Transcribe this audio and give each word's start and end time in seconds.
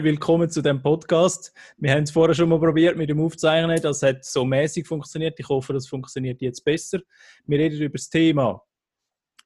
Willkommen 0.00 0.48
zu 0.48 0.62
dem 0.62 0.80
Podcast. 0.80 1.52
Wir 1.76 1.90
haben 1.90 2.04
es 2.04 2.12
vorher 2.12 2.32
schon 2.32 2.48
mal 2.48 2.60
probiert 2.60 2.96
mit 2.96 3.10
dem 3.10 3.20
Aufzeichnen. 3.20 3.82
Das 3.82 4.00
hat 4.00 4.24
so 4.24 4.44
mäßig 4.44 4.86
funktioniert. 4.86 5.40
Ich 5.40 5.48
hoffe, 5.48 5.72
das 5.72 5.88
funktioniert 5.88 6.40
jetzt 6.40 6.64
besser. 6.64 7.00
Wir 7.46 7.58
reden 7.58 7.80
über 7.80 7.98
das 7.98 8.08
Thema, 8.08 8.62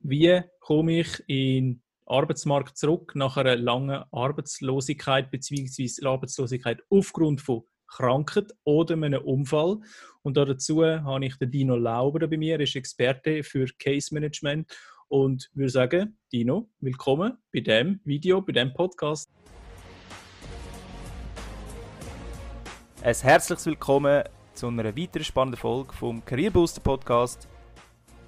wie 0.01 0.43
komme 0.61 1.01
ich 1.01 1.21
in 1.27 1.77
den 1.77 1.83
Arbeitsmarkt 2.05 2.77
zurück 2.77 3.13
nach 3.15 3.39
einer 3.39 3.57
langen 3.57 4.05
Arbeitslosigkeit 4.13 5.31
bzw. 5.31 6.05
Arbeitslosigkeit 6.05 6.83
aufgrund 6.91 7.41
von 7.41 7.63
Krankheit 7.87 8.53
oder 8.65 8.93
einem 8.93 9.23
Unfall. 9.23 9.79
Und 10.21 10.37
dazu 10.37 10.85
habe 10.85 11.25
ich 11.25 11.37
den 11.37 11.51
Dino 11.51 11.77
Lauber 11.77 12.29
bei 12.29 12.37
mir, 12.37 12.57
er 12.57 12.61
ist 12.61 12.77
Experte 12.77 13.43
für 13.43 13.69
Case 13.79 14.13
Management 14.13 14.71
und 15.09 15.51
würde 15.55 15.71
sagen, 15.71 16.19
Dino, 16.31 16.69
willkommen 16.81 17.39
bei 17.55 17.61
dem 17.61 18.01
Video, 18.05 18.43
bei 18.43 18.53
dem 18.53 18.75
Podcast. 18.75 19.31
Ein 23.05 23.17
herzliches 23.17 23.67
Willkommen 23.67 24.23
zu 24.55 24.69
einer 24.69 24.97
weiteren 24.97 25.25
spannenden 25.25 25.59
Folge 25.59 25.93
vom 25.93 26.25
Career 26.25 26.53
Booster 26.53 26.81
Podcast. 26.81 27.49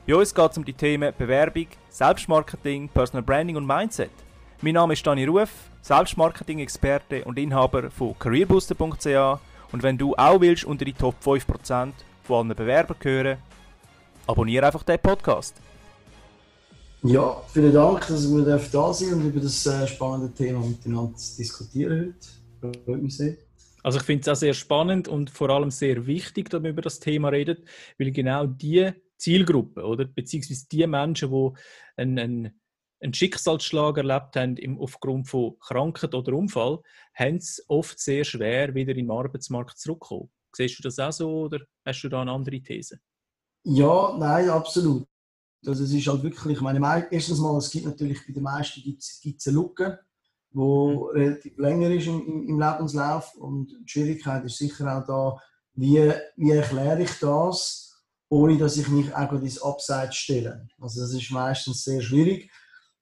Bei 0.05 0.17
uns 0.17 0.35
geht 0.35 0.51
es 0.51 0.59
um 0.59 0.65
die 0.65 0.73
Themen 0.73 1.15
Bewerbung, 1.17 1.69
Selbstmarketing, 1.91 2.89
Personal 2.89 3.23
Branding 3.23 3.55
und 3.55 3.69
Mindset. 3.69 4.11
Mein 4.63 4.75
Name 4.75 4.95
ist 4.95 5.07
Dani 5.07 5.27
Ruf, 5.27 5.49
Selbstmarketing-Experte 5.81 7.25
und 7.25 7.39
Inhaber 7.39 7.89
von 7.89 8.19
careerbooster.ch 8.19 9.39
und 9.71 9.83
wenn 9.85 9.97
du 9.97 10.17
auch 10.17 10.41
willst 10.41 10.65
unter 10.65 10.85
die 10.85 10.93
Top 10.93 11.15
5% 11.25 11.93
von 12.25 12.49
allen 12.49 12.57
Bewerbern 12.57 12.97
gehören, 12.99 13.39
abonniere 14.27 14.67
einfach 14.67 14.83
den 14.83 14.99
Podcast. 14.99 15.55
Ja, 17.05 17.41
vielen 17.53 17.73
Dank, 17.73 18.09
dass 18.09 18.29
wir 18.29 18.59
da 18.73 18.93
sind 18.93 19.13
und 19.13 19.25
über 19.29 19.39
das 19.39 19.65
äh, 19.67 19.87
spannende 19.87 20.35
Thema 20.35 20.67
miteinander 20.67 21.17
diskutieren 21.39 22.17
heute. 22.61 22.75
Freut 22.85 23.03
mich 23.03 23.17
sehr. 23.17 23.37
Also 23.85 23.99
ich 23.99 24.05
finde 24.05 24.23
es 24.23 24.29
auch 24.29 24.41
sehr 24.41 24.55
spannend 24.55 25.09
und 25.09 25.29
vor 25.29 25.51
allem 25.51 25.71
sehr 25.71 26.07
wichtig, 26.07 26.49
dass 26.49 26.63
wir 26.63 26.71
über 26.71 26.81
das 26.81 27.01
Thema 27.01 27.29
reden, 27.29 27.69
weil 27.99 28.13
genau 28.13 28.47
die 28.47 28.91
Zielgruppe 29.19 29.85
oder 29.85 30.07
beziehungsweise 30.07 30.67
die 30.73 30.87
Menschen, 30.87 31.31
die 31.31 31.53
einen, 31.97 32.19
einen, 32.19 32.61
einen 33.01 33.13
Schicksalsschlag 33.13 33.99
erlebt 33.99 34.37
haben 34.37 34.57
im, 34.57 34.81
aufgrund 34.81 35.29
von 35.29 35.59
Krankheit 35.61 36.15
oder 36.15 36.33
Unfall, 36.33 36.81
haben 37.15 37.37
es 37.37 37.63
oft 37.69 38.01
sehr 38.01 38.25
schwer, 38.25 38.75
wieder 38.75 38.93
in 38.93 39.07
den 39.07 39.11
Arbeitsmarkt 39.11 39.79
zurückzukommen. 39.79 40.31
Siehst 40.57 40.79
du 40.79 40.83
das 40.85 40.99
auch 40.99 41.13
so 41.13 41.41
oder 41.43 41.61
hast 41.85 42.03
du 42.03 42.09
da 42.09 42.23
eine 42.23 42.33
andere 42.33 42.63
These? 42.63 43.01
Ja, 43.65 44.17
nein, 44.19 44.49
absolut. 44.49 45.07
Also 45.67 45.85
es 45.85 45.93
ist 45.93 46.07
halt 46.07 46.23
wirklich, 46.23 46.57
ich 46.57 46.63
meine, 46.63 47.07
erstens 47.11 47.39
mal, 47.39 47.59
es 47.59 47.71
gibt 47.71 47.85
natürlich 47.85 48.27
bei 48.27 48.33
den 48.33 48.43
meisten 48.43 48.81
gibt's, 48.83 49.21
gibt's 49.21 49.47
eine 49.47 49.59
Lücke 49.59 50.01
wo 50.55 51.11
mhm. 51.13 51.19
relativ 51.19 51.59
länger 51.59 51.91
ist 51.91 52.07
im, 52.07 52.47
im, 52.49 52.59
Lebenslauf. 52.59 53.35
Und 53.35 53.69
die 53.69 53.89
Schwierigkeit 53.89 54.45
ist 54.45 54.57
sicher 54.57 54.97
auch 54.97 55.07
da, 55.07 55.43
wie, 55.75 56.13
wie 56.37 56.51
erkläre 56.51 57.03
ich 57.03 57.19
das, 57.21 58.03
ohne 58.31 58.57
dass 58.57 58.77
ich 58.77 58.89
mich 58.89 59.15
auch 59.15 59.33
ins 59.33 59.61
Abseits 59.61 60.17
stelle. 60.17 60.67
Also 60.81 61.01
das 61.01 61.13
ist 61.13 61.31
meistens 61.31 61.85
sehr 61.85 62.01
schwierig. 62.01 62.51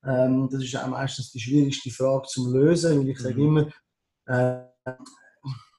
Ähm, 0.04 0.48
das 0.50 0.62
ist 0.62 0.76
auch 0.76 0.88
meistens 0.88 1.30
die 1.30 1.40
schwierigste 1.40 1.90
Frage 1.90 2.26
zum 2.26 2.52
Lösen, 2.52 2.98
weil 2.98 3.10
ich 3.10 3.20
sage 3.20 3.34
mhm. 3.34 3.56
immer, 3.56 3.68
äh, 4.26 4.94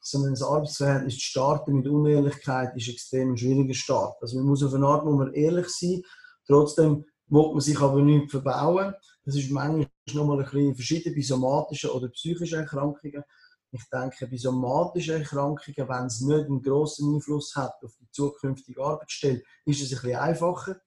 so 0.05 0.23
ein 0.23 0.35
Arbeitsverhältnis 0.41 1.15
zu 1.15 1.21
starten 1.21 1.77
mit 1.77 1.87
Unehrlichkeit 1.87 2.75
ist 2.75 2.89
extrem 2.89 3.31
ein 3.31 3.37
schwieriger 3.37 3.73
Start. 3.73 4.15
Also 4.21 4.37
man 4.37 4.45
muss 4.45 4.63
auf 4.63 4.73
eine 4.73 4.85
Art 4.85 5.05
muss 5.05 5.33
ehrlich 5.33 5.69
sein, 5.69 6.02
trotzdem 6.45 7.05
will 7.27 7.52
man 7.52 7.61
sich 7.61 7.80
aber 7.80 8.02
nicht 8.02 8.30
verbauen. 8.30 8.93
Das 9.25 9.35
ist 9.35 9.49
manchmal 9.49 9.87
nochmal 10.13 10.39
ein 10.39 10.45
bisschen 10.45 10.75
verschieden 10.75 11.15
bei 11.15 11.21
somatischen 11.21 11.89
oder 11.91 12.09
psychischen 12.09 12.59
Erkrankungen. 12.59 13.23
Ich 13.71 13.83
denke, 13.91 14.27
bei 14.27 14.37
somatischen 14.37 15.15
Erkrankungen, 15.15 15.89
wenn 15.89 16.05
es 16.05 16.21
nicht 16.21 16.45
einen 16.45 16.61
grossen 16.61 17.15
Einfluss 17.15 17.55
hat 17.55 17.73
auf 17.83 17.95
die 17.99 18.09
zukünftige 18.11 18.83
Arbeitsstelle, 18.83 19.41
ist 19.65 19.81
es 19.81 19.91
ein 19.91 20.01
bisschen 20.01 20.19
einfacher. 20.19 20.81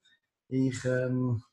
Ich 0.49 0.85
ähm, 0.85 1.43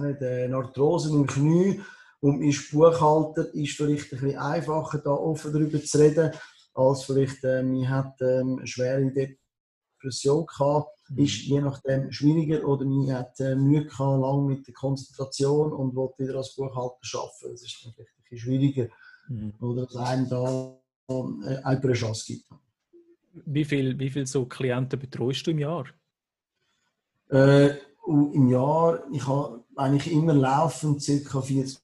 nicht, 0.00 0.22
eine 0.22 0.56
Arthrose 0.56 1.10
im 1.10 1.26
Knie 1.26 1.80
und 2.20 2.42
ist 2.42 2.70
Buchhalter, 2.70 3.52
ist 3.54 3.76
vielleicht 3.76 4.12
ein 4.12 4.20
bisschen 4.20 4.38
einfacher, 4.38 4.98
da 4.98 5.10
offen 5.10 5.52
darüber 5.52 5.82
zu 5.82 5.98
reden, 5.98 6.32
als 6.74 7.04
vielleicht, 7.04 7.44
äh, 7.44 7.62
man 7.62 7.88
hat 7.88 8.20
ähm, 8.20 8.58
eine 8.58 8.66
schwere 8.66 9.12
Depression 9.12 10.46
gehabt. 10.46 10.93
Ist 11.16 11.42
je 11.42 11.60
nachdem 11.60 12.10
schwieriger 12.10 12.66
oder 12.66 12.84
man 12.84 13.12
hat 13.12 13.38
äh, 13.40 13.54
Mühe 13.54 13.84
gehabt, 13.84 14.20
lang 14.20 14.46
mit 14.46 14.66
der 14.66 14.74
Konzentration 14.74 15.72
und 15.72 15.94
will 15.94 16.08
wieder 16.18 16.36
als 16.38 16.54
Buchhalter 16.54 16.96
arbeiten. 17.14 17.52
Das 17.52 17.62
ist 17.62 17.84
dann 17.84 17.92
vielleicht 17.92 18.10
ein 18.10 18.22
bisschen 18.22 18.38
schwieriger. 18.38 18.88
Mhm. 19.28 19.54
Oder 19.60 19.86
dass 19.86 19.96
einem 19.96 20.28
da 20.28 20.78
äh, 21.08 21.56
eine 21.62 21.92
Chance 21.92 22.24
gibt. 22.26 22.48
Wie 23.46 23.64
viele 23.64 23.98
wie 23.98 24.10
viel 24.10 24.26
so 24.26 24.46
Klienten 24.46 24.98
betreust 24.98 25.46
du 25.46 25.50
im 25.50 25.58
Jahr? 25.58 25.86
Äh, 27.30 27.70
Im 28.06 28.48
Jahr, 28.48 29.02
ich 29.12 29.26
habe 29.26 29.64
eigentlich 29.76 30.12
immer 30.12 30.34
laufend 30.34 31.04
ca. 31.04 31.40
40 31.40 31.78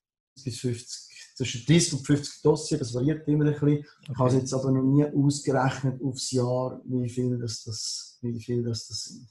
bis 0.44 0.60
50 0.60 1.09
zwischen 1.40 1.64
30 1.64 1.92
und 1.94 2.06
50 2.06 2.42
Dossier, 2.42 2.78
das 2.78 2.92
variiert 2.92 3.26
immer 3.26 3.46
ein 3.46 3.52
bisschen. 3.52 3.86
Ich 4.10 4.18
habe 4.18 4.28
es 4.28 4.34
jetzt 4.34 4.52
aber 4.52 4.70
noch 4.70 4.82
nie 4.82 5.04
ausgerechnet 5.04 6.02
aufs 6.02 6.30
Jahr, 6.32 6.82
wie 6.84 7.08
viel 7.08 7.38
das, 7.38 7.64
das, 7.64 8.18
wie 8.20 8.38
viel 8.38 8.62
das, 8.62 8.88
das 8.88 9.04
sind. 9.04 9.26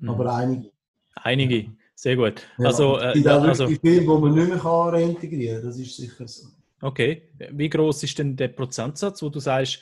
Mhm. 0.00 0.10
Aber 0.10 0.34
einige. 0.34 0.72
Einige, 1.14 1.70
sehr 1.94 2.16
gut. 2.16 2.42
Ja, 2.58 2.66
also, 2.66 2.98
es 2.98 3.14
gibt 3.14 3.26
äh, 3.26 3.30
auch 3.30 3.42
also, 3.44 3.68
viele, 3.68 4.00
die 4.00 4.06
man 4.06 4.34
nicht 4.34 4.48
mehr 4.48 4.58
kann 4.58 4.88
reintegrieren 4.88 5.60
kann, 5.60 5.66
das 5.68 5.78
ist 5.78 5.96
sicher 5.96 6.26
so. 6.26 6.48
Okay, 6.80 7.28
wie 7.52 7.68
groß 7.68 8.02
ist 8.02 8.18
denn 8.18 8.36
der 8.36 8.48
Prozentsatz, 8.48 9.22
wo 9.22 9.28
du 9.28 9.38
sagst, 9.38 9.80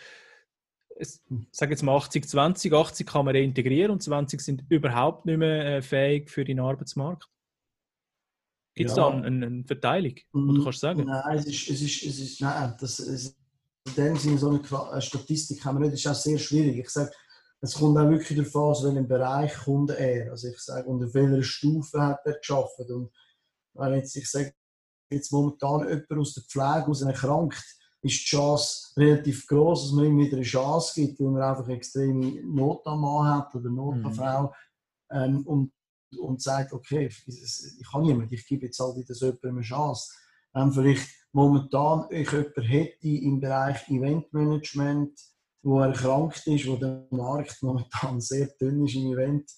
ich 0.98 1.08
sage 1.50 1.72
jetzt 1.72 1.82
mal 1.82 1.96
80, 1.96 2.26
20, 2.28 2.72
80 2.72 3.06
kann 3.06 3.24
man 3.24 3.36
reintegrieren 3.36 3.90
und 3.92 4.02
20 4.02 4.40
sind 4.40 4.64
überhaupt 4.68 5.24
nicht 5.24 5.38
mehr 5.38 5.76
äh, 5.76 5.82
fähig 5.82 6.30
für 6.30 6.44
den 6.44 6.60
Arbeitsmarkt? 6.60 7.28
Gibt 8.76 8.90
es 8.90 8.96
ja. 8.96 9.10
da 9.10 9.16
eine, 9.16 9.46
eine 9.46 9.64
Verteilung, 9.64 10.14
wo 10.32 10.52
du 10.52 10.62
kannst 10.62 10.80
sagen? 10.80 11.04
Nein, 11.04 11.38
es 11.38 11.46
ist, 11.46 11.70
es 11.70 11.80
ist, 11.80 12.02
es 12.02 12.20
ist 12.20 12.40
nein, 12.42 12.74
das 12.78 12.98
ist, 12.98 13.34
in 13.86 13.94
dem 13.94 14.16
Sinne 14.16 14.36
so 14.36 14.50
eine 14.50 15.00
Statistik 15.00 15.64
haben 15.64 15.78
wir 15.78 15.88
nicht, 15.88 15.94
das 15.94 16.00
ist 16.00 16.06
auch 16.06 16.22
sehr 16.22 16.38
schwierig. 16.38 16.78
Ich 16.80 16.90
sage, 16.90 17.10
es 17.62 17.74
kommt 17.74 17.96
auch 17.96 18.10
wirklich 18.10 18.36
darauf 18.36 18.54
an, 18.54 18.62
aus 18.62 18.84
welchem 18.84 19.08
Bereich 19.08 19.54
kommt 19.54 19.90
er. 19.92 20.30
Also 20.30 20.48
ich 20.48 20.58
sage, 20.58 20.86
unter 20.88 21.12
welcher 21.14 21.42
Stufe 21.42 22.02
hat 22.02 22.20
er 22.26 22.34
geschafft. 22.34 22.78
Und 22.90 23.10
wenn 23.72 23.94
jetzt, 23.94 24.14
ich 24.14 24.30
sage, 24.30 24.52
jetzt 25.10 25.32
momentan 25.32 25.88
jemand 25.88 26.12
aus 26.12 26.34
der 26.34 26.42
Pflege 26.42 26.86
aus 26.88 27.00
erkrankt, 27.00 27.64
ist 28.02 28.20
die 28.20 28.24
Chance 28.24 28.92
relativ 28.98 29.46
groß, 29.46 29.84
dass 29.84 29.92
man 29.92 30.04
ihm 30.04 30.18
wieder 30.18 30.36
eine 30.36 30.44
Chance 30.44 30.92
gibt, 31.00 31.18
weil 31.18 31.28
man 31.28 31.42
einfach 31.42 31.68
extreme 31.68 32.42
Not 32.42 32.86
am 32.86 33.00
Mann 33.00 33.38
hat 33.38 33.54
oder 33.54 33.70
Not 33.70 33.94
an 33.94 34.02
mhm. 34.02 34.12
Frau. 34.12 34.54
Ähm, 35.10 35.46
und 35.46 35.72
und 36.18 36.42
sagt, 36.42 36.72
okay, 36.72 37.08
ich 37.26 37.92
habe 37.92 38.04
niemanden, 38.04 38.34
ich 38.34 38.46
gebe 38.46 38.66
jetzt 38.66 38.78
halt 38.78 38.96
wieder 38.96 39.14
so 39.14 39.26
jemandem 39.26 39.56
eine 39.56 39.62
Chance. 39.62 40.12
Wenn 40.52 40.72
vielleicht 40.72 41.08
momentan 41.32 42.06
ich 42.10 42.30
jemanden 42.30 42.62
hätte 42.62 43.08
im 43.08 43.40
Bereich 43.40 43.88
Eventmanagement, 43.88 45.18
wo 45.62 45.80
erkrankt 45.80 46.46
ist, 46.46 46.66
wo 46.66 46.76
der 46.76 47.06
Markt 47.10 47.62
momentan 47.62 48.20
sehr 48.20 48.46
dünn 48.60 48.84
ist 48.84 48.94
im 48.94 49.12
Event, 49.12 49.50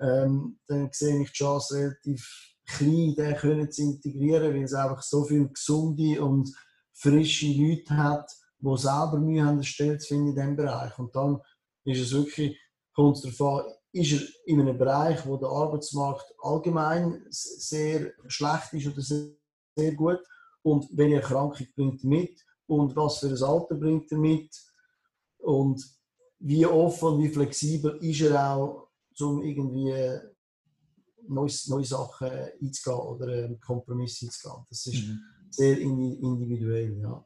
ähm, 0.00 0.58
dann 0.66 0.88
sehe 0.92 1.22
ich 1.22 1.28
die 1.28 1.34
Chance 1.34 1.76
relativ 1.76 2.52
klein, 2.66 3.14
den 3.14 3.36
können 3.36 3.70
zu 3.70 3.82
integrieren, 3.82 4.54
weil 4.54 4.64
es 4.64 4.74
einfach 4.74 5.02
so 5.02 5.24
viele 5.24 5.48
gesunde 5.48 6.22
und 6.22 6.50
frische 6.92 7.46
Leute 7.46 7.96
hat, 7.96 8.30
die 8.58 8.76
selber 8.76 9.18
Mühe 9.18 9.44
haben, 9.44 9.56
eine 9.56 9.64
Stelle 9.64 9.98
zu 9.98 10.08
finden 10.08 10.28
in 10.28 10.34
diesem 10.34 10.56
Bereich. 10.56 10.98
Und 10.98 11.14
dann 11.14 11.40
ist 11.84 12.00
es 12.00 12.12
wirklich, 12.12 12.58
kommt 12.94 13.16
es 13.16 13.36
darauf 13.36 13.66
an, 13.66 13.72
ist 13.92 14.12
er 14.12 14.20
in 14.46 14.60
einem 14.60 14.78
Bereich, 14.78 15.24
wo 15.26 15.36
der 15.36 15.48
Arbeitsmarkt 15.48 16.34
allgemein 16.42 17.24
sehr 17.28 18.12
schlecht 18.26 18.72
ist 18.72 18.86
oder 18.86 19.02
sehr, 19.02 19.28
sehr 19.76 19.94
gut 19.94 20.20
und 20.62 20.86
welche 20.92 21.16
Erkrankung 21.16 21.66
bringt 21.74 22.02
er 22.02 22.08
mit 22.08 22.44
und 22.66 22.96
was 22.96 23.18
für 23.18 23.28
ein 23.28 23.42
Alter 23.42 23.74
bringt 23.74 24.10
er 24.10 24.18
mit 24.18 24.50
und 25.38 25.84
wie 26.38 26.66
offen 26.66 27.18
wie 27.18 27.28
flexibel 27.28 27.96
ist 28.00 28.22
er 28.22 28.54
auch, 28.54 28.88
um 29.20 29.42
irgendwie 29.42 29.92
neue, 31.28 31.50
neue 31.66 31.84
Sachen 31.84 32.28
einzugehen 32.28 32.98
oder 32.98 33.54
Kompromisse 33.56 34.26
einzugehen. 34.26 34.66
Das 34.68 34.86
ist 34.86 35.06
mhm. 35.06 35.20
sehr 35.50 35.78
individuell, 35.78 36.98
ja. 36.98 37.24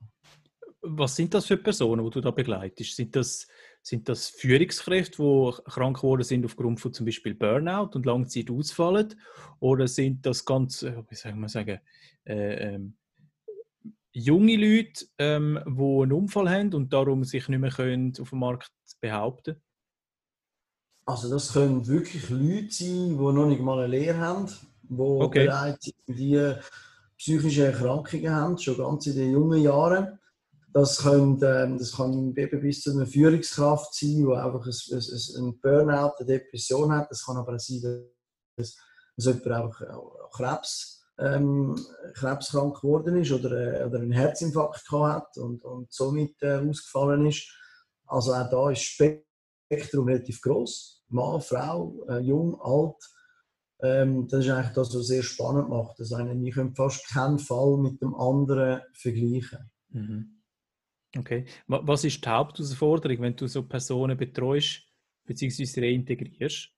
Was 0.82 1.16
sind 1.16 1.32
das 1.34 1.46
für 1.46 1.56
Personen, 1.56 2.04
die 2.04 2.10
du 2.10 2.20
da 2.20 2.30
begleitest? 2.30 2.94
Sind 2.94 3.16
das 3.16 3.46
sind 3.86 4.08
das 4.08 4.26
Führungskräfte, 4.30 5.22
die 5.22 5.70
krank 5.70 5.98
geworden 5.98 6.24
sind 6.24 6.44
aufgrund 6.44 6.80
von 6.80 6.92
zum 6.92 7.06
Beispiel 7.06 7.36
Burnout 7.36 7.90
und 7.94 8.04
Langzeit 8.04 8.50
ausfallen? 8.50 9.14
Oder 9.60 9.86
sind 9.86 10.26
das 10.26 10.44
ganz, 10.44 10.82
äh, 10.82 11.04
wie 11.08 11.14
soll 11.14 11.36
man 11.36 11.48
sagen, 11.48 11.78
äh, 12.24 12.74
ähm, 12.74 12.96
junge 14.10 14.56
Leute, 14.56 15.06
ähm, 15.18 15.60
die 15.64 16.02
einen 16.02 16.12
Unfall 16.12 16.50
haben 16.50 16.74
und 16.74 16.92
darum 16.92 17.22
sich 17.22 17.48
nicht 17.48 17.60
mehr 17.60 17.70
können 17.70 18.12
auf 18.20 18.30
dem 18.30 18.40
Markt 18.40 18.72
behaupten 19.00 19.62
Also 21.04 21.30
das 21.30 21.52
können 21.52 21.86
wirklich 21.86 22.28
Leute 22.28 22.72
sein, 22.72 23.10
die 23.10 23.14
noch 23.14 23.46
nicht 23.46 23.62
mal 23.62 23.78
eine 23.78 23.86
Lehre 23.86 24.18
haben, 24.18 24.48
die 24.82 25.00
okay. 25.00 25.46
bereits 25.46 25.92
die 26.08 26.54
psychische 27.16 27.66
Erkrankungen 27.66 28.34
haben, 28.34 28.58
schon 28.58 28.78
ganz 28.78 29.06
in 29.06 29.14
den 29.14 29.30
jungen 29.30 29.62
Jahren 29.62 30.18
Das, 30.72 30.98
können, 30.98 31.40
ähm, 31.42 31.78
das 31.78 31.96
kann 31.96 32.34
eben 32.36 32.60
bis 32.60 32.82
zu 32.82 32.90
einer 32.90 33.06
Führungskraft 33.06 33.94
sein, 33.94 34.16
die 34.16 34.36
einfach 34.36 34.66
ein, 34.66 35.44
ein, 35.44 35.60
Burnout, 35.60 36.12
eine 36.18 36.26
Depression 36.26 36.92
hat. 36.92 37.10
Das 37.10 37.24
kann 37.24 37.36
aber 37.36 37.54
auch 37.54 37.58
sein, 37.58 38.12
dass, 38.56 38.76
dass 39.16 39.24
jemand 39.24 39.46
einfach 39.46 39.82
Krebs, 40.32 40.96
ähm, 41.18 41.76
krebskrank 42.14 42.80
geworden 42.80 43.16
ist 43.16 43.32
oder, 43.32 43.80
äh, 43.80 43.84
oder 43.84 44.00
einen 44.00 44.12
Herzinfarkt 44.12 44.90
hat 44.90 45.36
und, 45.38 45.64
und 45.64 45.92
somit 45.92 46.34
äh, 46.42 46.56
ausgefallen 46.56 47.26
ist. 47.26 47.50
Also 48.06 48.34
auch 48.34 48.50
da 48.50 48.70
ist 48.70 48.82
Spektrum 48.82 50.06
relativ 50.06 50.40
groß. 50.42 51.04
Mann, 51.08 51.40
Frau, 51.40 52.04
äh, 52.08 52.18
jung, 52.18 52.60
alt. 52.60 52.96
Ähm, 53.80 54.26
das 54.28 54.44
ist 54.44 54.50
eigentlich 54.50 54.74
das, 54.74 54.94
was 54.94 55.06
sehr 55.06 55.22
spannend 55.22 55.68
macht. 55.68 55.98
Das 55.98 56.12
eine, 56.12 56.34
ich 56.46 56.54
könnte 56.54 56.74
fast 56.74 57.06
keinen 57.08 57.38
Fall 57.38 57.76
mit 57.78 58.00
dem 58.00 58.14
anderen 58.14 58.82
vergleichen. 58.92 59.70
Mhm. 59.90 60.35
Okay. 61.18 61.46
Was 61.66 62.04
ist 62.04 62.24
die 62.24 62.28
Hauptausforderung, 62.28 63.20
wenn 63.20 63.36
du 63.36 63.46
so 63.46 63.62
Personen 63.62 64.16
betreust 64.16 64.82
bzw. 65.24 65.80
reintegrierst? 65.80 66.70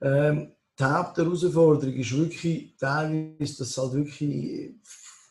Ähm, 0.00 0.52
die 0.78 0.84
Hauptausforderung 0.84 1.94
ist 1.94 2.16
wirklich 2.16 2.76
teilweise, 2.76 3.58
dass 3.58 3.74
sie 3.74 3.80
halt 3.80 3.92
wirklich 3.94 4.74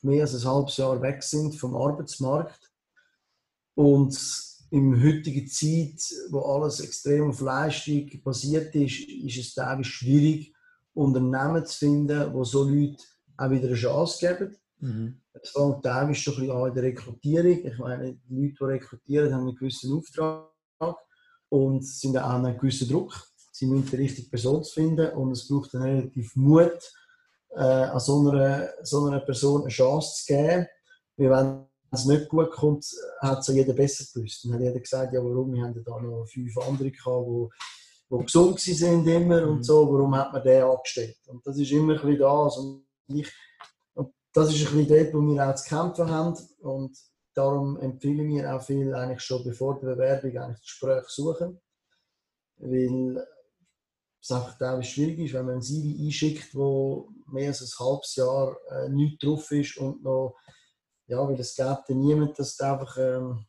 mehr 0.02 0.22
als 0.22 0.36
ein 0.36 0.52
halbes 0.52 0.78
Jahr 0.78 1.02
weg 1.02 1.22
sind 1.22 1.56
vom 1.56 1.76
Arbeitsmarkt 1.76 2.72
und 3.76 4.18
im 4.70 5.04
heutigen 5.04 5.48
Zeit, 5.48 6.02
wo 6.32 6.40
alles 6.40 6.80
extrem 6.80 7.30
auf 7.30 7.42
Leistung 7.42 8.10
basiert 8.24 8.74
ist, 8.74 9.02
ist 9.02 9.38
es 9.38 9.54
teilweise 9.54 9.84
schwierig, 9.84 10.54
Unternehmen 10.94 11.66
zu 11.66 11.78
finden, 11.78 12.34
wo 12.34 12.44
so 12.44 12.64
Leute 12.64 13.04
auch 13.38 13.52
wieder 13.52 13.68
eine 13.68 13.76
Chance 13.76 14.28
geben. 14.28 14.58
Mhm. 14.80 15.23
Es 15.42 15.52
fängt 15.52 15.84
teilweise 15.84 16.20
schon 16.20 16.34
ein 16.36 16.40
bisschen 16.42 16.56
an 16.56 16.68
in 16.68 16.74
der 16.76 16.84
Rekrutierung. 16.84 17.66
Ich 17.66 17.78
meine, 17.78 18.14
die 18.14 18.36
Leute, 18.36 18.56
die 18.60 18.64
rekrutieren, 18.64 19.34
haben 19.34 19.48
einen 19.48 19.56
gewissen 19.56 19.94
Auftrag 19.94 20.50
und 21.50 21.86
sind 21.86 22.18
auch 22.18 22.30
einen 22.30 22.58
gewissen 22.58 22.90
Druck. 22.90 23.14
Sie 23.52 23.66
müssen 23.66 23.90
die 23.90 23.96
richtige 23.96 24.30
Person 24.30 24.64
finden 24.64 25.12
und 25.14 25.32
es 25.32 25.48
braucht 25.48 25.74
dann 25.74 25.84
relativ 25.84 26.36
Mut, 26.36 26.80
äh, 27.52 27.60
an 27.60 28.00
so 28.00 28.30
einer, 28.30 28.70
so 28.84 29.06
einer 29.06 29.20
Person 29.20 29.62
eine 29.62 29.70
Chance 29.70 30.24
zu 30.24 30.34
geben. 30.34 30.68
Weil 31.18 31.30
wenn 31.30 31.66
es 31.92 32.06
nicht 32.06 32.30
gut 32.30 32.52
kommt, 32.52 32.86
hat 33.22 33.40
es 33.40 33.48
jeder 33.48 33.74
besser 33.74 34.06
gewusst. 34.14 34.46
Dann 34.46 34.54
hat 34.54 34.62
jeder 34.62 34.80
gesagt, 34.80 35.14
ja 35.14 35.24
warum, 35.24 35.54
wir 35.54 35.64
haben 35.64 35.84
da 35.84 36.00
noch 36.00 36.26
fünf 36.28 36.58
andere 36.58 36.92
gehabt, 36.92 37.28
die 37.28 37.50
die 38.20 38.26
gesund 38.26 38.60
sind 38.60 39.08
immer 39.08 39.48
und 39.48 39.58
mhm. 39.58 39.64
so, 39.64 39.92
warum 39.92 40.16
hat 40.16 40.32
man 40.34 40.44
den 40.44 40.64
angestellt? 40.64 41.18
Und 41.28 41.46
das 41.46 41.58
ist 41.58 41.72
immer 41.72 41.94
ein 41.94 42.02
bisschen 42.02 42.20
das. 42.20 42.58
Und 42.58 42.86
ich, 43.08 43.32
das 44.34 44.50
ist 44.50 44.68
ein 44.68 44.78
bisschen 44.78 44.88
dort, 44.88 45.14
wo 45.14 45.22
wir 45.22 45.48
auch 45.48 45.56
zu 45.56 45.70
kämpfen 45.70 46.10
haben. 46.10 46.38
Und 46.62 46.98
darum 47.34 47.78
empfehlen 47.80 48.28
wir 48.30 48.56
auch 48.56 48.64
viel 48.64 48.94
eigentlich 48.94 49.22
schon 49.22 49.44
bevor 49.44 49.80
der 49.80 49.92
Bewerbung 49.92 50.38
eigentlich 50.38 50.60
das 50.60 50.62
Gespräch 50.62 51.08
suchen. 51.08 51.62
Weil 52.58 53.26
es 54.22 54.32
einfach 54.32 54.58
teilweise 54.58 54.90
schwierig 54.90 55.20
ist, 55.20 55.34
wenn 55.34 55.46
man 55.46 55.56
ein 55.56 55.62
CV 55.62 56.04
einschickt, 56.04 56.56
wo 56.56 57.10
mehr 57.28 57.50
als 57.50 57.62
ein 57.62 57.86
halbes 57.86 58.16
Jahr 58.16 58.58
äh, 58.72 58.90
nichts 58.90 59.20
drauf 59.20 59.52
ist 59.52 59.78
und 59.78 60.04
noch, 60.04 60.36
ja, 61.08 61.28
weil 61.28 61.40
es 61.40 61.56
gibt 61.56 61.68
ja 61.68 61.96
niemand, 61.96 62.40
dass 62.40 62.60
einfach, 62.60 62.98
ähm, 62.98 63.46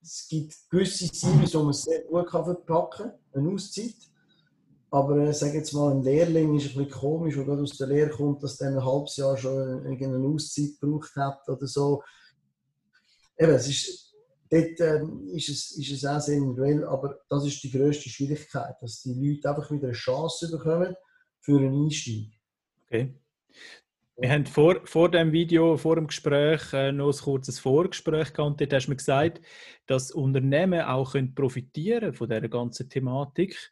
es 0.00 0.26
gibt 0.28 0.54
gewisse 0.70 1.10
CVs, 1.10 1.50
die 1.50 1.56
man 1.56 1.72
sehr 1.72 2.04
gut 2.04 2.30
verpacken 2.30 3.10
kann, 3.32 3.42
eine 3.44 3.54
Auszeit. 3.54 3.96
Aber 4.90 5.18
äh, 5.18 5.34
sage 5.34 5.58
jetzt 5.58 5.72
mal, 5.72 5.92
ein 5.92 6.02
Lehrling 6.02 6.56
ist 6.56 6.70
ein 6.70 6.84
bisschen 6.84 6.90
komisch, 6.90 7.34
der 7.34 7.44
gerade 7.44 7.62
aus 7.62 7.76
der 7.76 7.88
Lehre 7.88 8.10
kommt, 8.10 8.42
dass 8.42 8.56
der 8.56 8.68
ein 8.68 8.84
halbes 8.84 9.16
Jahr 9.16 9.36
schon 9.36 9.84
irgendeine 9.84 10.26
Auszeit 10.26 10.80
gebraucht 10.80 11.14
hat 11.16 11.46
oder 11.48 11.66
so. 11.66 12.02
Eben, 13.38 13.52
es 13.52 13.68
ist, 13.68 14.14
dort 14.50 14.80
ähm, 14.80 15.28
ist, 15.32 15.48
es, 15.50 15.76
ist 15.76 15.92
es 15.92 16.04
auch 16.06 16.20
sehr 16.20 16.38
individuell, 16.38 16.84
aber 16.84 17.20
das 17.28 17.46
ist 17.46 17.62
die 17.62 17.70
grösste 17.70 18.08
Schwierigkeit, 18.08 18.76
dass 18.80 19.02
die 19.02 19.12
Leute 19.12 19.50
einfach 19.50 19.70
wieder 19.70 19.88
eine 19.88 19.92
Chance 19.92 20.50
bekommen 20.50 20.94
für 21.40 21.58
einen 21.58 21.84
Einstieg. 21.84 22.32
Okay. 22.86 23.14
Wir 24.20 24.30
haben 24.30 24.46
vor, 24.46 24.80
vor 24.84 25.10
dem 25.10 25.30
Video, 25.30 25.76
vor 25.76 25.94
dem 25.94 26.08
Gespräch 26.08 26.72
äh, 26.72 26.90
noch 26.90 27.12
ein 27.12 27.22
kurzes 27.22 27.60
Vorgespräch 27.60 28.32
gehabt 28.32 28.60
dort 28.60 28.72
hast 28.72 28.86
du 28.86 28.90
mir 28.90 28.96
gesagt, 28.96 29.40
dass 29.86 30.10
Unternehmen 30.10 30.80
auch 30.80 31.12
können 31.12 31.36
profitieren 31.36 32.12
von 32.12 32.28
dieser 32.28 32.48
ganzen 32.48 32.88
Thematik 32.88 33.70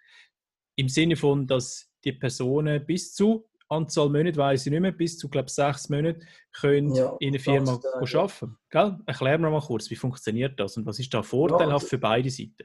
im 0.77 0.89
Sinne 0.89 1.17
von, 1.17 1.47
dass 1.47 1.91
die 2.05 2.13
Personen 2.13 2.85
bis 2.85 3.15
zu 3.15 3.47
Anzahl 3.69 4.09
Monate, 4.09 4.37
weiß 4.37 4.67
ich 4.67 4.71
nicht 4.71 4.81
mehr, 4.81 4.93
bis 4.93 5.19
zu 5.19 5.29
glaube 5.29 5.51
sechs 5.51 5.89
Monaten 5.89 6.21
können 6.53 6.95
ja, 6.95 7.17
in 7.19 7.31
einer 7.31 7.41
Firma 7.41 7.81
arbeiten. 7.95 8.57
Gell? 8.71 8.99
Erklär 9.07 9.39
mir 9.39 9.51
mal 9.51 9.61
kurz, 9.61 9.91
wie 9.91 9.97
funktioniert 9.97 10.59
das 10.61 10.77
und 10.77 10.87
was 10.87 10.99
ist 11.01 11.13
da 11.13 11.23
vorteilhaft 11.23 11.85
ja, 11.85 11.89
für 11.89 11.99
beide 11.99 12.31
Seiten? 12.31 12.65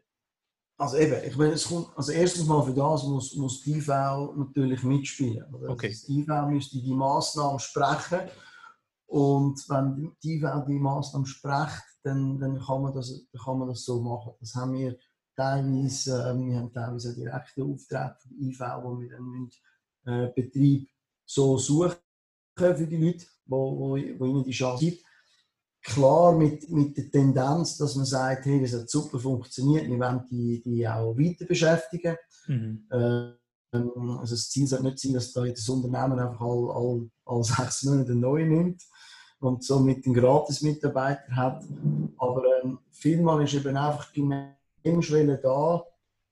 Also 0.78 0.98
eben, 0.98 1.16
ich 1.28 1.36
meine, 1.38 1.54
es 1.54 1.68
kommt, 1.68 1.90
also 1.96 2.12
erstens 2.12 2.46
mal 2.46 2.64
für 2.64 2.74
das 2.74 3.04
muss, 3.04 3.36
muss 3.36 3.62
die 3.62 3.78
IV 3.78 3.88
natürlich 4.36 4.84
mitspielen. 4.84 5.54
Oder? 5.54 5.70
Okay. 5.70 5.88
Also 5.88 6.08
die 6.08 6.22
IV 6.22 6.28
müsste 6.50 6.82
die 6.82 6.94
Massnahmen 6.94 7.60
sprechen 7.60 8.20
und 9.08 9.60
wenn 9.70 10.16
die 10.24 10.36
IV 10.36 10.66
die 10.68 10.80
Massnahmen 10.80 11.26
spricht, 11.26 11.84
dann, 12.04 12.40
dann, 12.40 12.60
kann 12.60 12.82
man 12.82 12.94
das, 12.94 13.10
dann 13.32 13.42
kann 13.44 13.60
man 13.60 13.68
das 13.68 13.86
so 13.86 14.02
machen. 14.02 14.34
Das 14.40 14.56
haben 14.56 14.74
wir 14.74 14.98
teilweise, 15.42 16.12
äh, 16.12 16.38
wir 16.38 16.58
haben 16.58 16.74
teilweise 16.74 17.16
direkte 17.16 17.64
Aufträge 17.64 18.16
von 18.22 18.32
der 18.32 18.48
IV, 18.48 18.60
wo 18.84 19.00
wir 19.00 19.10
dann 19.10 19.24
müssen, 19.24 19.62
äh, 20.06 20.28
Betrieb 20.36 20.90
so 21.26 21.58
suchen 21.58 21.96
für 22.58 22.74
die 22.88 22.98
Leute, 22.98 23.26
wo, 23.46 23.78
wo, 23.78 23.90
wo 23.92 24.26
ihnen 24.26 24.44
die 24.44 24.52
Chance 24.52 24.86
gibt. 24.86 25.04
Klar 25.84 26.38
mit, 26.38 26.70
mit 26.70 26.96
der 26.96 27.10
Tendenz, 27.10 27.78
dass 27.78 27.96
man 27.96 28.06
sagt, 28.06 28.46
hey, 28.46 28.62
das 28.62 28.74
hat 28.74 28.90
super 28.90 29.18
funktioniert, 29.20 29.88
wir 29.88 29.98
wollen 29.98 30.28
die, 30.30 30.62
die 30.62 30.88
auch 30.88 31.18
weiter 31.18 31.46
beschäftigen. 31.46 32.16
Mhm. 32.48 32.86
Äh, 32.92 33.32
also 33.74 34.36
das 34.36 34.50
Ziel 34.50 34.68
sollte 34.68 34.86
nicht 34.86 35.00
sein, 35.00 35.14
dass 35.14 35.32
da 35.32 35.46
das 35.46 35.70
Unternehmen 35.70 36.20
einfach 36.20 36.42
all, 36.42 36.70
all, 36.72 37.10
all 37.26 37.44
sechs 37.44 37.84
Monate 37.84 38.14
neu 38.14 38.46
nimmt 38.46 38.84
und 39.40 39.64
somit 39.64 40.06
einen 40.06 40.14
Gratis-Mitarbeiter 40.14 41.36
hat. 41.36 41.64
Aber 42.18 42.44
ähm, 42.62 42.80
vielmal 42.92 43.44
ist 43.44 43.54
eben 43.56 43.76
einfach 43.76 44.12
gemerkt, 44.14 44.61
Hemmschwelle 44.84 45.38
da, 45.38 45.86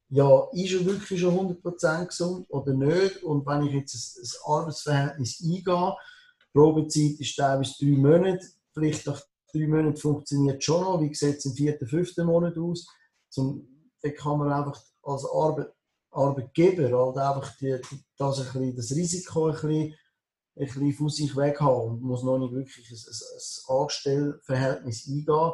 ja, 0.09 0.47
ist 0.53 0.73
er 0.73 0.85
wirklich 0.85 1.21
schon 1.21 1.57
100% 1.61 2.05
gesund 2.07 2.45
oder 2.49 2.73
nicht? 2.73 3.23
Und 3.23 3.45
wenn 3.45 3.67
ich 3.67 3.73
jetzt 3.73 4.17
ein, 4.17 4.53
Arbeitsverhältnis 4.53 5.41
eingehe, 5.43 5.95
Probezeit 6.51 7.19
ist 7.19 7.35
teilweise 7.35 7.73
drei 7.79 7.95
Monate, 7.97 8.45
vielleicht 8.73 9.05
nach 9.05 9.21
drei 9.53 9.67
Monaten 9.67 9.97
funktioniert 9.97 10.63
schon 10.63 10.81
noch, 10.81 10.99
wie 10.99 11.13
sieht 11.13 11.37
es 11.37 11.45
im 11.45 11.53
vierten, 11.53 11.87
fünften 11.87 12.25
Monat 12.25 12.57
aus? 12.57 12.87
Zum, 13.29 13.67
dann 14.01 14.15
kann 14.15 14.39
man 14.39 14.51
einfach 14.51 14.81
als 15.03 15.25
Arbeit, 15.25 15.71
Arbeitgeber 16.11 16.89
halt 16.97 17.17
einfach 17.17 17.55
die, 17.57 17.79
das, 18.17 18.39
ein 18.39 18.45
bisschen, 18.45 18.75
das 18.75 18.91
Risiko 18.91 19.47
ein 19.47 19.53
bisschen, 19.53 19.95
ein 20.55 20.65
bisschen 20.65 20.93
von 20.93 21.09
sich 21.09 21.35
weg 21.35 21.61
haben 21.61 21.81
und 21.81 22.01
muss 22.01 22.23
noch 22.23 22.39
nicht 22.39 22.53
wirklich 22.53 22.89
ein, 22.89 22.97
ein, 22.97 23.13
ein 23.13 23.77
Angestellverhältnis 23.77 25.07
eingehen 25.07 25.51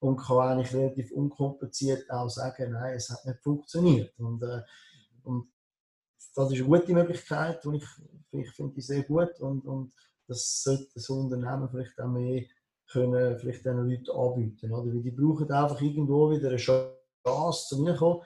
und 0.00 0.16
kann 0.16 0.38
eigentlich 0.38 0.74
relativ 0.74 1.12
unkompliziert 1.12 2.10
auch 2.10 2.28
sagen, 2.28 2.72
nein, 2.72 2.94
es 2.94 3.10
hat 3.10 3.24
nicht 3.24 3.42
funktioniert. 3.42 4.18
Und, 4.18 4.42
äh, 4.42 4.62
und 5.24 5.50
das 6.34 6.52
ist 6.52 6.58
eine 6.58 6.68
gute 6.68 6.92
Möglichkeit, 6.92 7.64
und 7.66 7.74
ich, 7.74 7.84
ich 8.30 8.50
finde 8.52 8.74
die 8.74 8.80
sehr 8.80 9.02
gut 9.02 9.40
und, 9.40 9.64
und 9.66 9.92
das 10.28 10.62
sollte 10.62 10.88
das 10.94 11.08
Unternehmen 11.08 11.68
vielleicht 11.68 11.98
auch 12.00 12.08
mehr 12.08 12.44
können, 12.90 13.38
vielleicht 13.38 13.64
den 13.64 13.88
Leuten 13.88 14.10
anbieten. 14.10 14.72
Oder? 14.72 14.92
Weil 14.92 15.02
die 15.02 15.10
brauchen 15.10 15.50
einfach 15.50 15.80
irgendwo 15.80 16.30
wieder 16.30 16.48
eine 16.48 16.56
Chance 16.56 17.68
zu 17.68 17.82
mir 17.82 17.94
kommen. 17.96 18.22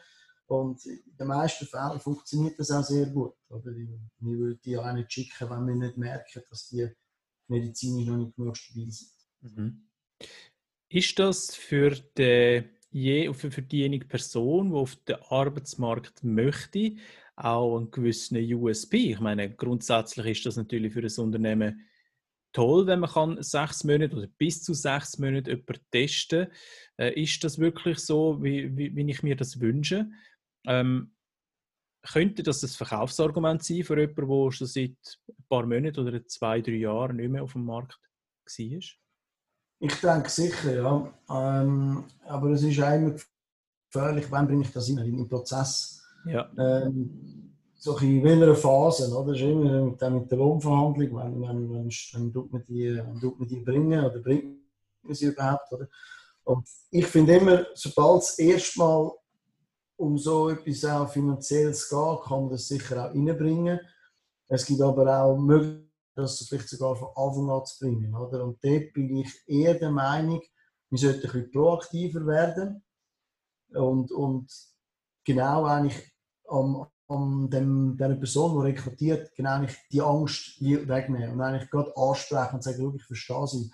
Und 0.47 0.85
in 0.85 1.17
den 1.19 1.27
meisten 1.27 1.67
Fällen 1.67 2.01
funktioniert 2.01 2.59
das 2.59 2.71
auch 2.71 2.85
sehr 2.85 3.07
gut. 3.07 3.35
Oder? 3.49 3.73
Wir 3.75 4.39
würden 4.39 4.61
die 4.65 4.77
auch 4.77 4.93
nicht 4.93 5.13
schicken, 5.13 5.49
wenn 5.49 5.67
wir 5.67 5.75
nicht 5.75 5.97
merken, 5.97 6.43
dass 6.51 6.69
die 6.69 6.89
medizinisch 7.49 8.07
noch 8.07 8.17
nicht 8.17 8.37
genug 8.37 8.57
stabil 8.57 8.91
sind. 8.91 9.11
Mhm. 9.41 9.89
Ist 10.93 11.19
das 11.19 11.57
für, 11.57 11.93
die, 12.19 12.65
für, 13.33 13.51
für 13.51 13.63
diejenige 13.63 14.05
Person, 14.05 14.73
die 14.73 14.77
auf 14.77 14.95
den 14.97 15.17
Arbeitsmarkt 15.31 16.23
möchte, 16.23 16.97
auch 17.35 17.79
ein 17.79 17.91
gewisser 17.91 18.37
USB? 18.37 18.95
Ich 18.95 19.21
meine, 19.21 19.55
grundsätzlich 19.55 20.27
ist 20.27 20.45
das 20.45 20.57
natürlich 20.57 20.93
für 20.93 21.01
das 21.01 21.17
Unternehmen 21.17 21.89
toll, 22.53 22.87
wenn 22.87 23.01
man 23.01 23.09
kann 23.09 23.43
sechs 23.43 23.85
Monate 23.85 24.15
oder 24.15 24.27
bis 24.27 24.63
zu 24.63 24.75
sechs 24.75 25.19
Monate 25.19 25.53
jemanden 25.53 25.81
testen 25.91 26.49
äh, 26.99 27.19
Ist 27.19 27.43
das 27.43 27.59
wirklich 27.59 27.99
so, 27.99 28.43
wie, 28.43 28.77
wie, 28.77 28.95
wie 28.95 29.11
ich 29.11 29.23
mir 29.23 29.35
das 29.35 29.61
wünsche? 29.61 30.11
Ähm, 30.67 31.15
könnte 32.03 32.43
das 32.43 32.63
ein 32.63 32.69
Verkaufsargument 32.69 33.65
sein 33.65 33.83
für 33.83 33.99
jemanden, 33.99 34.29
der 34.29 34.53
schon 34.53 34.67
seit 34.67 34.91
ein 35.27 35.45
paar 35.49 35.65
Monaten 35.65 36.07
oder 36.07 36.27
zwei, 36.27 36.61
drei 36.61 36.73
Jahren 36.73 37.17
nicht 37.17 37.31
mehr 37.31 37.45
auf 37.45 37.55
dem 37.55 37.65
Markt 37.65 37.99
war? 38.45 39.02
Ich 39.85 40.01
denke 40.01 40.31
sicher, 40.31 40.77
ja. 40.77 41.13
Ähm, 41.29 42.05
aber 42.29 42.51
es 42.51 42.63
ist 42.63 42.81
auch 42.81 42.95
immer 42.95 43.17
gefährlich, 43.91 44.27
wann 44.31 44.47
bringe 44.47 44.63
ich 44.63 44.73
das 44.73 44.89
in 44.89 44.97
den 44.97 45.29
Prozess? 45.29 46.01
Ja. 46.25 46.49
Ähm, 46.57 47.53
so 47.75 47.99
in 47.99 48.23
welcher 48.23 48.55
Phase, 48.55 49.13
oder? 49.13 49.33
Das 49.33 49.41
ist 49.41 49.43
immer 49.43 49.83
mit, 49.83 50.01
mit 50.01 50.31
der 50.31 50.39
Lohnverhandlung, 50.39 51.17
wenn, 51.17 51.43
wenn, 51.43 51.71
wenn, 51.73 51.91
wenn 51.91 52.33
tut 52.33 52.53
man 52.53 52.65
die, 52.69 53.03
tut 53.21 53.41
man 53.41 53.49
die 53.49 53.57
bringen 53.57 54.05
oder 54.05 54.21
bringt 54.21 54.61
sie 55.11 55.27
überhaupt. 55.27 55.73
Oder? 55.73 55.89
Und 56.45 56.65
ich 56.93 57.07
finde 57.07 57.39
immer, 57.39 57.67
sobald 57.75 58.23
es 58.23 58.39
erstmal 58.39 59.11
um 59.97 60.17
so 60.17 60.51
etwas 60.51 60.85
auch 60.85 61.09
finanzielles 61.09 61.89
geht, 61.89 62.23
kann 62.23 62.43
man 62.43 62.51
das 62.51 62.69
sicher 62.69 63.05
auch 63.05 63.13
reinbringen. 63.13 63.81
Es 64.47 64.65
gibt 64.65 64.81
aber 64.81 65.25
auch 65.25 65.37
Möglichkeiten, 65.37 65.92
das 66.15 66.47
vielleicht 66.49 66.69
sogar 66.69 66.97
von 66.97 67.09
Anfang 67.17 67.51
an 67.51 67.65
zu 67.65 67.79
bringen. 67.81 68.15
Oder? 68.15 68.45
Und 68.45 68.63
dort 68.63 68.93
bin 68.93 69.17
ich 69.17 69.43
eher 69.47 69.75
der 69.75 69.91
Meinung, 69.91 70.43
wir 70.91 70.99
sollten 70.99 71.27
ein 71.27 71.33
bisschen 71.33 71.51
proaktiver 71.51 72.27
werden 72.27 72.85
und, 73.71 74.13
und 74.13 74.53
genau 75.25 75.65
eigentlich 75.65 76.13
am, 76.49 76.87
an 77.09 77.51
dem, 77.51 77.97
der 77.97 78.15
Person, 78.17 78.61
die 78.61 78.73
rekrutiert, 78.73 79.35
genau 79.35 79.65
die 79.91 80.03
Angst 80.03 80.61
wegnehmen 80.61 81.33
und 81.33 81.41
eigentlich 81.41 81.71
gerade 81.71 81.97
ansprechen 81.97 82.57
und 82.57 82.63
sagen, 82.63 82.95
ich 82.95 83.05
verstehe 83.05 83.47
sie. 83.47 83.71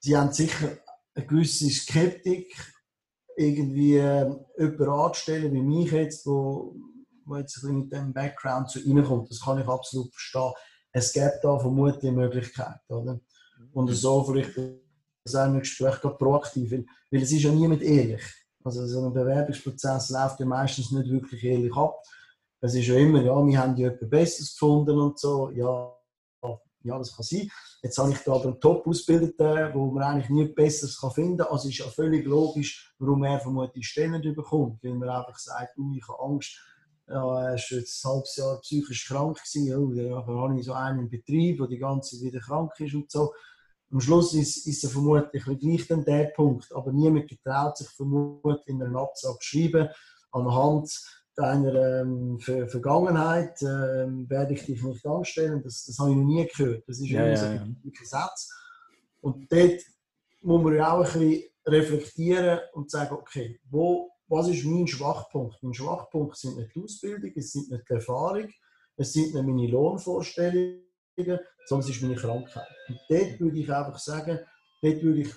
Sie 0.00 0.16
haben 0.16 0.32
sicher 0.32 0.78
eine 1.14 1.26
gewisse 1.26 1.70
Skeptik, 1.70 2.54
irgendwie 3.36 3.96
äh, 3.96 4.30
jemanden 4.58 4.88
anzustellen, 4.88 5.52
wie 5.52 5.62
mich 5.62 5.92
jetzt, 5.92 6.26
wo, 6.26 6.76
wo 7.24 7.36
jetzt 7.36 7.56
ein 7.56 7.60
bisschen 7.60 7.78
mit 7.78 7.92
dem 7.92 8.12
Background 8.12 8.70
zu 8.70 8.80
ihnen 8.80 9.04
kommt. 9.04 9.30
Das 9.30 9.40
kann 9.42 9.60
ich 9.60 9.66
absolut 9.66 10.12
verstehen. 10.12 10.52
Es 10.96 11.12
gibt 11.12 11.40
da 11.42 11.58
vermutlich 11.58 12.10
eine 12.10 12.22
Möglichkeit, 12.22 12.80
oder? 12.88 13.20
Und 13.74 13.88
so 13.88 14.24
vielleicht 14.24 14.56
das 15.24 15.34
auch 15.34 15.44
im 15.44 15.58
Gespräch 15.58 16.00
proaktiv, 16.00 16.72
weil, 16.72 16.86
weil 17.10 17.22
es 17.22 17.32
ist 17.32 17.42
ja 17.42 17.52
niemand 17.52 17.82
ehrlich. 17.82 18.22
Also 18.64 18.86
so 18.86 19.04
ein 19.04 19.12
Bewerbungsprozess 19.12 20.08
läuft 20.08 20.40
ja 20.40 20.46
meistens 20.46 20.90
nicht 20.92 21.10
wirklich 21.10 21.44
ehrlich 21.44 21.76
ab. 21.76 22.02
Es 22.62 22.74
ist 22.74 22.86
ja 22.86 22.94
immer, 22.94 23.20
ja, 23.20 23.46
wir 23.46 23.58
haben 23.58 23.76
ja 23.76 23.88
etwas 23.88 24.08
Besseres 24.08 24.52
gefunden 24.52 24.98
und 24.98 25.18
so. 25.18 25.50
Ja, 25.50 25.92
ja, 26.82 26.96
das 26.96 27.14
kann 27.14 27.24
sein. 27.24 27.50
Jetzt 27.82 27.98
habe 27.98 28.12
ich 28.12 28.18
da 28.20 28.32
aber 28.32 28.44
einen 28.46 28.60
Top-Ausgebildeten, 28.60 29.74
wo 29.74 29.90
man 29.90 30.02
eigentlich 30.02 30.30
nichts 30.30 30.54
Besseres 30.54 30.98
finden 31.14 31.38
kann. 31.38 31.48
Also 31.48 31.68
ist 31.68 31.76
ja 31.76 31.88
völlig 31.88 32.24
logisch, 32.24 32.94
warum 32.98 33.22
er 33.24 33.38
vermutlich 33.38 33.86
Stellen 33.86 34.22
bekommt. 34.34 34.82
Weil 34.82 34.94
man 34.94 35.10
einfach 35.10 35.38
sagt, 35.38 35.76
oh, 35.76 35.92
ich 35.94 36.08
habe 36.08 36.22
Angst, 36.22 36.58
ja, 37.08 37.14
er 37.14 37.24
war 37.24 37.56
jetzt 37.56 38.04
ein 38.04 38.10
halbes 38.10 38.36
Jahr 38.36 38.60
psychisch 38.60 39.06
krank 39.06 39.38
gewesen, 39.38 39.76
oh, 39.76 39.94
dann 39.94 40.36
habe 40.36 40.58
ich 40.58 40.66
so 40.66 40.72
einen 40.72 41.00
im 41.00 41.10
Betrieb, 41.10 41.58
der 41.58 41.68
die 41.68 41.78
ganze 41.78 42.16
Zeit 42.16 42.26
wieder 42.26 42.40
krank 42.40 42.72
ist 42.78 42.94
und 42.94 43.10
so. 43.10 43.32
Am 43.92 44.00
Schluss 44.00 44.34
ist, 44.34 44.66
ist 44.66 44.82
er 44.82 44.90
vermutlich 44.90 45.44
gleich 45.44 45.86
dann 45.86 46.04
der 46.04 46.32
Punkt, 46.34 46.72
aber 46.74 46.92
niemand 46.92 47.28
getraut 47.28 47.76
sich 47.76 47.88
vermutlich 47.90 48.66
in 48.66 48.82
einer 48.82 49.00
Absage 49.00 49.38
zu 49.38 49.46
schreiben, 49.46 49.88
anhand 50.32 50.90
deiner 51.36 52.00
ähm, 52.00 52.38
Ver 52.40 52.66
Vergangenheit 52.66 53.60
ähm, 53.62 54.28
werde 54.28 54.54
ich 54.54 54.64
dich 54.64 54.82
nicht 54.82 55.06
anstellen. 55.06 55.62
Das, 55.62 55.84
das 55.84 55.98
habe 55.98 56.10
ich 56.10 56.16
noch 56.16 56.24
nie 56.24 56.46
gehört. 56.46 56.88
Das 56.88 56.98
ist 56.98 57.10
ja, 57.10 57.26
ja, 57.26 57.54
ja. 57.54 57.66
Satz. 58.04 58.50
Und 59.20 59.50
dort 59.52 59.82
muss 60.42 60.62
man 60.62 60.74
ja 60.74 60.92
auch 60.92 61.04
ein 61.04 61.20
bisschen 61.20 61.42
reflektieren 61.66 62.60
und 62.72 62.90
sagen, 62.90 63.14
okay, 63.14 63.60
wo, 63.70 64.10
was 64.28 64.48
ist 64.48 64.64
mein 64.64 64.86
Schwachpunkt? 64.86 65.62
Mein 65.62 65.74
Schwachpunkt 65.74 66.36
sind 66.36 66.56
nicht 66.56 66.74
die 66.74 66.82
Ausbildung, 66.82 67.32
es 67.34 67.52
sind 67.52 67.70
nicht 67.70 67.88
die 67.88 67.94
Erfahrung, 67.94 68.48
es 68.96 69.12
sind 69.12 69.34
nicht 69.34 69.46
meine 69.46 69.68
Lohnvorstellungen, 69.68 70.82
sondern 71.16 71.88
es 71.88 71.96
ist 71.96 72.02
meine 72.02 72.16
Krankheit. 72.16 72.68
Und 72.88 73.00
dort 73.08 73.40
würde 73.40 73.58
ich 73.58 73.72
einfach 73.72 73.98
sagen, 73.98 74.40
dort 74.82 75.02
würde 75.02 75.20
ich 75.20 75.34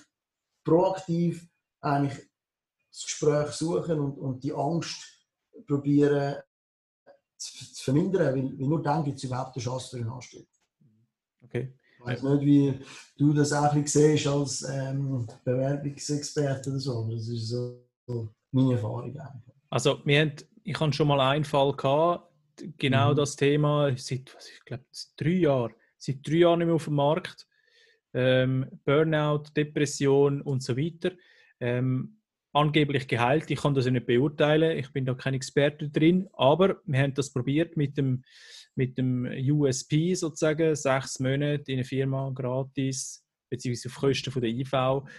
proaktiv 0.64 1.46
eigentlich 1.80 2.28
das 2.90 3.04
Gespräch 3.04 3.50
suchen 3.52 4.00
und, 4.00 4.18
und 4.18 4.42
die 4.42 4.52
Angst 4.52 5.26
probieren 5.66 6.36
zu, 7.36 7.72
zu 7.72 7.84
vermindern, 7.84 8.34
weil, 8.34 8.58
weil 8.58 8.66
nur 8.66 8.82
dann 8.82 9.04
gibt 9.04 9.18
es 9.18 9.24
überhaupt 9.24 9.56
eine 9.56 9.64
Chance 9.64 9.90
für 9.90 10.02
einen 10.02 10.10
Anstieg. 10.10 10.48
Okay. 11.42 11.74
Ich 11.98 12.04
weiß 12.04 12.22
nicht, 12.22 12.44
wie 12.44 12.80
du 13.16 13.32
das 13.32 13.52
auch 13.52 13.74
siehst 13.84 14.26
als 14.26 14.62
ähm, 14.62 15.26
Bewerbungsexperte 15.44 16.70
oder 16.70 16.80
so, 16.80 17.08
das 17.10 17.28
ist 17.28 17.48
so, 17.48 17.84
so 18.06 18.28
meine 18.52 18.72
Erfahrung 18.72 19.18
eigentlich. 19.18 19.54
Also 19.70 20.00
wir 20.04 20.20
haben, 20.20 20.32
ich 20.64 20.78
hatte 20.78 20.92
schon 20.92 21.08
mal 21.08 21.20
einen 21.20 21.44
Fall 21.44 21.72
gehabt, 21.72 22.32
genau 22.78 23.12
mhm. 23.12 23.16
das 23.16 23.36
Thema, 23.36 23.96
seit, 23.96 24.36
ich 24.54 24.64
glaube, 24.64 24.84
drei 25.16 25.30
Jahren, 25.30 25.74
seit 25.96 26.26
drei 26.26 26.34
Jahren 26.34 26.58
nicht 26.58 26.66
mehr 26.66 26.74
auf 26.74 26.84
dem 26.84 26.94
Markt, 26.94 27.46
ähm, 28.12 28.66
Burnout, 28.84 29.44
Depression 29.56 30.42
und 30.42 30.62
so 30.62 30.76
weiter. 30.76 31.12
Ähm, 31.60 32.20
angeblich 32.52 33.06
geheilt. 33.06 33.50
Ich 33.50 33.60
kann 33.60 33.74
das 33.74 33.84
ja 33.84 33.92
nicht 33.92 34.06
beurteilen. 34.06 34.76
Ich 34.76 34.92
bin 34.92 35.06
da 35.06 35.14
kein 35.14 35.34
Experte 35.34 35.88
drin. 35.88 36.28
Aber 36.32 36.80
wir 36.84 37.00
haben 37.00 37.14
das 37.14 37.32
probiert 37.32 37.76
mit 37.76 37.96
dem, 37.96 38.24
mit 38.74 38.98
dem 38.98 39.24
USP 39.24 40.14
sozusagen, 40.14 40.74
sechs 40.74 41.20
Monate 41.20 41.70
in 41.70 41.78
einer 41.78 41.84
Firma 41.84 42.30
gratis 42.34 43.24
beziehungsweise 43.50 43.88
auf 43.88 44.00
Kosten 44.00 44.30
von 44.30 44.40
der 44.40 44.50
IV 44.50 44.72
arbeiten. 44.72 45.10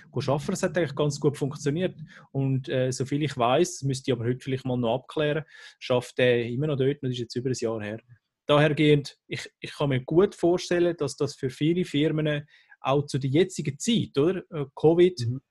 Das 0.48 0.64
hat 0.64 0.78
eigentlich 0.78 0.96
ganz 0.96 1.20
gut 1.20 1.38
funktioniert. 1.38 2.00
Und 2.32 2.70
äh, 2.70 2.92
soviel 2.92 3.24
ich 3.24 3.38
weiß, 3.38 3.84
müsste 3.84 4.10
ich 4.10 4.18
aber 4.18 4.26
heute 4.26 4.40
vielleicht 4.40 4.66
mal 4.66 4.78
noch 4.78 4.96
abklären, 4.96 5.44
schafft 5.80 6.18
er 6.18 6.46
immer 6.48 6.68
noch 6.68 6.78
dort, 6.78 6.98
das 7.02 7.12
ist 7.12 7.20
jetzt 7.20 7.36
über 7.36 7.50
ein 7.50 7.56
Jahr 7.60 7.82
her. 7.82 8.00
Dahergehend, 8.48 9.18
ich, 9.28 9.48
ich 9.60 9.72
kann 9.72 9.90
mir 9.90 10.02
gut 10.02 10.34
vorstellen, 10.34 10.96
dass 10.98 11.16
das 11.16 11.36
für 11.36 11.50
viele 11.50 11.86
Firmen 11.86 12.48
auch 12.80 13.06
zu 13.06 13.20
der 13.20 13.30
jetzigen 13.30 13.78
Zeit, 13.78 14.18
oder? 14.18 14.42
Äh, 14.50 14.66
Covid, 14.76 15.28
mhm 15.28 15.42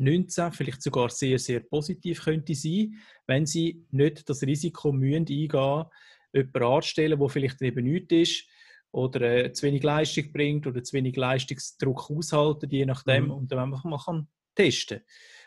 19 0.00 0.52
vielleicht 0.52 0.82
sogar 0.82 1.10
sehr, 1.10 1.38
sehr 1.38 1.60
positiv 1.60 2.24
könnte 2.24 2.54
sein, 2.54 2.94
wenn 3.26 3.44
sie 3.44 3.84
nicht 3.90 4.28
das 4.28 4.42
Risiko 4.42 4.92
müssen 4.92 5.26
eingehen 5.28 5.84
jemanden 6.32 6.62
anzustellen, 6.62 7.18
der 7.18 7.28
vielleicht 7.28 7.62
eben 7.62 7.84
nichts 7.84 8.12
ist 8.12 8.44
oder 8.92 9.20
äh, 9.20 9.52
zu 9.52 9.66
wenig 9.66 9.82
Leistung 9.82 10.32
bringt 10.32 10.66
oder 10.66 10.82
zu 10.82 10.94
wenig 10.94 11.16
Leistungsdruck 11.16 12.10
aushalten, 12.10 12.70
je 12.70 12.86
nachdem, 12.86 13.26
mhm. 13.26 13.30
und 13.30 13.52
dann 13.52 13.58
einfach 13.58 13.84
mal 13.84 13.98
kann 13.98 14.28
testen 14.54 15.00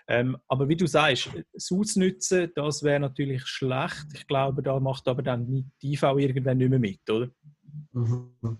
ähm, 0.08 0.38
aber 0.48 0.68
wie 0.68 0.76
du 0.76 0.86
sagst, 0.86 1.30
es 1.54 1.72
ausnutzen, 1.72 2.52
das 2.56 2.84
wäre 2.84 3.00
natürlich 3.00 3.46
schlecht. 3.46 4.06
Ich 4.14 4.28
glaube, 4.28 4.62
da 4.62 4.80
macht 4.80 5.08
aber 5.08 5.22
dann 5.22 5.46
die 5.82 5.94
IV 5.94 6.04
irgendwann 6.18 6.58
nicht 6.58 6.70
mehr 6.70 6.80
mit, 6.80 7.10
oder? 7.10 7.30
Mhm. 7.94 8.58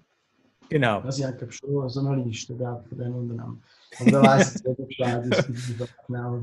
Genau. 0.70 1.02
Das 1.02 1.20
ist 1.20 1.26
eigentlich 1.26 1.56
schon 1.56 1.90
so 1.90 2.00
eine 2.00 2.24
Liste 2.24 2.56
von 2.56 2.98
den 2.98 3.14
Unternehmen. 3.14 3.64
Und 4.00 4.12
wer 4.12 4.22
weiß 4.22 4.54
jetzt 4.54 4.66
nicht 4.66 4.88
Bescheid, 4.88 5.48
wie 5.50 5.86
genau 6.08 6.42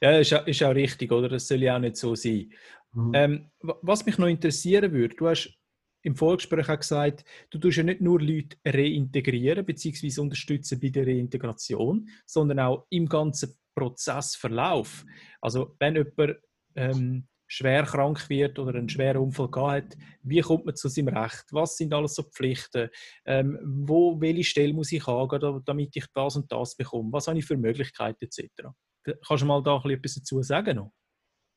Ja, 0.00 0.18
ist, 0.18 0.32
ist 0.32 0.62
auch 0.62 0.74
richtig, 0.74 1.10
oder? 1.10 1.30
Das 1.30 1.48
soll 1.48 1.62
ja 1.62 1.76
auch 1.76 1.80
nicht 1.80 1.96
so 1.96 2.14
sein. 2.14 2.52
Mhm. 2.92 3.10
Ähm, 3.14 3.50
was 3.60 4.04
mich 4.04 4.18
noch 4.18 4.28
interessieren 4.28 4.92
würde, 4.92 5.16
du 5.16 5.28
hast 5.28 5.56
im 6.06 6.14
Vorgespräch 6.14 6.68
auch 6.68 6.78
gesagt, 6.78 7.24
du 7.50 7.58
tust 7.58 7.78
ja 7.78 7.82
nicht 7.82 8.00
nur 8.00 8.20
Leute 8.20 8.56
reintegrieren 8.64 9.66
bzw. 9.66 10.20
unterstützen 10.20 10.78
bei 10.78 10.90
der 10.90 11.04
Reintegration, 11.04 12.08
sondern 12.24 12.60
auch 12.60 12.86
im 12.90 13.08
ganzen 13.08 13.58
Prozessverlauf. 13.74 15.04
Also 15.40 15.74
wenn 15.80 15.96
jemand 15.96 16.38
ähm, 16.76 17.26
schwer 17.48 17.82
krank 17.82 18.30
wird 18.30 18.56
oder 18.60 18.78
einen 18.78 18.88
schweren 18.88 19.22
Unfall 19.22 19.50
hat, 19.56 19.96
wie 20.22 20.40
kommt 20.40 20.64
man 20.64 20.76
zu 20.76 20.88
seinem 20.88 21.08
Recht? 21.08 21.44
Was 21.50 21.76
sind 21.76 21.92
alles 21.92 22.14
so 22.14 22.22
Pflichten? 22.22 22.88
Ähm, 23.24 23.58
wo, 23.64 24.20
welche 24.20 24.44
Stelle 24.44 24.74
muss 24.74 24.92
ich 24.92 25.06
angehen, 25.08 25.60
damit 25.64 25.96
ich 25.96 26.06
das 26.14 26.36
und 26.36 26.50
das 26.52 26.76
bekomme? 26.76 27.12
Was 27.12 27.26
habe 27.26 27.40
ich 27.40 27.44
für 27.44 27.56
Möglichkeiten 27.56 28.24
etc.? 28.24 28.48
Kannst 29.26 29.42
du 29.42 29.46
mal 29.46 29.60
da 29.60 29.82
etwas 29.84 30.14
dazu 30.14 30.40
sagen? 30.42 30.76
Noch? 30.76 30.92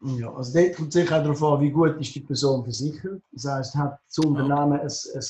Ja, 0.02 0.34
also 0.34 0.58
dort 0.58 0.76
kommt 0.76 0.94
sicher 0.94 1.20
auch 1.20 1.24
darauf 1.24 1.44
an, 1.44 1.62
wie 1.62 1.72
gut 1.72 2.00
ist 2.00 2.16
die 2.16 2.22
Person 2.22 2.64
versichert. 2.64 3.22
Das 3.32 3.46
heisst, 3.46 3.76
hat 3.76 4.00
das 4.08 4.26
Unternehmen 4.26 4.80
ein, 4.80 4.88
ein 4.88 5.26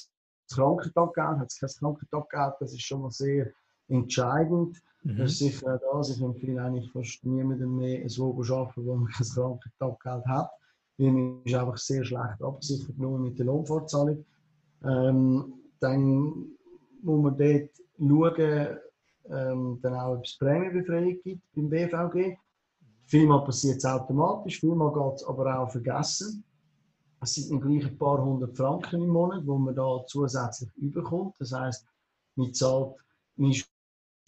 Krankentaggeld, 0.53 1.39
hat 1.39 1.47
es 1.47 1.59
kein 1.59 1.69
Krankentaggeld, 1.69 2.53
das 2.59 2.73
ist 2.73 2.83
schon 2.83 3.01
mal 3.01 3.11
sehr 3.11 3.51
entscheidend. 3.87 4.79
Mhm. 5.03 5.17
Das 5.17 5.31
ist 5.31 5.39
sicher 5.39 5.75
auch 5.75 5.97
das. 5.97 6.09
Ich 6.09 6.21
empfehle 6.21 6.61
eigentlich 6.61 6.91
fast 6.91 7.25
niemandem 7.25 7.75
mehr 7.77 8.07
so 8.09 8.31
arbeiten, 8.31 8.85
wo 8.85 8.95
man 8.95 9.11
kein 9.11 9.27
Krankentaggeld 9.27 10.25
hat. 10.25 10.51
Weil 10.97 11.11
man 11.11 11.41
ist 11.45 11.55
einfach 11.55 11.77
sehr 11.77 12.03
schlecht 12.03 12.41
abgesichert, 12.41 12.97
nur 12.97 13.17
mit 13.17 13.39
der 13.39 13.45
Lohnfortzahlung. 13.47 14.23
Ähm, 14.83 15.53
dann 15.79 16.51
muss 17.01 17.21
man 17.23 17.37
dort 17.37 17.69
schauen, 17.97 18.77
ähm, 19.29 19.79
dann 19.81 19.93
auch, 19.93 20.17
ob 20.17 20.25
es 20.25 20.37
Prämienbefreiung 20.37 21.19
gibt 21.23 21.41
beim 21.55 21.69
BVG. 21.69 22.37
Vielmal 23.09 23.43
passiert 23.43 23.77
es 23.77 23.85
automatisch, 23.85 24.59
vielmal 24.59 24.93
geht 24.93 25.15
es 25.15 25.23
aber 25.23 25.59
auch 25.59 25.71
vergessen. 25.71 26.43
Es 27.19 27.33
sind 27.33 27.49
dann 27.49 27.59
gleich 27.59 27.89
ein 27.89 27.97
paar 27.97 28.23
hundert 28.23 28.55
Franken 28.55 29.01
im 29.01 29.09
Monat, 29.09 29.47
wo 29.47 29.57
man 29.57 29.73
da 29.73 30.05
zusätzlich 30.05 30.69
überkommt. 30.75 31.33
Das 31.39 31.51
heisst, 31.51 31.87
man 32.35 32.53
zahlt, 32.53 32.95
man 33.35 33.49
ist 33.49 33.67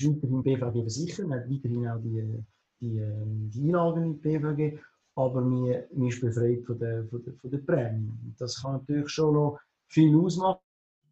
weiterhin 0.01 0.41
BVG 0.41 0.81
versichern, 0.81 1.29
man 1.29 1.41
hat 1.41 1.49
weiterhin 1.51 1.87
auch 1.87 2.01
die, 2.01 2.43
die, 2.79 2.97
ähm, 2.97 3.51
die 3.53 3.65
Einlagen 3.65 4.03
in 4.03 4.13
die 4.13 4.19
BVG, 4.19 4.79
aber 5.15 5.41
man, 5.41 5.83
man 5.93 6.07
ist 6.07 6.19
befreit 6.19 6.65
von 6.65 6.79
der, 6.79 7.05
von 7.07 7.23
der, 7.23 7.33
von 7.35 7.51
der 7.51 7.59
Prämie. 7.59 8.11
Das 8.39 8.63
kann 8.63 8.73
natürlich 8.73 9.09
schon 9.09 9.35
noch 9.35 9.59
viel 9.89 10.17
ausmachen, 10.17 10.59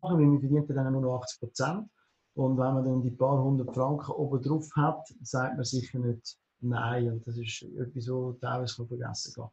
weil 0.02 0.26
man 0.26 0.40
verdient 0.40 0.68
dann 0.72 0.92
nur 0.92 1.04
noch 1.04 1.22
80 1.22 1.40
Prozent. 1.40 1.88
Und 2.34 2.58
wenn 2.58 2.74
man 2.74 2.84
dann 2.84 3.04
die 3.04 3.12
paar 3.12 3.44
hundert 3.44 3.76
Franken 3.76 4.12
oben 4.14 4.42
drauf 4.42 4.68
hat, 4.76 5.08
sagt 5.22 5.56
man 5.56 5.66
sicher 5.66 6.00
nicht 6.00 6.36
Nein. 6.62 7.12
Und 7.12 7.28
das 7.28 7.38
ist 7.38 7.64
etwas, 7.78 8.04
so 8.06 8.34
teilweise 8.34 8.86
vergessen 8.86 9.34
kann. 9.36 9.50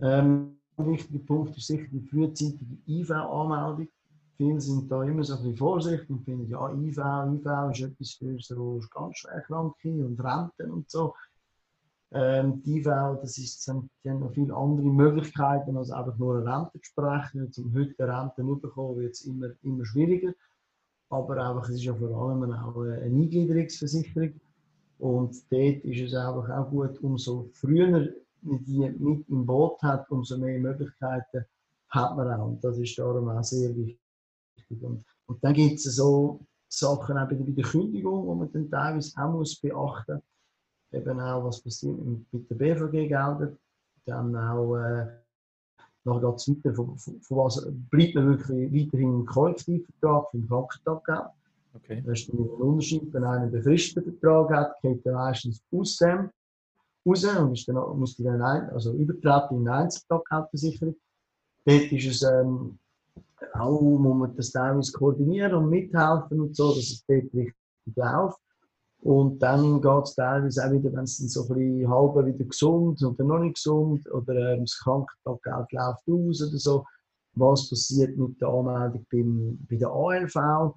Ähm, 0.00 0.60
ein 0.76 0.92
wichtiger 0.92 1.24
Punkt 1.24 1.56
ist 1.56 1.66
sicher 1.66 1.88
die 1.90 2.00
frühzeitige 2.00 2.78
IV-Anmeldung 2.86 3.88
viele 4.38 4.60
sind 4.60 4.90
da 4.90 5.02
immer 5.02 5.24
so 5.24 5.34
ein 5.34 5.38
bisschen 5.40 5.56
vorsichtig 5.56 6.08
und 6.08 6.24
finden, 6.24 6.48
ja, 6.48 6.70
IV, 6.72 6.96
IV 6.96 7.70
ist 7.72 7.80
etwas 7.82 8.12
für 8.12 8.40
so 8.40 8.80
ganz 8.94 9.18
schwer 9.18 9.40
Kranke 9.42 10.06
und 10.06 10.18
Renten 10.20 10.70
und 10.70 10.88
so. 10.88 11.14
Ähm, 12.12 12.62
die 12.62 12.78
IV, 12.78 12.84
das 13.20 13.36
ist, 13.36 13.66
die 13.66 14.10
haben 14.10 14.20
noch 14.20 14.32
viele 14.32 14.54
andere 14.54 14.86
Möglichkeiten, 14.86 15.76
als 15.76 15.90
einfach 15.90 16.16
nur 16.16 16.38
eine 16.38 16.46
Rente 16.46 16.80
zu 16.80 16.84
sprechen. 16.84 17.52
Zum 17.52 17.74
heute 17.74 18.08
Rente 18.08 18.36
zu 18.36 18.60
bekommen, 18.60 18.98
wird 18.98 19.12
es 19.12 19.24
immer, 19.26 19.48
immer 19.62 19.84
schwieriger. 19.84 20.32
Aber 21.10 21.36
einfach, 21.36 21.68
es 21.68 21.76
ist 21.76 21.84
ja 21.84 21.94
vor 21.94 22.08
allem 22.08 22.50
auch 22.52 22.76
eine 22.80 23.02
Eingliederungsversicherung. 23.02 24.40
Und 24.98 25.36
dort 25.50 25.84
ist 25.84 26.00
es 26.00 26.14
einfach 26.14 26.48
auch 26.50 26.70
gut, 26.70 27.00
umso 27.02 27.50
früher 27.52 27.88
man 27.90 28.08
die 28.42 28.78
mit 28.78 29.28
im 29.28 29.46
Boot 29.46 29.80
hat, 29.82 30.10
umso 30.10 30.38
mehr 30.38 30.58
Möglichkeiten 30.58 31.44
hat 31.88 32.16
man 32.16 32.32
auch. 32.32 32.46
Und 32.46 32.62
das 32.62 32.78
ist 32.78 32.98
darum 32.98 33.28
auch 33.28 33.42
sehr 33.42 33.74
wichtig. 33.76 33.98
Und, 34.82 35.04
und 35.26 35.42
dann 35.42 35.54
gibt 35.54 35.76
es 35.76 35.84
so 35.84 36.40
Sachen 36.68 37.16
auch 37.16 37.28
bei 37.28 37.34
der 37.34 37.64
Kündigung, 37.64 38.28
die 38.28 38.38
man 38.38 38.52
dann 38.52 38.70
teilweise 38.70 39.20
auch 39.20 39.32
muss 39.32 39.60
beachten 39.60 40.14
muss. 40.14 41.00
Eben 41.00 41.20
auch, 41.20 41.44
was 41.44 41.60
passiert 41.62 41.98
mit 41.98 42.50
den 42.50 42.58
BVG-Geldern. 42.58 43.58
Dann 44.04 44.36
auch, 44.36 44.76
äh, 44.76 45.06
nachher 46.04 46.30
geht 46.30 46.36
es 46.36 46.48
weiter, 46.48 46.74
von, 46.74 46.98
von, 46.98 47.20
von, 47.20 47.36
was 47.38 47.66
bleibt 47.90 48.14
man 48.14 48.28
wirklich 48.28 48.72
weiterhin 48.72 49.14
im 49.20 49.26
Kollektivvertrag 49.26 50.30
für 50.30 50.38
den 50.38 50.48
Krankentaggeld. 50.48 51.30
Okay. 51.74 52.02
Das 52.04 52.20
ist 52.20 52.32
ein 52.32 52.38
Unterschied. 52.38 53.12
Wenn 53.12 53.24
einer 53.24 53.42
einen 53.42 53.50
befristeten 53.50 54.18
Vertrag 54.18 54.50
hat, 54.50 54.82
geht 54.82 55.04
er 55.06 55.14
meistens 55.14 55.62
aus 55.72 55.96
dem 55.98 56.30
raus 57.06 57.24
und 57.24 57.52
ist 57.52 57.68
dann, 57.68 57.98
muss 57.98 58.16
dann 58.16 58.42
ein, 58.42 58.70
also 58.70 58.92
übertreten 58.92 59.60
in 59.60 59.68
eine 59.68 59.84
Einzeltaggeldversicherung. 59.84 60.96
Dort 61.64 61.92
ist 61.92 62.06
es 62.06 62.22
ähm, 62.22 62.78
auch, 63.54 63.80
muss 63.80 64.16
man 64.16 64.36
das 64.36 64.50
teilweise 64.50 64.92
koordinieren 64.92 65.54
und 65.54 65.70
mithelfen 65.70 66.40
und 66.40 66.56
so, 66.56 66.68
dass 66.74 66.84
es 66.84 67.04
dort 67.06 67.24
richtig 67.34 67.54
läuft. 67.94 68.38
Und 69.00 69.38
dann 69.38 69.80
geht 69.80 70.04
es 70.04 70.14
teilweise 70.14 70.66
auch 70.66 70.72
wieder, 70.72 70.92
wenn 70.92 71.04
es 71.04 71.18
dann 71.18 71.28
so 71.28 71.42
ein 71.42 71.48
bisschen 71.48 71.88
halb 71.88 72.26
wieder 72.26 72.44
gesund 72.44 73.02
oder 73.02 73.24
noch 73.24 73.38
nicht 73.38 73.54
gesund 73.54 74.10
oder 74.10 74.54
ähm, 74.54 74.62
das 74.62 74.78
Krankentaggeld 74.80 75.72
läuft 75.72 76.08
aus 76.08 76.42
oder 76.42 76.58
so. 76.58 76.84
Was 77.34 77.70
passiert 77.70 78.16
mit 78.16 78.40
der 78.40 78.48
Anmeldung 78.48 79.06
beim, 79.10 79.58
bei 79.70 79.76
der 79.76 79.90
ALV? 79.90 80.74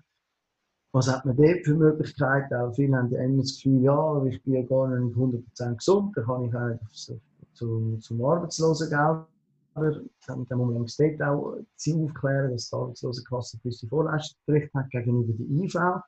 Was 0.93 1.07
hat 1.07 1.25
man 1.25 1.38
dort 1.38 1.63
für 1.63 1.75
Möglichkeiten? 1.75 2.53
Auch 2.53 2.74
viele 2.74 2.98
haben 2.98 3.12
immer 3.13 3.41
das 3.41 3.55
Gefühl, 3.55 3.81
ja, 3.81 4.24
ich 4.25 4.43
bin 4.43 4.53
ja 4.55 4.62
gar 4.63 4.88
nicht 4.89 5.15
100% 5.15 5.75
gesund, 5.75 6.17
dann 6.17 6.25
kann 6.25 6.43
ich 6.43 6.53
einfach 6.53 6.89
so, 6.91 7.19
zum, 7.53 8.01
zum 8.01 8.24
Arbeitslosengeld 8.25 9.25
aber 9.74 10.01
dann 10.27 10.39
muss 10.57 10.74
man 10.74 10.86
Detail 10.86 11.29
auch 11.29 11.57
Ziel 11.75 12.03
aufklären, 12.03 12.51
dass 12.51 12.69
die 12.69 12.75
Arbeitslosenkasse 12.75 13.57
gewisse 13.60 13.88
Vorleistungspflicht 13.88 14.74
hat 14.74 14.89
gegenüber 14.89 15.33
der 15.33 15.45
IV. 15.45 16.03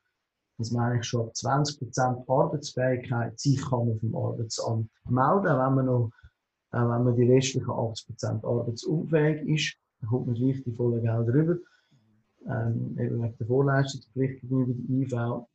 Dass 0.58 0.70
man 0.70 0.84
eigentlich 0.84 1.06
schon 1.06 1.22
ab 1.22 1.32
20% 1.34 2.30
Arbeitsfähigkeit 2.30 3.40
sich 3.40 3.60
kann 3.62 3.90
auf 3.90 3.98
dem 4.00 4.14
Arbeitsamt 4.14 4.90
melden 5.08 5.44
wenn 5.44 5.74
man 5.74 5.86
noch 5.86 6.10
wenn 6.70 7.04
man 7.04 7.14
die 7.14 7.30
restlichen 7.30 7.70
80% 7.70 8.44
arbeitsunfähig 8.44 9.48
ist, 9.48 9.76
dann 10.00 10.10
kommt 10.10 10.26
man 10.26 10.34
gleich 10.34 10.62
die 10.64 10.72
vollen 10.72 11.02
Gelder 11.02 11.32
rüber. 11.32 11.56
Ähm, 12.46 12.96
eben 12.98 13.22
wegen 13.22 13.34
der 13.38 13.46
Vorleistungspflicht 13.46 14.40
gegenüber 14.42 14.74
der 14.74 14.96
IV. 14.96 15.46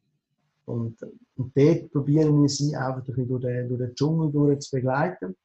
Und, 0.65 0.97
und 1.35 1.57
dort 1.57 1.91
probieren 1.91 2.41
wir 2.41 2.49
sie 2.49 2.75
einfach 2.75 3.03
durch 3.03 3.17
den, 3.17 3.27
durch 3.69 3.79
den 3.79 3.95
Dschungel 3.95 4.31
durch 4.31 4.59
zu 4.59 4.75
begleiten 4.75 5.35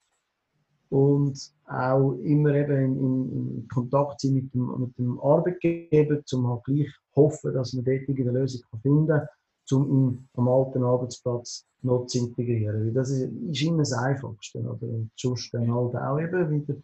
und 0.90 1.52
auch 1.66 2.12
immer 2.22 2.54
eben 2.54 2.84
in, 2.84 3.56
in 3.56 3.68
Kontakt 3.68 4.20
sein 4.20 4.34
mit 4.34 4.54
dem, 4.54 4.70
mit 4.78 4.96
dem 4.98 5.20
Arbeitgeber, 5.20 6.20
um 6.32 6.48
halt 6.48 6.64
gleich 6.64 6.94
hoffen, 7.16 7.52
dass 7.52 7.72
man 7.72 7.84
dort 7.84 8.08
eine 8.08 8.30
Lösung 8.30 8.62
finden 8.82 9.08
kann, 9.08 9.28
um 9.72 9.90
ihn 9.90 10.28
am 10.34 10.48
alten 10.48 10.84
Arbeitsplatz 10.84 11.66
noch 11.82 12.06
zu 12.06 12.18
integrieren. 12.18 12.86
Weil 12.86 12.92
das 12.92 13.10
ist, 13.10 13.30
ist 13.32 13.62
immer 13.62 13.78
das 13.78 13.92
Einfachste. 13.92 14.60
Oder? 14.60 14.82
Und 14.82 15.10
sonst 15.16 15.52
dann 15.52 15.72
halt 15.74 15.96
auch 15.96 16.20
eben 16.20 16.50
wieder 16.50 16.76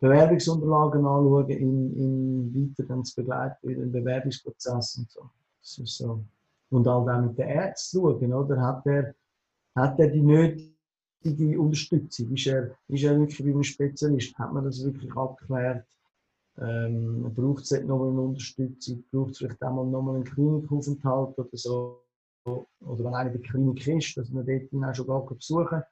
Bewerbungsunterlagen 0.00 1.06
anschauen, 1.06 2.54
weiter 2.54 2.88
dann 2.88 3.04
zu 3.04 3.16
begleiten 3.16 3.70
in 3.70 3.80
den 3.80 3.92
Bewerbungsprozess 3.92 4.98
und 4.98 5.10
so. 5.10 5.30
Das 5.60 5.78
ist 5.78 5.96
so. 5.96 6.22
Und 6.70 6.86
halt 6.86 7.08
auch 7.08 7.20
mit 7.22 7.38
den 7.38 7.48
Ärzten 7.48 8.00
schauen, 8.00 8.34
oder? 8.34 8.60
Hat 8.60 8.86
er, 8.86 9.14
hat 9.74 9.98
er 9.98 10.08
die 10.08 10.20
nötige 10.20 11.60
Unterstützung? 11.60 12.32
Ist 12.34 12.46
er, 12.46 12.76
ist 12.88 13.04
er 13.04 13.18
wirklich 13.18 13.44
wie 13.44 13.52
ein 13.52 13.64
Spezialist? 13.64 14.36
Hat 14.38 14.52
man 14.52 14.64
das 14.64 14.84
wirklich 14.84 15.14
abgeklärt? 15.16 15.86
Ähm, 16.58 17.32
braucht 17.34 17.64
es 17.64 17.70
noch 17.70 18.08
eine 18.08 18.20
Unterstützung? 18.20 19.04
Braucht 19.10 19.32
es 19.32 19.38
vielleicht 19.38 19.62
auch 19.62 19.84
noch 19.84 20.02
mal 20.02 20.16
einen 20.16 20.24
Klinikaufenthalt 20.24 21.38
oder 21.38 21.48
so? 21.52 22.02
Oder 22.44 23.04
wenn 23.04 23.14
einer 23.14 23.32
in 23.32 23.40
der 23.40 23.50
Klinik 23.50 23.86
ist, 23.86 24.16
dass 24.16 24.30
man 24.30 24.46
dort 24.46 24.72
ihn 24.72 24.84
auch 24.84 24.94
schon 24.94 25.06
gar 25.06 25.26
besuchen 25.26 25.82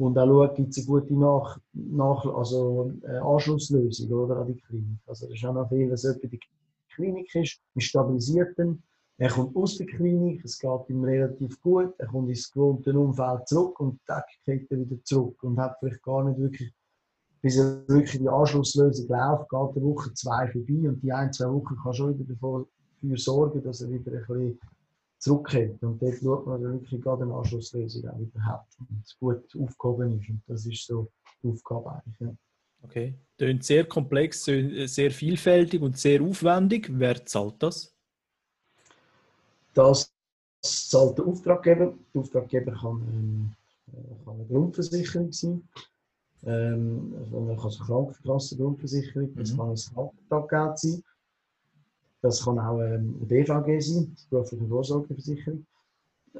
und 0.00 0.18
auch 0.18 0.26
schaut, 0.26 0.56
gibt 0.56 0.70
es 0.70 0.78
eine 0.78 0.86
gute 0.86 1.14
Nach 1.14 1.58
Nach 1.72 2.26
also, 2.26 2.92
äh, 3.02 3.16
Anschlusslösung 3.16 4.10
oder, 4.10 4.38
an 4.38 4.46
die 4.48 4.60
Klinik. 4.60 4.98
Also 5.06 5.26
das 5.26 5.36
ist 5.36 5.44
auch 5.44 5.54
noch 5.54 5.68
viel, 5.68 5.88
dass 5.88 6.02
jemand 6.02 6.24
in 6.24 6.30
der 6.30 6.38
Klinik 6.94 7.34
ist, 7.34 7.60
ist 7.74 7.84
stabilisiert 7.84 8.58
dann 8.58 8.82
er 9.20 9.28
kommt 9.28 9.54
aus 9.54 9.76
der 9.76 9.86
Klinik, 9.86 10.42
es 10.46 10.58
geht 10.58 10.88
ihm 10.88 11.04
relativ 11.04 11.60
gut, 11.60 11.92
er 11.98 12.06
kommt 12.06 12.30
ins 12.30 12.50
gewohnte 12.50 12.98
Umfeld 12.98 13.46
zurück 13.46 13.78
und 13.78 14.00
dann 14.06 14.22
geht 14.46 14.70
er 14.70 14.78
wieder 14.78 14.96
zurück 15.04 15.42
und 15.42 15.58
hat 15.58 15.76
vielleicht 15.78 16.02
gar 16.02 16.24
nicht 16.24 16.40
wirklich, 16.40 16.72
bis 17.42 17.58
er 17.58 17.86
wirklich 17.86 18.18
die 18.18 18.28
Anschlusslösung 18.30 19.08
läuft, 19.08 19.50
geht 19.50 19.76
eine 19.76 19.84
Woche, 19.84 20.14
zwei 20.14 20.48
vorbei 20.48 20.88
und 20.88 21.02
die 21.02 21.12
ein, 21.12 21.30
zwei 21.34 21.52
Wochen 21.52 21.76
kann 21.82 21.92
schon 21.92 22.18
wieder 22.18 22.32
dafür 22.32 22.66
sorgen, 23.16 23.62
dass 23.62 23.82
er 23.82 23.90
wieder 23.90 24.10
ein 24.10 24.26
bisschen 24.26 24.58
zurückkehrt. 25.20 25.82
Und 25.82 26.02
dort 26.02 26.18
schaut 26.18 26.46
man 26.46 26.62
wirklich 26.62 27.00
gerade 27.00 27.22
eine 27.22 27.34
Anschlusslösung 27.34 28.08
auch 28.08 28.40
hat 28.40 28.66
und 28.78 29.04
es 29.04 29.16
gut 29.18 29.44
aufgehoben 29.56 30.18
ist. 30.18 30.28
Und 30.28 30.42
das 30.46 30.66
ist 30.66 30.86
so 30.86 31.08
die 31.42 31.48
Aufgabe 31.48 31.92
eigentlich. 31.92 32.20
Ja. 32.20 32.34
Okay. 32.82 33.14
Tönt 33.36 33.62
sehr 33.64 33.84
komplex, 33.84 34.44
sehr 34.44 35.10
vielfältig 35.10 35.82
und 35.82 35.98
sehr 35.98 36.22
aufwendig. 36.22 36.88
Wer 36.90 37.24
zahlt 37.24 37.62
das? 37.62 37.94
Das 39.74 40.12
zahlt 40.62 41.18
der 41.18 41.26
Auftraggeber. 41.26 41.94
Der 42.14 42.20
Auftraggeber 42.20 42.72
kann, 42.72 43.02
ähm, 43.12 43.52
kann 44.24 44.34
eine 44.34 44.46
Grundversicherung 44.46 45.30
sein. 45.32 45.68
Ähm, 46.44 47.14
also 47.18 47.36
kann 47.36 47.50
eine 47.50 47.86
Krankenkasse, 47.86 48.56
Grundversicherung, 48.56 49.34
das 49.34 49.52
mhm. 49.52 49.56
kann 49.58 49.70
ein 49.70 49.76
Krankentaggeld 49.94 50.78
sein. 50.78 51.04
Das 52.22 52.44
kann 52.44 52.58
auch 52.58 52.78
ähm, 52.80 53.16
eine 53.16 53.26
BVG 53.26 53.80
sein, 53.80 54.16
berufliche 54.28 54.66
Vorsorgeversicherung. 54.66 55.66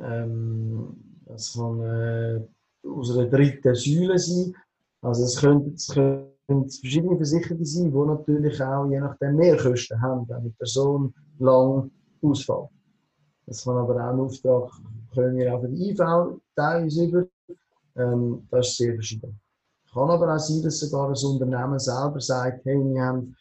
Ähm, 0.01 0.97
das 1.27 1.55
kann 1.55 1.81
äh, 1.81 2.41
aus 2.87 3.17
einer 3.17 3.75
Säule 3.75 4.19
sein. 4.19 4.55
Also 5.03 5.25
es 5.25 5.41
können, 5.41 5.73
es 5.75 5.89
können 5.89 6.31
verschiedene 6.47 7.17
Versicherungen 7.17 7.65
sein, 7.65 7.91
die 7.91 7.99
natürlich 7.99 8.63
auch 8.63 8.87
je 8.87 9.01
nachdem 9.01 9.37
mehr 9.37 9.57
Kosten 9.57 10.01
haben, 10.01 10.29
wenn 10.29 10.45
die 10.45 10.51
Person 10.51 11.15
lang 11.39 11.91
ausfällt. 12.23 12.69
Es 13.47 13.65
kann 13.65 13.77
aber 13.77 13.95
auch 13.95 14.13
ein 14.13 14.21
Auftrag 14.21 14.71
können 15.15 15.37
wir 15.37 15.55
auch 15.55 15.61
für 15.61 15.69
die 15.69 15.91
IV 15.91 16.01
teilweise 16.55 17.05
über. 17.05 17.27
Ähm, 17.97 18.47
das 18.51 18.69
ist 18.69 18.77
sehr 18.77 18.95
verschieden. 18.95 19.41
Kann 19.93 20.11
aber 20.11 20.35
auch 20.35 20.39
sein, 20.39 20.63
dass 20.63 20.79
sogar 20.79 21.09
ein 21.09 21.27
Unternehmen 21.27 21.79
selber 21.79 22.21
sagt, 22.21 22.65
hey, 22.65 22.79
wir 22.79 23.03
haben, 23.03 23.37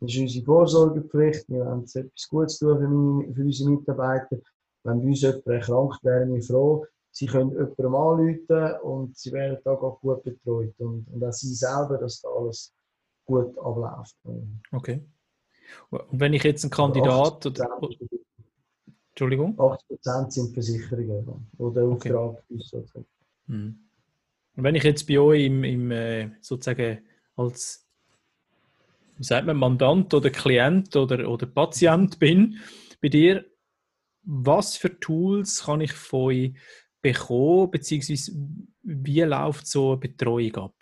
das 0.00 0.14
ist 0.14 0.20
unsere 0.20 0.44
Vorsorgepflicht, 0.44 1.48
wir 1.48 1.64
haben 1.66 1.84
etwas 1.84 2.28
Gutes 2.28 2.58
tun 2.58 2.78
für, 2.78 2.88
meine, 2.88 3.34
für 3.34 3.42
unsere 3.42 3.70
Mitarbeiter. 3.70 4.38
Wenn 4.82 5.00
bei 5.00 5.08
uns 5.08 5.20
jemand 5.20 5.46
erkrankt, 5.46 6.04
wären 6.04 6.34
wir 6.34 6.42
froh, 6.42 6.86
sie 7.10 7.26
können 7.26 7.50
jemandem 7.50 7.94
anrufen 7.94 8.80
und 8.82 9.16
sie 9.16 9.32
werden 9.32 9.58
da 9.62 9.72
auch 9.72 10.00
gut 10.00 10.22
betreut. 10.22 10.74
Und, 10.78 11.06
und 11.12 11.24
auch 11.24 11.32
sie 11.32 11.54
selber, 11.54 11.98
dass 11.98 12.22
da 12.22 12.28
alles 12.30 12.72
gut 13.26 13.56
abläuft. 13.58 14.16
Okay. 14.72 15.04
Und 15.90 16.02
wenn 16.12 16.32
ich 16.32 16.44
jetzt 16.44 16.64
einen 16.64 16.70
Kandidat 16.70 17.44
oder, 17.44 17.80
Entschuldigung? 19.10 19.58
80% 19.58 20.30
sind 20.30 20.54
Versicherungen, 20.54 21.46
wo 21.58 21.70
der 21.70 21.84
Auftrag 21.84 22.14
okay. 22.14 22.58
Sozusagen. 22.58 23.06
Hm. 23.46 23.78
Und 24.56 24.64
wenn 24.64 24.74
ich 24.74 24.82
jetzt 24.82 25.06
bei 25.06 25.18
euch 25.20 25.44
im, 25.44 25.62
im 25.62 25.90
äh, 25.90 26.30
sozusagen 26.40 27.06
als 27.36 27.86
wie 29.20 29.24
sagt 29.24 29.46
man, 29.46 29.58
Mandant 29.58 30.14
oder 30.14 30.30
Klient 30.30 30.96
oder, 30.96 31.28
oder 31.28 31.44
Patient 31.44 32.18
bin, 32.18 32.56
bei 33.02 33.10
dir, 33.10 33.44
was 34.22 34.78
für 34.78 34.98
Tools 34.98 35.64
kann 35.64 35.82
ich 35.82 35.92
von 35.92 36.20
euch 36.28 36.54
bekommen, 37.02 37.70
beziehungsweise 37.70 38.32
wie 38.82 39.20
läuft 39.20 39.66
so 39.66 39.90
eine 39.90 39.98
Betreuung 39.98 40.54
ab? 40.56 40.74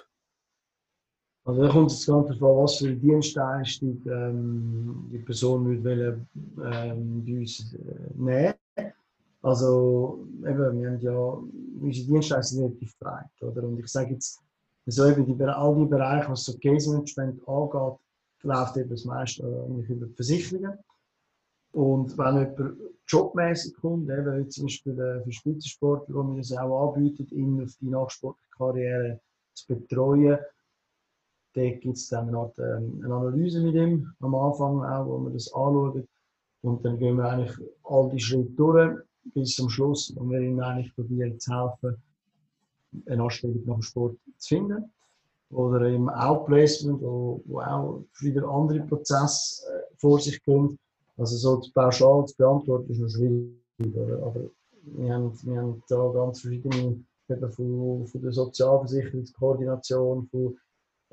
Also 1.46 1.62
da 1.62 1.68
kommt 1.68 1.90
es 1.90 2.06
ganz 2.06 2.38
darauf 2.38 2.62
was 2.62 2.76
für 2.76 2.94
Dienstleistung 2.94 4.02
ähm, 4.06 5.08
die 5.10 5.18
Person 5.18 5.82
will 5.82 6.24
ähm, 6.62 7.24
bei 7.24 7.38
uns 7.38 7.74
äh, 7.74 8.14
nehmen. 8.14 8.54
Also 9.42 10.28
eben, 10.46 10.80
wir 10.80 10.90
haben 10.90 11.00
ja 11.00 11.40
unsere 11.80 12.06
Dienstleistung 12.06 12.66
relativ 12.66 12.96
breit, 13.00 13.30
oder? 13.40 13.64
Und 13.64 13.80
ich 13.80 13.88
sage 13.88 14.12
jetzt, 14.12 14.40
so 14.86 15.06
eben 15.06 15.26
die, 15.26 15.44
all 15.44 15.74
die 15.74 15.86
Bereiche, 15.86 16.30
was 16.30 16.44
so 16.44 16.56
Case 16.58 16.88
Management 16.88 17.40
angeht, 17.48 17.98
läuft 18.42 18.76
eben 18.76 18.90
das 18.90 19.04
meiste 19.04 19.42
äh, 19.42 19.92
über 19.92 20.06
die 20.06 20.14
Versicherungen. 20.14 20.78
Und 21.72 22.16
wenn 22.16 22.38
jemand 22.38 22.80
jobmäßig 23.06 23.74
kommt, 23.76 24.08
eben 24.10 24.38
wie 24.38 24.48
zum 24.48 24.66
Beispiel 24.66 24.98
äh, 24.98 25.22
für 25.22 25.32
Spitzensportler, 25.32 26.14
wo 26.14 26.34
wir 26.34 26.40
es 26.40 26.52
auch 26.52 26.94
anbieten, 26.94 27.26
ihn 27.30 27.62
auf 27.62 27.76
die 27.80 27.88
nachsportliche 27.88 28.50
Karriere 28.56 29.20
zu 29.54 29.66
betreuen, 29.66 30.38
da 31.54 31.70
gibt 31.70 31.96
es 31.96 32.08
dann 32.08 32.28
eine 32.28 32.38
Art 32.38 32.58
ähm, 32.58 33.00
eine 33.04 33.14
Analyse 33.14 33.60
mit 33.60 33.74
ihm 33.74 34.12
am 34.20 34.34
Anfang 34.34 34.82
auch, 34.84 35.06
wo 35.06 35.18
wir 35.24 35.32
das 35.32 35.52
anschauen. 35.52 36.06
Und 36.62 36.84
dann 36.84 36.98
gehen 36.98 37.16
wir 37.16 37.24
eigentlich 37.24 37.56
all 37.84 38.08
die 38.10 38.20
Schritte 38.20 38.50
durch 38.52 38.98
bis 39.34 39.54
zum 39.56 39.68
Schluss, 39.68 40.12
wo 40.16 40.28
wir 40.28 40.40
ihm 40.40 40.60
eigentlich 40.60 40.94
probieren 40.94 41.38
zu 41.38 41.52
helfen, 41.52 42.02
eine 43.06 43.22
Anstellung 43.22 43.64
nach 43.64 43.74
dem 43.74 43.82
Sport 43.82 44.16
zu 44.36 44.48
finden. 44.48 44.92
Oder 45.50 45.88
im 45.88 46.08
Outplacement, 46.08 47.00
wo, 47.00 47.40
wo 47.46 47.60
auch 47.60 48.04
wieder 48.20 48.46
andere 48.48 48.80
Prozesse 48.80 49.62
äh, 49.66 49.96
vor 49.96 50.20
sich 50.20 50.42
gehen. 50.42 50.78
Also 51.16 51.36
so 51.36 51.70
pauschal 51.74 52.26
zu 52.26 52.36
beantworten 52.36 52.92
ist 52.92 53.00
noch 53.00 53.08
schwierig. 53.08 53.56
Oder? 53.80 54.22
Aber 54.22 54.40
wir 54.82 55.14
haben, 55.14 55.38
wir 55.42 55.60
haben 55.60 55.82
da 55.88 56.08
ganz 56.12 56.40
verschiedene, 56.40 57.02
eben 57.28 57.52
von, 57.52 58.06
von 58.06 58.22
der 58.22 58.32
Sozialversicherungskoordination, 58.32 60.28
von 60.30 60.58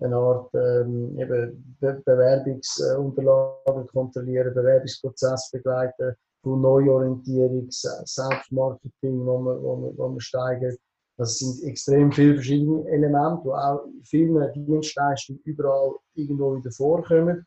eine 0.01 0.15
Art 0.15 0.53
ähm, 0.53 1.17
eben 1.17 1.77
Be 1.79 2.01
Bewerbungsunterlagen 2.05 3.87
kontrollieren, 3.87 4.53
Bewerbungsprozess 4.53 5.51
begleiten, 5.51 6.15
von 6.43 6.61
Neuorientierung, 6.61 7.67
Selbstmarketing, 7.69 9.25
wo 9.25 9.39
man, 9.39 9.63
wo 9.63 9.75
man, 9.77 9.97
wo 9.97 10.07
man 10.09 10.19
steigert. 10.19 10.77
Das 11.17 11.39
sind 11.39 11.67
extrem 11.67 12.11
viele 12.11 12.35
verschiedene 12.35 12.87
Elemente, 12.89 13.43
die 13.43 13.49
auch 13.49 13.85
in 13.85 14.03
vielen 14.03 14.53
Dienstleistungen 14.53 15.39
überall 15.45 15.95
irgendwo 16.13 16.57
wieder 16.57 16.71
vorkommen. 16.71 17.45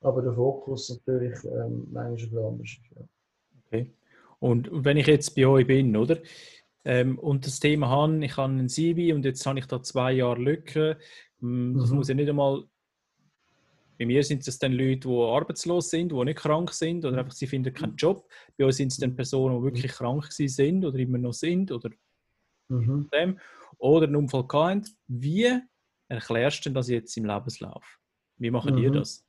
Aber 0.00 0.22
der 0.22 0.32
Fokus 0.32 0.88
natürlich 0.88 1.38
ähm, 1.44 1.86
manchmal 1.90 2.44
anders 2.44 2.70
ist. 2.70 2.80
Ja. 2.96 3.02
Okay. 3.66 3.92
Und 4.38 4.70
wenn 4.72 4.96
ich 4.96 5.06
jetzt 5.06 5.34
bei 5.34 5.46
euch 5.46 5.66
bin, 5.66 5.94
oder? 5.94 6.18
Ähm, 6.84 7.18
und 7.18 7.46
das 7.46 7.60
Thema 7.60 7.90
habe, 7.90 8.24
ich 8.24 8.36
habe 8.38 8.52
ein 8.54 8.68
CV 8.68 9.14
und 9.14 9.24
jetzt 9.26 9.44
habe 9.44 9.58
ich 9.58 9.66
da 9.66 9.82
zwei 9.82 10.12
Jahre 10.12 10.40
Lücke. 10.40 10.96
Hm, 11.40 11.76
das 11.78 11.90
mhm. 11.90 11.96
muss 11.96 12.08
ja 12.08 12.14
nicht 12.14 12.28
einmal. 12.28 12.64
Bei 13.98 14.06
mir 14.06 14.24
sind 14.24 14.48
es 14.48 14.58
dann 14.58 14.72
Leute, 14.72 15.08
die 15.08 15.14
arbeitslos 15.14 15.90
sind, 15.90 16.10
die 16.10 16.24
nicht 16.24 16.38
krank 16.38 16.72
sind 16.72 17.04
oder 17.04 17.18
einfach 17.18 17.34
sie 17.34 17.46
finden 17.46 17.74
keinen 17.74 17.96
Job. 17.96 18.26
Bei 18.56 18.64
uns 18.64 18.78
sind 18.78 18.92
es 18.92 18.96
dann 18.96 19.14
Personen, 19.14 19.58
die 19.58 19.62
wirklich 19.62 19.92
krank 19.92 20.32
sind 20.32 20.86
oder 20.86 20.98
immer 20.98 21.18
noch 21.18 21.34
sind 21.34 21.70
oder 21.70 21.90
mhm. 22.70 23.08
dem, 23.12 23.38
oder 23.78 24.06
einen 24.06 24.16
Unfall 24.16 24.46
hatten. 24.52 24.84
Wie 25.06 25.60
erklärst 26.08 26.66
du 26.66 26.70
das 26.70 26.88
jetzt 26.88 27.16
im 27.16 27.24
Lebenslauf? 27.24 27.84
Wie 28.38 28.50
machen 28.50 28.74
mhm. 28.74 28.82
ihr 28.82 28.90
das? 28.90 29.24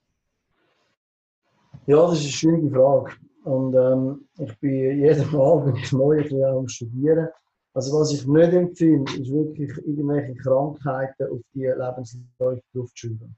Ja, 1.87 1.97
das 2.07 2.19
ist 2.19 2.23
eine 2.23 2.31
schwierige 2.31 2.71
Frage. 2.71 3.11
Und 3.43 3.73
ähm, 3.73 4.27
ich 4.37 4.59
bin 4.59 4.99
jedes 4.99 5.31
Mal, 5.31 5.65
wenn 5.65 5.75
ich 5.75 5.91
neu 5.91 6.45
am 6.45 6.67
Studieren, 6.67 7.27
also 7.73 7.99
was 7.99 8.13
ich 8.13 8.27
nicht 8.27 8.53
empfehle, 8.53 9.03
ist 9.03 9.31
wirklich 9.31 9.71
irgendwelche 9.77 10.35
Krankheiten 10.35 11.31
auf 11.31 11.39
die 11.53 11.65
Lebensläufe 11.65 12.61
draufzuschreiben. 12.73 13.35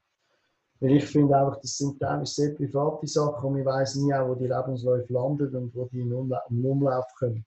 Weil 0.80 0.96
ich 0.96 1.04
finde 1.06 1.38
einfach, 1.38 1.60
das 1.60 1.78
sind 1.78 2.00
teilweise 2.00 2.34
sehr 2.34 2.54
private 2.54 3.06
Sachen 3.06 3.50
und 3.50 3.58
ich 3.58 3.64
weiß 3.64 3.96
nie 3.96 4.12
auch, 4.12 4.28
wo 4.28 4.34
die 4.34 4.48
Lebensläufe 4.48 5.12
landen 5.12 5.54
und 5.54 5.74
wo 5.74 5.86
die 5.86 6.00
in 6.00 6.10
den 6.10 6.66
Umlauf 6.66 7.06
kommen. 7.16 7.44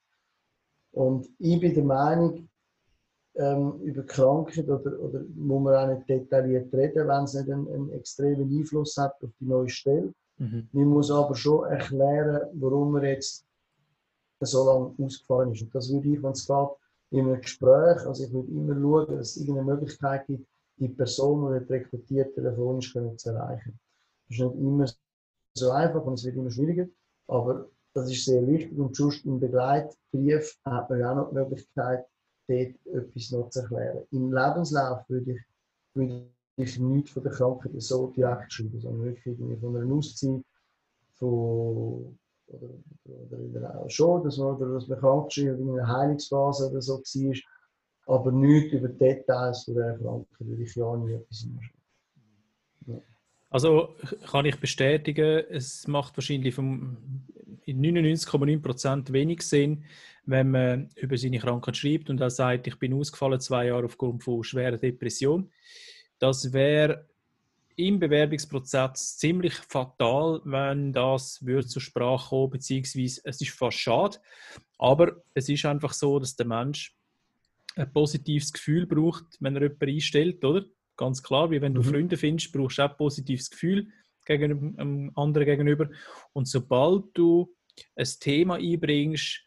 Und 0.92 1.28
ich 1.40 1.60
bin 1.60 1.74
der 1.74 1.84
Meinung, 1.84 2.48
ähm, 3.38 3.80
über 3.82 4.04
Krankheit 4.04 4.68
oder, 4.68 5.00
oder 5.00 5.22
muss 5.36 5.64
man 5.64 5.76
auch 5.76 5.96
nicht 5.96 6.10
detailliert 6.10 6.74
reden, 6.74 7.08
wenn 7.08 7.24
es 7.24 7.34
nicht 7.34 7.50
einen, 7.50 7.68
einen 7.72 7.92
extremen 7.92 8.50
Einfluss 8.50 8.98
hat 8.98 9.14
auf 9.24 9.30
die 9.40 9.46
neue 9.46 9.70
Stelle. 9.70 10.14
Mhm. 10.38 10.68
Man 10.72 10.86
muss 10.86 11.12
aber 11.12 11.36
schon 11.36 11.66
erklären, 11.66 12.48
warum 12.54 12.94
man 12.94 13.04
jetzt 13.04 13.46
so 14.40 14.66
lange 14.66 14.94
ausgefallen 15.06 15.54
ist. 15.54 15.62
Und 15.62 15.76
das 15.76 15.92
würde 15.92 16.10
ich, 16.10 16.22
wenn 16.22 16.32
es 16.32 16.48
geht, 16.48 16.70
in 17.10 17.28
einem 17.28 17.42
Gespräch, 17.42 18.06
also 18.06 18.24
ich 18.24 18.34
würde 18.34 18.52
immer 18.52 18.76
schauen, 18.76 19.18
dass 19.18 19.30
es 19.30 19.38
irgendeine 19.38 19.76
Möglichkeit 19.76 20.28
gibt, 20.28 20.48
die 20.78 20.90
Person, 20.90 21.60
die 21.60 21.74
rekrutiert, 21.74 22.36
telefonisch 22.36 22.94
können 22.94 23.18
zu 23.18 23.30
erreichen. 23.30 23.80
Das 24.30 24.40
ist 24.40 24.44
nicht 24.44 24.56
immer 24.60 24.86
so 25.54 25.72
einfach 25.72 26.04
und 26.04 26.14
es 26.14 26.26
wird 26.26 26.36
immer 26.36 26.52
schwieriger, 26.52 26.88
aber 27.28 27.68
das 27.98 28.12
ist 28.12 28.26
sehr 28.26 28.46
wichtig 28.48 28.78
und 28.78 28.96
sonst 28.96 29.26
im 29.26 29.40
Begleitbrief 29.40 30.56
hat 30.66 30.90
man 30.90 31.04
auch 31.04 31.16
noch 31.16 31.30
die 31.30 31.36
Möglichkeit, 31.36 32.06
dort 32.48 32.76
etwas 32.86 33.32
noch 33.32 33.50
zu 33.50 33.62
erklären. 33.62 34.04
Im 34.12 34.32
Lebenslauf 34.32 35.00
würde 35.10 35.34
ich, 35.34 35.42
würde 35.96 36.30
ich 36.58 36.80
nichts 36.80 37.12
von 37.12 37.24
der 37.24 37.32
Krankheit 37.32 37.72
so 37.78 38.08
direkt 38.08 38.54
schreiben, 38.54 38.80
sondern 38.80 39.04
wirklich 39.04 39.38
von 39.60 39.76
einer 39.76 39.94
Auszeit, 39.94 40.44
von 41.16 42.18
oder, 42.48 43.40
oder 43.40 43.80
auch 43.80 43.90
schon, 43.90 44.24
dass 44.24 44.38
man, 44.38 44.56
oder 44.56 44.74
dass 44.74 44.88
man 44.88 45.00
krank 45.00 45.36
ist, 45.36 45.38
in 45.38 45.70
einer 45.70 45.88
Heilungsphase 45.88 46.70
oder 46.70 46.82
so 46.82 47.00
war, 47.00 48.16
aber 48.16 48.32
nichts 48.32 48.74
über 48.74 48.88
Details 48.88 49.64
von 49.64 49.76
der 49.76 49.98
Krankheit 49.98 50.40
würde 50.40 50.64
ich 50.64 50.76
ja 50.76 50.96
nie 50.96 51.14
etwas 51.14 51.48
ja. 52.86 53.02
Also 53.50 53.96
kann 54.30 54.46
ich 54.46 54.58
bestätigen, 54.58 55.44
es 55.50 55.88
macht 55.88 56.18
wahrscheinlich 56.18 56.58
in 56.58 57.82
99,9% 57.82 59.14
wenig 59.14 59.42
Sinn, 59.42 59.86
wenn 60.26 60.52
man 60.52 60.90
über 60.96 61.18
seine 61.18 61.40
Krankheit 61.40 61.78
schreibt 61.78 62.10
und 62.10 62.22
auch 62.22 62.30
sagt, 62.30 62.68
ich 62.68 62.78
bin 62.78 62.94
ausgefallen 62.94 63.40
zwei 63.40 63.68
Jahre 63.68 63.86
aufgrund 63.86 64.24
von 64.24 64.44
schwerer 64.44 64.78
Depression. 64.78 65.50
Das 66.20 66.52
wäre 66.52 67.08
im 67.78 68.00
Bewerbungsprozess 68.00 69.18
ziemlich 69.18 69.54
fatal, 69.54 70.42
wenn 70.44 70.92
das 70.92 71.46
würde 71.46 71.68
zur 71.68 71.82
Sprache 71.82 72.30
kommen, 72.30 72.50
beziehungsweise 72.50 73.22
es 73.24 73.40
ist 73.40 73.52
fast 73.52 73.78
schade. 73.78 74.18
Aber 74.78 75.22
es 75.34 75.48
ist 75.48 75.64
einfach 75.66 75.94
so, 75.94 76.20
dass 76.20 76.36
der 76.36 76.48
Mensch 76.48 76.96
ein 77.76 77.94
positives 77.94 78.52
Gefühl 78.52 78.88
braucht, 78.88 79.26
wenn 79.40 79.56
er 79.56 79.64
jemanden 79.64 79.90
einstellt, 79.90 80.44
oder? 80.44 80.66
Ganz 80.98 81.24
klar, 81.24 81.52
wie 81.52 81.62
wenn 81.62 81.74
du 81.74 81.82
mhm. 81.82 81.86
Freunde 81.86 82.18
findest, 82.18 82.52
brauchst 82.52 82.80
du 82.80 82.84
auch 82.84 82.92
ein 82.92 82.98
positives 82.98 83.50
Gefühl 83.50 83.88
gegenüber 84.26 84.82
einem 84.82 85.12
anderen 85.16 85.46
gegenüber. 85.46 85.90
Und 86.34 86.48
sobald 86.48 87.06
du 87.14 87.56
ein 87.96 88.08
Thema 88.20 88.56
einbringst, 88.56 89.44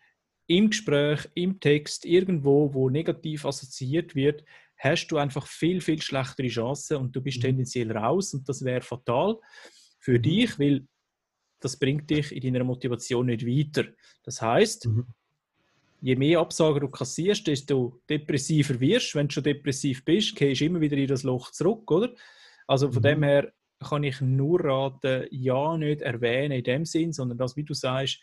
im 0.46 0.70
Gespräch, 0.70 1.28
im 1.34 1.60
Text, 1.60 2.04
irgendwo, 2.04 2.74
wo 2.74 2.90
negativ 2.90 3.44
assoziiert 3.44 4.16
wird, 4.16 4.44
hast 4.78 5.06
du 5.08 5.18
einfach 5.18 5.46
viel, 5.46 5.80
viel 5.80 6.02
schlechtere 6.02 6.48
Chancen 6.48 6.96
und 6.96 7.14
du 7.14 7.20
bist 7.20 7.38
mhm. 7.38 7.42
tendenziell 7.42 7.96
raus 7.96 8.34
und 8.34 8.48
das 8.48 8.64
wäre 8.64 8.80
fatal 8.80 9.38
für 9.98 10.18
mhm. 10.18 10.22
dich, 10.22 10.58
weil 10.58 10.86
das 11.60 11.78
bringt 11.78 12.10
dich 12.10 12.32
in 12.32 12.42
deiner 12.42 12.64
Motivation 12.64 13.26
nicht 13.26 13.46
weiter. 13.46 13.90
Das 14.24 14.42
heißt, 14.42 14.86
mhm. 14.86 15.06
Je 16.00 16.16
mehr 16.16 16.40
Absagen 16.40 16.80
du 16.80 16.88
kassierst, 16.88 17.46
desto 17.46 18.00
depressiver 18.08 18.78
wirst. 18.80 19.14
Wenn 19.14 19.28
du 19.28 19.34
schon 19.34 19.44
depressiv 19.44 20.04
bist, 20.04 20.34
gehst 20.36 20.60
du 20.60 20.66
immer 20.66 20.80
wieder 20.80 20.96
in 20.96 21.08
das 21.08 21.22
Loch 21.22 21.50
zurück, 21.50 21.90
oder? 21.90 22.14
Also 22.66 22.90
von 22.90 23.02
mhm. 23.02 23.06
dem 23.06 23.22
her 23.22 23.52
kann 23.78 24.04
ich 24.04 24.20
nur 24.20 24.64
raten, 24.64 25.26
ja 25.30 25.76
nicht 25.76 26.02
erwähnen 26.02 26.58
in 26.58 26.64
dem 26.64 26.84
Sinn, 26.84 27.12
sondern 27.12 27.38
das, 27.38 27.56
wie 27.56 27.64
du 27.64 27.74
sagst, 27.74 28.20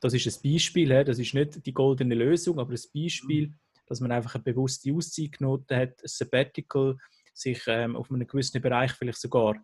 das 0.00 0.14
ist 0.14 0.26
ein 0.26 0.52
Beispiel, 0.52 1.04
das 1.04 1.18
ist 1.18 1.34
nicht 1.34 1.64
die 1.66 1.74
goldene 1.74 2.14
Lösung, 2.14 2.58
aber 2.58 2.72
ein 2.72 2.80
Beispiel, 2.94 3.48
mhm 3.48 3.58
dass 3.90 4.00
man 4.00 4.12
einfach 4.12 4.36
eine 4.36 4.44
bewusste 4.44 4.94
Auszeit 4.94 5.32
genommen 5.32 5.66
hat, 5.68 6.00
ein 6.00 6.04
Sabbatical, 6.04 6.96
sich 7.34 7.60
ähm, 7.66 7.96
auf 7.96 8.10
einem 8.10 8.26
gewissen 8.26 8.62
Bereich 8.62 8.92
vielleicht 8.92 9.20
sogar 9.20 9.56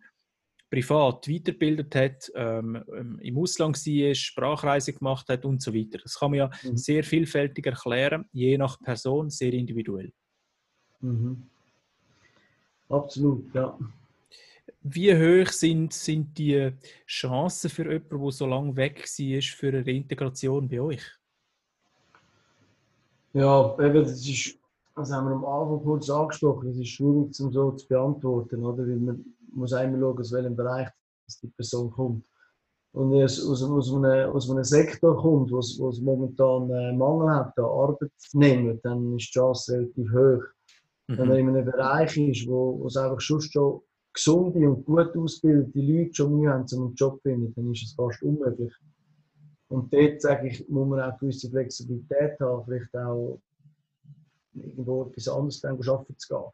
privat 0.69 1.27
weitergebildet 1.27 1.95
hat, 1.95 2.31
ähm, 2.35 2.83
ähm 2.95 3.19
im 3.19 3.37
Ausland 3.37 3.77
war, 3.77 4.15
Sprachreise 4.15 4.93
gemacht 4.93 5.29
hat 5.29 5.45
und 5.45 5.61
so 5.61 5.73
weiter. 5.73 5.99
Das 5.99 6.19
kann 6.19 6.31
man 6.31 6.37
ja 6.39 6.51
mhm. 6.63 6.77
sehr 6.77 7.03
vielfältig 7.03 7.65
erklären, 7.65 8.25
je 8.31 8.57
nach 8.57 8.79
Person, 8.79 9.29
sehr 9.29 9.53
individuell. 9.53 10.11
Mhm. 11.01 11.43
Absolut, 12.89 13.53
ja. 13.53 13.77
Wie 14.81 15.13
hoch 15.13 15.51
sind, 15.51 15.93
sind 15.93 16.37
die 16.37 16.71
Chancen 17.05 17.69
für 17.69 17.91
jemanden, 17.91 18.21
der 18.21 18.31
so 18.31 18.45
lange 18.45 18.75
weg 18.75 19.05
war, 19.05 19.41
für 19.41 19.67
eine 19.69 19.91
Integration 19.91 20.67
bei 20.67 20.79
euch? 20.79 21.03
Ja, 23.33 23.75
eben, 23.79 24.03
das 24.03 24.25
ist, 24.25 24.56
das 24.97 25.11
haben 25.11 25.27
wir 25.27 25.35
am 25.35 25.45
Anfang 25.45 25.83
kurz 25.83 26.09
angesprochen, 26.09 26.69
das 26.69 26.77
ist 26.77 26.89
schwierig 26.89 27.33
zum 27.33 27.51
so 27.51 27.71
zu 27.71 27.87
beantworten, 27.87 28.65
oder? 28.65 28.79
Weil 28.79 28.97
man 28.97 29.25
muss 29.53 29.73
einmal 29.73 29.99
schauen, 29.99 30.19
aus 30.19 30.31
welchem 30.31 30.55
Bereich 30.55 30.89
die 31.43 31.47
Person 31.47 31.91
kommt. 31.91 32.25
Und 32.93 33.11
wenn 33.11 33.21
es 33.21 33.45
aus, 33.45 33.61
aus, 33.63 33.93
einem, 33.93 34.31
aus 34.31 34.49
einem 34.49 34.63
Sektor 34.63 35.15
kommt, 35.15 35.51
wo 35.51 35.59
es, 35.59 36.01
momentan 36.01 36.71
äh, 36.71 36.93
Mangel 36.93 37.29
hat 37.29 37.57
an 37.59 37.65
Arbeitnehmern, 37.65 38.79
dann 38.81 39.15
ist 39.15 39.27
die 39.27 39.31
Chance 39.33 39.73
relativ 39.73 40.09
hoch. 40.11 40.43
Mhm. 41.07 41.17
Wenn 41.17 41.27
man 41.27 41.37
in 41.37 41.49
einem 41.49 41.65
Bereich 41.65 42.17
ist, 42.17 42.47
wo, 42.47 42.79
wo 42.79 42.87
es 42.87 42.97
einfach 42.97 43.21
schon, 43.21 43.41
schon 43.41 43.81
gesunde 44.13 44.67
und 44.67 44.83
gut 44.83 45.15
ausgebildete 45.15 45.79
Leute 45.79 46.13
schon 46.15 46.39
Mühe 46.39 46.51
haben, 46.51 46.65
um 46.73 46.85
einen 46.87 46.95
Job 46.95 47.17
zu 47.17 47.29
finden, 47.29 47.53
dann 47.55 47.71
ist 47.71 47.83
es 47.83 47.93
fast 47.93 48.23
unmöglich. 48.23 48.73
Und 49.69 49.93
dort, 49.93 50.21
sage 50.21 50.47
ich, 50.47 50.67
muss 50.69 50.87
man 50.87 51.01
auch 51.01 51.19
gewisse 51.19 51.49
Flexibilität 51.49 52.39
haben, 52.39 52.63
vielleicht 52.65 52.95
auch 52.95 53.39
irgendwo 54.63 55.05
etwas 55.05 55.27
anderes 55.27 55.61
dann 55.61 55.77
arbeiten 55.77 56.17
zu 56.17 56.27
gehen. 56.27 56.51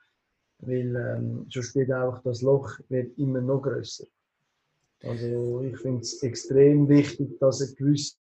Weil 0.60 0.96
ähm, 0.96 1.46
sonst 1.50 1.76
wird 1.76 1.92
auch 1.92 2.20
das 2.24 2.42
Loch 2.42 2.80
wird 2.90 3.18
immer 3.18 3.42
noch 3.42 3.62
grösser. 3.62 4.06
Also 5.04 5.62
ich 5.62 5.78
finde 5.80 6.02
es 6.02 6.24
extrem 6.24 6.88
wichtig, 6.88 7.38
dass 7.40 7.62
eine 7.62 7.74
gewisse, 7.74 8.16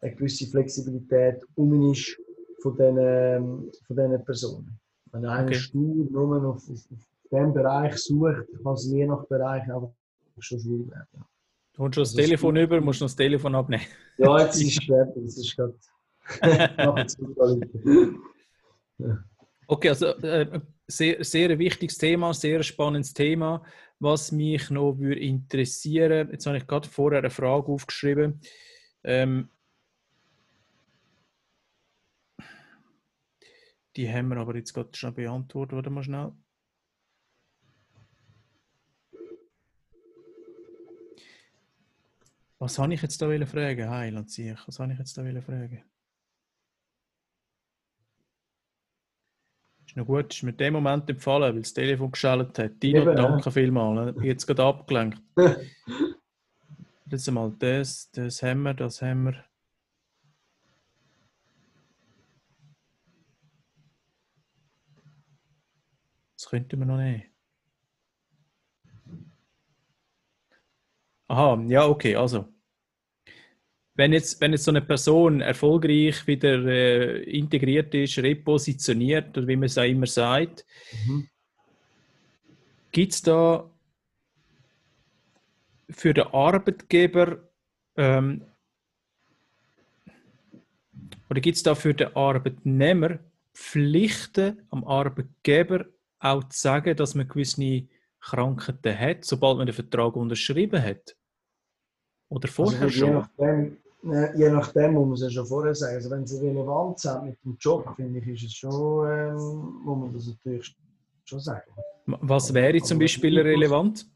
eine 0.00 0.14
gewisse 0.14 0.46
Flexibilität 0.46 1.42
um 1.54 1.90
ist 1.90 2.18
von 2.60 2.76
diesen, 2.76 3.72
von 3.86 3.96
diesen 3.96 4.24
Personen. 4.24 4.78
Wenn 5.12 5.24
einer 5.24 5.46
okay. 5.46 5.54
stur 5.54 6.06
nur 6.10 6.44
auf, 6.44 6.68
auf, 6.68 6.70
auf 6.70 7.08
diesem 7.30 7.54
Bereich 7.54 7.96
sucht, 7.96 8.46
kann 8.62 8.74
es 8.74 8.86
je 8.86 9.06
nach 9.06 9.24
Bereich 9.26 9.62
einfach 9.62 9.90
schon 10.38 10.60
schwierig 10.60 10.90
werden. 10.90 11.24
Du 11.72 11.82
holst 11.82 11.94
schon 11.94 12.02
das, 12.02 12.14
das 12.14 12.24
Telefon 12.24 12.56
über, 12.56 12.80
musst 12.80 13.00
noch 13.00 13.06
das 13.06 13.16
Telefon 13.16 13.54
abnehmen. 13.54 13.84
Ja, 14.18 14.38
jetzt 14.40 14.60
ist 14.62 14.78
es 14.78 14.84
fertig. 14.84 15.24
Es 15.24 15.38
ist 15.38 15.56
gerade. 15.56 15.74
Okay, 19.66 19.88
also 19.88 20.06
äh, 20.06 20.60
sehr, 20.86 21.24
sehr 21.24 21.58
wichtiges 21.58 21.98
Thema, 21.98 22.34
sehr 22.34 22.62
spannendes 22.62 23.14
Thema. 23.14 23.62
Was 23.98 24.32
mich 24.32 24.70
noch 24.70 24.98
würde 24.98 25.20
interessieren, 25.20 26.30
jetzt 26.30 26.46
habe 26.46 26.58
ich 26.58 26.66
gerade 26.66 26.88
vorher 26.88 27.20
eine 27.20 27.30
Frage 27.30 27.68
aufgeschrieben. 27.68 28.40
Ähm, 29.02 29.48
die 33.96 34.10
haben 34.10 34.28
wir 34.28 34.36
aber 34.36 34.56
jetzt 34.56 34.74
gerade 34.74 34.90
schon 34.94 35.14
beantwortet. 35.14 35.76
Warte 35.76 35.90
mal 35.90 36.02
schnell. 36.02 36.32
Was 42.58 42.78
habe 42.78 42.94
ich 42.94 43.02
jetzt 43.02 43.20
da 43.20 43.26
fragen? 43.46 43.90
Heiland. 43.90 44.28
Was 44.66 44.78
habe 44.78 44.92
ich 44.92 44.98
jetzt 44.98 45.16
da 45.16 45.22
fragen? 45.40 45.84
Ist 49.94 49.98
noch 49.98 50.06
gut, 50.06 50.34
ist 50.34 50.42
mir 50.42 50.50
in 50.50 50.56
dem 50.56 50.72
Moment 50.72 51.08
empfallen, 51.08 51.54
weil 51.54 51.62
das 51.62 51.72
Telefon 51.72 52.10
geschaltet 52.10 52.58
hat. 52.58 52.82
Dino, 52.82 53.02
Eben, 53.02 53.14
danke 53.14 53.44
ja. 53.44 53.50
vielmals. 53.52 54.16
Jetzt 54.24 54.44
gerade 54.44 54.64
abgelenkt. 54.64 55.22
das 57.06 57.30
mal 57.30 57.54
das, 57.60 58.10
das 58.10 58.42
haben 58.42 58.62
wir, 58.62 58.74
das 58.74 59.00
haben 59.02 59.26
wir. 59.26 59.44
Das 66.36 66.48
könnten 66.48 66.80
wir 66.80 66.86
noch 66.86 66.96
nicht. 66.96 67.30
Aha, 71.28 71.62
ja, 71.68 71.86
okay, 71.86 72.16
also 72.16 72.52
wenn 73.94 74.12
jetzt, 74.12 74.40
wenn 74.40 74.52
jetzt 74.52 74.64
so 74.64 74.70
eine 74.70 74.82
Person 74.82 75.40
erfolgreich 75.40 76.26
wieder 76.26 76.64
äh, 76.66 77.22
integriert 77.22 77.94
ist, 77.94 78.18
repositioniert, 78.18 79.36
oder 79.36 79.46
wie 79.46 79.56
man 79.56 79.66
es 79.66 79.78
auch 79.78 79.84
immer 79.84 80.06
sagt, 80.06 80.66
mhm. 81.06 81.28
gibt 82.90 83.12
es 83.12 83.22
da 83.22 83.70
für 85.90 86.12
den 86.12 86.26
Arbeitgeber 86.26 87.38
ähm, 87.96 88.44
oder 91.30 91.40
gibt 91.40 91.56
es 91.56 91.62
da 91.62 91.74
für 91.74 91.94
den 91.94 92.14
Arbeitnehmer 92.16 93.18
Pflichten 93.54 94.62
am 94.70 94.84
Arbeitgeber 94.84 95.86
auch 96.18 96.42
zu 96.44 96.58
sagen, 96.58 96.96
dass 96.96 97.14
man 97.14 97.28
gewisse 97.28 97.86
Krankheiten 98.20 98.98
hat, 98.98 99.24
sobald 99.24 99.58
man 99.58 99.66
den 99.66 99.74
Vertrag 99.74 100.16
unterschrieben 100.16 100.82
hat? 100.82 101.16
Oder 102.28 102.48
also 102.48 102.64
vorher 102.64 102.82
also, 102.82 102.98
schon? 102.98 103.08
je 103.08 103.14
nachdem 103.14 103.83
muss 104.04 105.06
man 105.06 105.12
es 105.12 105.20
ja 105.22 105.30
schon 105.30 105.46
vorher 105.46 105.74
sagen. 105.74 105.96
Also 105.96 106.10
wenn 106.10 106.26
sie 106.26 106.38
relevant 106.46 106.98
sind 106.98 107.24
mit 107.24 107.38
dem 107.44 107.56
Job, 107.58 107.88
finde 107.96 108.20
ich, 108.20 108.28
ist 108.28 108.44
es 108.44 108.54
schon, 108.54 109.08
ähm, 109.08 109.80
muss 109.84 109.98
man 109.98 110.12
das 110.12 110.26
natürlich 110.26 110.76
schon 111.24 111.40
sagen. 111.40 111.70
Was 112.06 112.52
wäre 112.52 112.80
zum 112.82 112.98
Beispiel 112.98 113.38
relevant? 113.38 114.06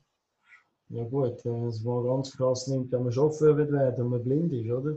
Ja 0.91 1.05
gut, 1.05 1.45
es 1.45 1.85
mal 1.85 2.03
ganz 2.03 2.35
krass 2.37 2.67
nimmt, 2.69 2.91
wenn 2.93 3.03
man 3.03 3.13
Chauffeur 3.13 3.57
wird 3.57 3.73
werden 3.73 4.05
und 4.05 4.11
man 4.11 4.25
blind 4.25 4.53
ist, 4.53 4.71
oder? 4.71 4.97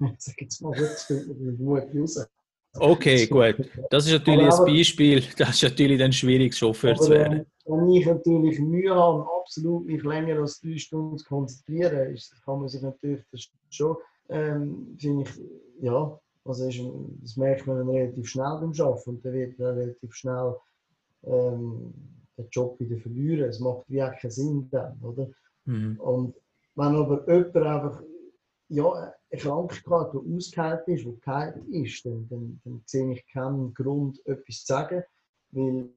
Sag 0.18 0.40
jetzt 0.40 0.60
mal, 0.60 0.72
das 0.78 1.04
findet 1.04 1.40
man 1.40 1.56
gut 1.56 1.84
raus. 1.94 2.26
Okay, 2.74 3.26
gut. 3.26 3.56
Das 3.90 4.06
ist 4.06 4.12
natürlich 4.12 4.52
aber, 4.52 4.66
ein 4.66 4.76
Beispiel, 4.76 5.24
das 5.36 5.50
ist 5.50 5.62
natürlich 5.62 5.98
dann 5.98 6.12
schwierig, 6.12 6.54
Chauffeur 6.54 6.94
zu 6.94 7.10
werden. 7.10 7.46
Wenn 7.64 7.90
ich 7.90 8.06
natürlich 8.06 8.60
Mühe 8.60 8.94
habe, 8.94 9.26
absolut 9.40 9.86
mich 9.86 10.02
länger 10.02 10.38
als 10.40 10.60
drei 10.60 10.76
Stunden 10.76 11.18
zu 11.18 11.26
konzentrieren, 11.26 12.14
ist, 12.14 12.34
kann 12.44 12.60
man 12.60 12.68
sich 12.68 12.82
natürlich 12.82 13.24
das 13.32 13.48
schon 13.70 13.96
ähm, 14.30 14.96
finde 14.98 15.24
ich, 15.24 15.40
ja, 15.80 16.18
also 16.44 16.68
ist, 16.68 16.80
das 17.22 17.36
merkt 17.36 17.66
man 17.66 17.78
dann 17.78 17.90
relativ 17.90 18.28
schnell 18.28 18.58
beim 18.60 18.72
Arbeiten 18.78 19.10
und 19.10 19.24
dann 19.24 19.32
wird 19.32 19.58
man 19.58 19.78
relativ 19.78 20.14
schnell 20.14 20.56
ähm, 21.24 21.94
den 22.36 22.48
Job 22.50 22.80
wieder 22.80 22.96
verlieren. 22.98 23.48
Es 23.48 23.60
macht 23.60 23.84
wie 23.88 24.02
auch 24.02 24.16
keinen 24.18 24.30
Sinn 24.30 24.68
dann, 24.70 24.98
oder? 25.02 25.28
Mhm. 25.66 26.00
Und 26.00 26.34
wenn 26.76 26.94
aber 26.94 27.30
jemand 27.32 27.56
einfach 27.56 28.02
ja, 28.68 29.14
eine 29.30 29.40
Krankheit, 29.40 30.12
die 30.12 30.36
ausgeheilt 30.36 30.88
ist, 30.88 31.04
die 31.04 31.20
geheilt 31.20 31.56
ist, 31.68 32.06
dann, 32.06 32.28
dann, 32.28 32.60
dann 32.64 32.82
sehe 32.86 33.12
ich 33.12 33.26
keinen 33.26 33.74
Grund, 33.74 34.24
etwas 34.26 34.64
zu 34.64 34.66
sagen, 34.66 35.02
weil 35.50 35.90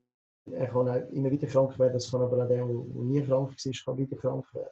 er 0.52 0.68
kann 0.68 0.90
auch 0.90 1.10
immer 1.12 1.32
wieder 1.32 1.48
krank 1.48 1.78
werden, 1.80 1.94
das 1.94 2.12
kann 2.12 2.22
aber 2.22 2.44
auch 2.44 2.48
der, 2.48 2.66
der 2.66 2.76
nie 2.76 3.22
krank 3.22 3.50
war, 3.50 3.74
kann 3.86 3.98
wieder 3.98 4.18
krank 4.18 4.54
werden. 4.54 4.70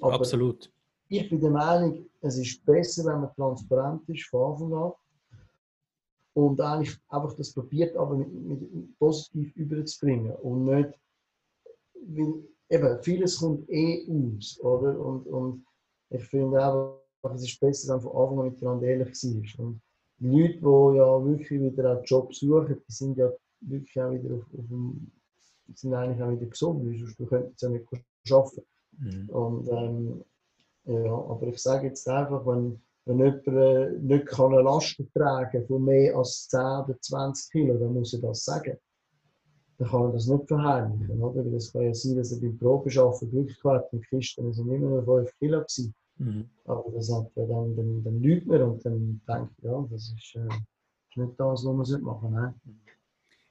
Aber 0.00 0.14
Absolut 0.14 0.70
ich 1.12 1.28
bin 1.28 1.40
der 1.40 1.50
Meinung, 1.50 2.06
es 2.22 2.38
ist 2.38 2.64
besser, 2.64 3.04
wenn 3.04 3.20
man 3.20 3.34
transparent 3.34 4.08
ist 4.08 4.24
von 4.28 4.52
Anfang 4.52 4.72
an 4.72 4.92
und 6.34 6.60
eigentlich 6.60 6.96
einfach 7.08 7.34
das 7.34 7.52
probiert, 7.52 7.94
aber 7.96 8.16
mit, 8.16 8.32
mit 8.32 8.98
positiv 8.98 9.54
überzubringen 9.56 10.34
und 10.36 10.64
nicht, 10.64 10.98
weil 12.06 12.42
eben 12.70 13.02
vieles 13.02 13.38
kommt 13.38 13.68
eh 13.68 14.06
aus, 14.08 14.58
oder? 14.60 14.98
Und, 14.98 15.26
und 15.26 15.66
ich 16.08 16.24
finde 16.24 16.56
einfach, 16.64 17.34
es 17.34 17.42
ist 17.42 17.60
besser, 17.60 17.94
wenn 17.94 18.00
von 18.00 18.16
Anfang 18.16 18.38
an 18.38 18.44
miteinander 18.46 18.86
ehrlich 18.86 19.22
war. 19.22 19.66
Und 19.66 19.82
die 20.18 20.28
Leute, 20.28 20.54
die 20.54 20.96
ja 20.96 21.24
wirklich 21.24 21.60
wieder 21.60 21.90
einen 21.90 22.04
Job 22.04 22.34
suchen, 22.34 22.82
die 22.88 22.92
sind 22.92 23.18
ja 23.18 23.30
wirklich 23.60 24.00
auch 24.00 24.12
wieder 24.12 24.34
auf, 24.36 24.44
auf 24.44 24.66
dem, 24.66 25.12
sind 25.74 25.92
eigentlich 25.92 26.22
auch 26.22 26.30
wieder 26.30 26.46
gesund, 26.46 26.86
weil 26.86 26.98
sonst 26.98 27.28
könnten 27.28 27.52
sie 27.54 27.66
ja 27.66 27.72
nicht 27.72 27.86
arbeiten. 28.30 28.62
Mhm. 28.98 29.28
Und 29.28 29.68
ähm, 29.68 30.24
ja, 30.84 31.12
aber 31.12 31.46
ich 31.46 31.58
sage 31.58 31.88
jetzt 31.88 32.08
einfach, 32.08 32.44
wenn, 32.46 32.80
wenn 33.04 33.18
jemand 33.18 33.46
äh, 33.46 33.90
nicht 33.98 34.26
kann 34.26 34.52
eine 34.52 34.62
Last 34.62 35.00
tragen 35.14 35.66
von 35.66 35.84
mehr 35.84 36.16
als 36.16 36.48
10 36.48 36.60
oder 36.60 37.00
20 37.00 37.52
Kilo, 37.52 37.78
dann 37.78 37.94
muss 37.94 38.12
er 38.14 38.20
das 38.20 38.44
sagen. 38.44 38.76
Dann 39.78 39.88
kann 39.88 40.02
er 40.02 40.12
das 40.12 40.26
nicht 40.26 40.48
verheimlichen, 40.48 41.22
oder? 41.22 41.44
Weil 41.44 41.54
es 41.54 41.72
kann 41.72 41.82
ja 41.82 41.94
sein, 41.94 42.16
dass 42.16 42.32
er 42.32 42.40
beim 42.40 42.58
Probeschaffen 42.58 43.30
Glück 43.30 43.52
hat 43.64 43.92
und 43.92 44.06
Kisten 44.08 44.52
sind 44.52 44.70
immer 44.70 45.02
nur 45.02 45.04
5 45.04 45.38
Kilo 45.38 45.58
gewesen. 45.58 45.94
Mhm. 46.18 46.48
Aber 46.66 46.90
das 46.92 47.12
hat 47.12 47.30
ja 47.34 47.46
dann, 47.46 47.76
dann, 47.76 48.04
dann 48.04 48.20
lügt 48.20 48.46
man 48.46 48.62
und 48.62 48.84
dann 48.84 49.20
denkt 49.28 49.62
ja, 49.62 49.86
das 49.90 50.12
ist, 50.16 50.36
äh, 50.36 50.46
ist 50.46 51.16
nicht 51.16 51.38
das, 51.38 51.64
was 51.64 51.92
man 51.92 52.02
machen 52.02 52.32
sollte. 52.32 52.54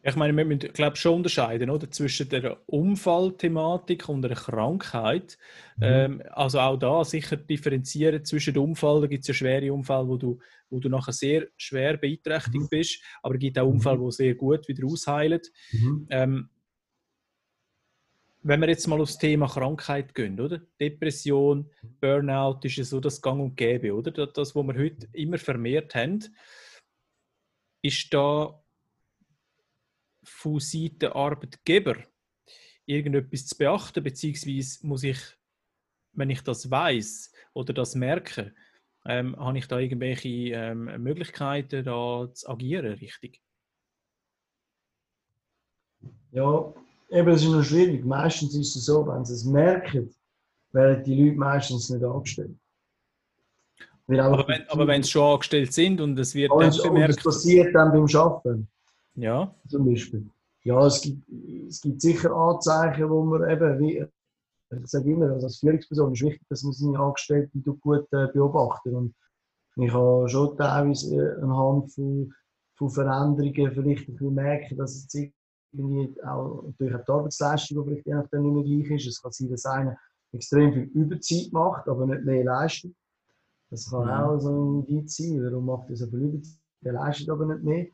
Ich 0.03 0.15
meine, 0.15 0.35
wir 0.35 0.45
müssen 0.45 0.73
glaube 0.73 0.95
schon 0.95 1.17
unterscheiden 1.17 1.69
oder, 1.69 1.89
zwischen 1.91 2.27
der 2.29 2.57
Unfallthematik 2.67 4.09
und 4.09 4.25
einer 4.25 4.35
Krankheit. 4.35 5.37
Mhm. 5.77 5.83
Ähm, 5.83 6.23
also 6.31 6.59
auch 6.59 6.77
da 6.77 7.03
sicher 7.03 7.37
differenzieren 7.37 8.25
zwischen 8.25 8.55
dem 8.55 8.63
Unfall. 8.63 9.01
Da 9.01 9.07
gibt 9.07 9.21
es 9.21 9.27
ja 9.27 9.33
schwere 9.33 9.71
Unfälle, 9.71 10.07
wo 10.07 10.17
du, 10.17 10.39
wo 10.69 10.79
du 10.79 10.89
nachher 10.89 11.13
sehr 11.13 11.47
schwer 11.55 11.97
beeinträchtigt 11.97 12.63
mhm. 12.63 12.69
bist, 12.69 13.03
aber 13.21 13.35
es 13.35 13.41
gibt 13.41 13.59
auch 13.59 13.67
Unfälle, 13.67 13.97
die 13.97 14.03
mhm. 14.05 14.11
sehr 14.11 14.35
gut 14.35 14.67
wieder 14.67 14.87
ausheilen. 14.87 15.41
Mhm. 15.71 16.07
Ähm, 16.09 16.49
wenn 18.43 18.59
wir 18.59 18.69
jetzt 18.69 18.87
mal 18.87 18.99
aufs 18.99 19.19
Thema 19.19 19.47
Krankheit 19.47 20.15
gehen, 20.15 20.39
oder? 20.39 20.61
Depression, 20.79 21.69
Burnout 21.99 22.59
ist 22.63 22.77
ja 22.77 22.83
so 22.83 22.99
das 22.99 23.21
Gang 23.21 23.39
und 23.39 23.55
Gäbe, 23.55 23.93
oder? 23.93 24.09
Das, 24.11 24.55
was 24.55 24.63
wir 24.63 24.73
heute 24.73 25.07
immer 25.13 25.37
vermehrt 25.37 25.93
haben, 25.93 26.23
ist 27.83 28.11
da 28.13 28.59
von 30.23 30.59
Seiten 30.59 31.11
Arbeitgeber 31.11 31.95
irgendetwas 32.85 33.47
zu 33.47 33.57
beachten, 33.57 34.03
beziehungsweise 34.03 34.85
muss 34.85 35.03
ich, 35.03 35.19
wenn 36.13 36.29
ich 36.29 36.41
das 36.41 36.69
weiß 36.69 37.31
oder 37.53 37.73
das 37.73 37.95
merke, 37.95 38.53
ähm, 39.05 39.35
habe 39.37 39.57
ich 39.57 39.67
da 39.67 39.79
irgendwelche 39.79 40.29
ähm, 40.29 40.85
Möglichkeiten, 41.01 41.83
da 41.83 42.29
zu 42.33 42.49
agieren, 42.49 42.93
richtig? 42.93 43.41
Ja, 46.31 46.73
eben, 47.09 47.27
das 47.27 47.41
ist 47.41 47.49
noch 47.49 47.63
schwierig. 47.63 48.05
Meistens 48.05 48.55
ist 48.55 48.75
es 48.75 48.85
so, 48.85 49.07
wenn 49.07 49.25
sie 49.25 49.33
es 49.33 49.43
merken, 49.43 50.13
werden 50.71 51.03
die 51.03 51.15
Leute 51.15 51.37
meistens 51.37 51.89
nicht 51.89 52.03
angestellt. 52.03 52.55
Aber 54.07 54.47
wenn, 54.47 54.67
aber 54.67 54.87
wenn 54.87 55.03
sie 55.03 55.09
schon 55.09 55.33
angestellt 55.33 55.73
sind 55.73 56.01
und 56.01 56.19
es 56.19 56.35
wird 56.35 56.51
dann 56.51 56.71
bemerkt... 56.71 57.09
Und 57.13 57.17
es 57.17 57.23
passiert 57.23 57.73
dann 57.73 57.91
beim 57.91 58.07
Arbeiten. 58.13 58.67
Ja. 59.15 59.53
Zum 59.67 59.85
Beispiel. 59.85 60.29
Ja, 60.63 60.85
es 60.85 61.01
gibt, 61.01 61.27
es 61.67 61.81
gibt 61.81 62.01
sicher 62.01 62.31
Anzeichen, 62.31 63.09
wo 63.09 63.23
man 63.23 63.49
eben, 63.49 63.79
wie, 63.79 64.05
ich 64.69 64.87
sage 64.89 65.11
immer, 65.11 65.31
also 65.31 65.47
als 65.47 65.57
Führungsperson 65.57 66.13
ist 66.13 66.21
wichtig, 66.21 66.47
dass 66.49 66.63
man 66.63 66.73
seine 66.73 66.99
Angestellten 66.99 67.63
gut 67.63 68.07
äh, 68.11 68.27
beobachtet. 68.31 68.93
Und 68.93 69.15
ich 69.75 69.91
habe 69.91 70.29
schon 70.29 70.55
teilweise 70.57 71.15
äh, 71.15 71.41
anhand 71.41 71.91
von, 71.91 72.33
von 72.77 72.89
Veränderungen 72.89 73.71
vielleicht 73.73 74.07
ein 74.07 74.13
bisschen 74.13 74.33
merken, 74.33 74.77
dass 74.77 74.95
es 74.95 75.13
irgendwie 75.73 76.21
auch, 76.23 76.63
auch 76.63 76.73
die 76.79 76.93
Arbeitsleistung, 76.93 77.83
die 77.83 77.89
vielleicht 77.89 78.07
je 78.07 78.13
nachdem 78.13 78.43
nicht 78.43 78.67
mehr 78.67 78.83
gleich 78.83 78.97
ist. 78.97 79.07
Es 79.07 79.21
kann 79.21 79.31
sein, 79.31 79.49
dass 79.49 79.65
einer 79.65 79.97
extrem 80.33 80.73
viel 80.73 80.83
Überzeit 80.93 81.51
macht, 81.51 81.87
aber 81.87 82.05
nicht 82.05 82.23
mehr 82.23 82.43
leistet. 82.43 82.93
Das 83.69 83.89
kann 83.89 84.03
Mhm. 84.05 84.09
auch 84.11 84.39
so 84.39 84.49
ein 84.49 84.85
Indiz 84.85 85.15
sein. 85.17 85.43
Warum 85.43 85.65
macht 85.65 85.89
er 85.89 85.95
so 85.95 86.07
viel 86.07 86.19
Überzeit? 86.19 86.59
Er 86.83 86.93
leistet 86.93 87.29
aber 87.29 87.45
nicht 87.45 87.63
mehr. 87.63 87.87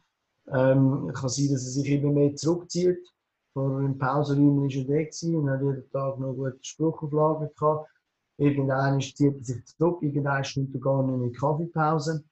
Ähm, 0.49 1.11
kann 1.13 1.29
sein, 1.29 1.49
dass 1.51 1.65
er 1.65 1.71
sich 1.71 1.89
immer 1.89 2.11
mehr 2.11 2.35
zurückzieht. 2.35 3.05
Vor 3.53 3.81
dem 3.81 3.97
Pausenräumen 3.97 4.63
war 4.63 4.81
er 4.81 4.87
weg 4.87 5.13
und 5.23 5.49
hat 5.49 5.61
jeden 5.61 5.89
Tag 5.91 6.19
noch 6.19 6.33
gute 6.33 6.57
Spruchauflagen 6.61 7.49
gehabt. 7.55 7.89
Irgendwann 8.37 9.01
zieht 9.01 9.35
er 9.35 9.43
sich 9.43 9.65
zurück, 9.65 10.01
irgendwann 10.01 10.43
nimmt 10.55 10.75
er 10.75 10.81
gar 10.81 11.03
nicht 11.03 11.19
mehr 11.19 11.31
Kaffeepause. 11.31 12.23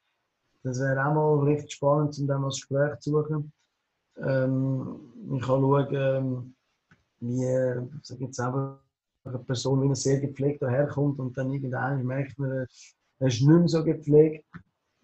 Das 0.64 0.80
wäre 0.80 1.06
auch 1.06 1.14
mal 1.14 1.44
recht 1.46 1.72
spannend, 1.72 2.18
um 2.20 2.28
dann 2.28 2.42
mal 2.42 2.48
das 2.48 2.56
Gespräch 2.56 3.00
zu 3.00 3.12
suchen. 3.12 3.52
Ähm, 4.18 5.00
ich 5.34 5.42
kann 5.42 5.62
schauen, 5.62 5.88
ähm, 5.92 6.56
wie 7.20 7.88
sag 8.02 8.20
jetzt 8.20 8.40
einfach 8.40 8.80
eine 9.24 9.40
Person, 9.40 9.82
wie 9.82 9.86
eine 9.86 9.96
sehr 9.96 10.20
gepflegt 10.20 10.62
daherkommt 10.62 11.20
und 11.20 11.38
dann 11.38 11.52
irgendwann 11.52 12.06
merkt 12.06 12.38
man, 12.38 12.68
er 13.20 13.28
ist 13.28 13.42
nicht 13.42 13.48
mehr 13.48 13.68
so 13.68 13.84
gepflegt. 13.84 14.46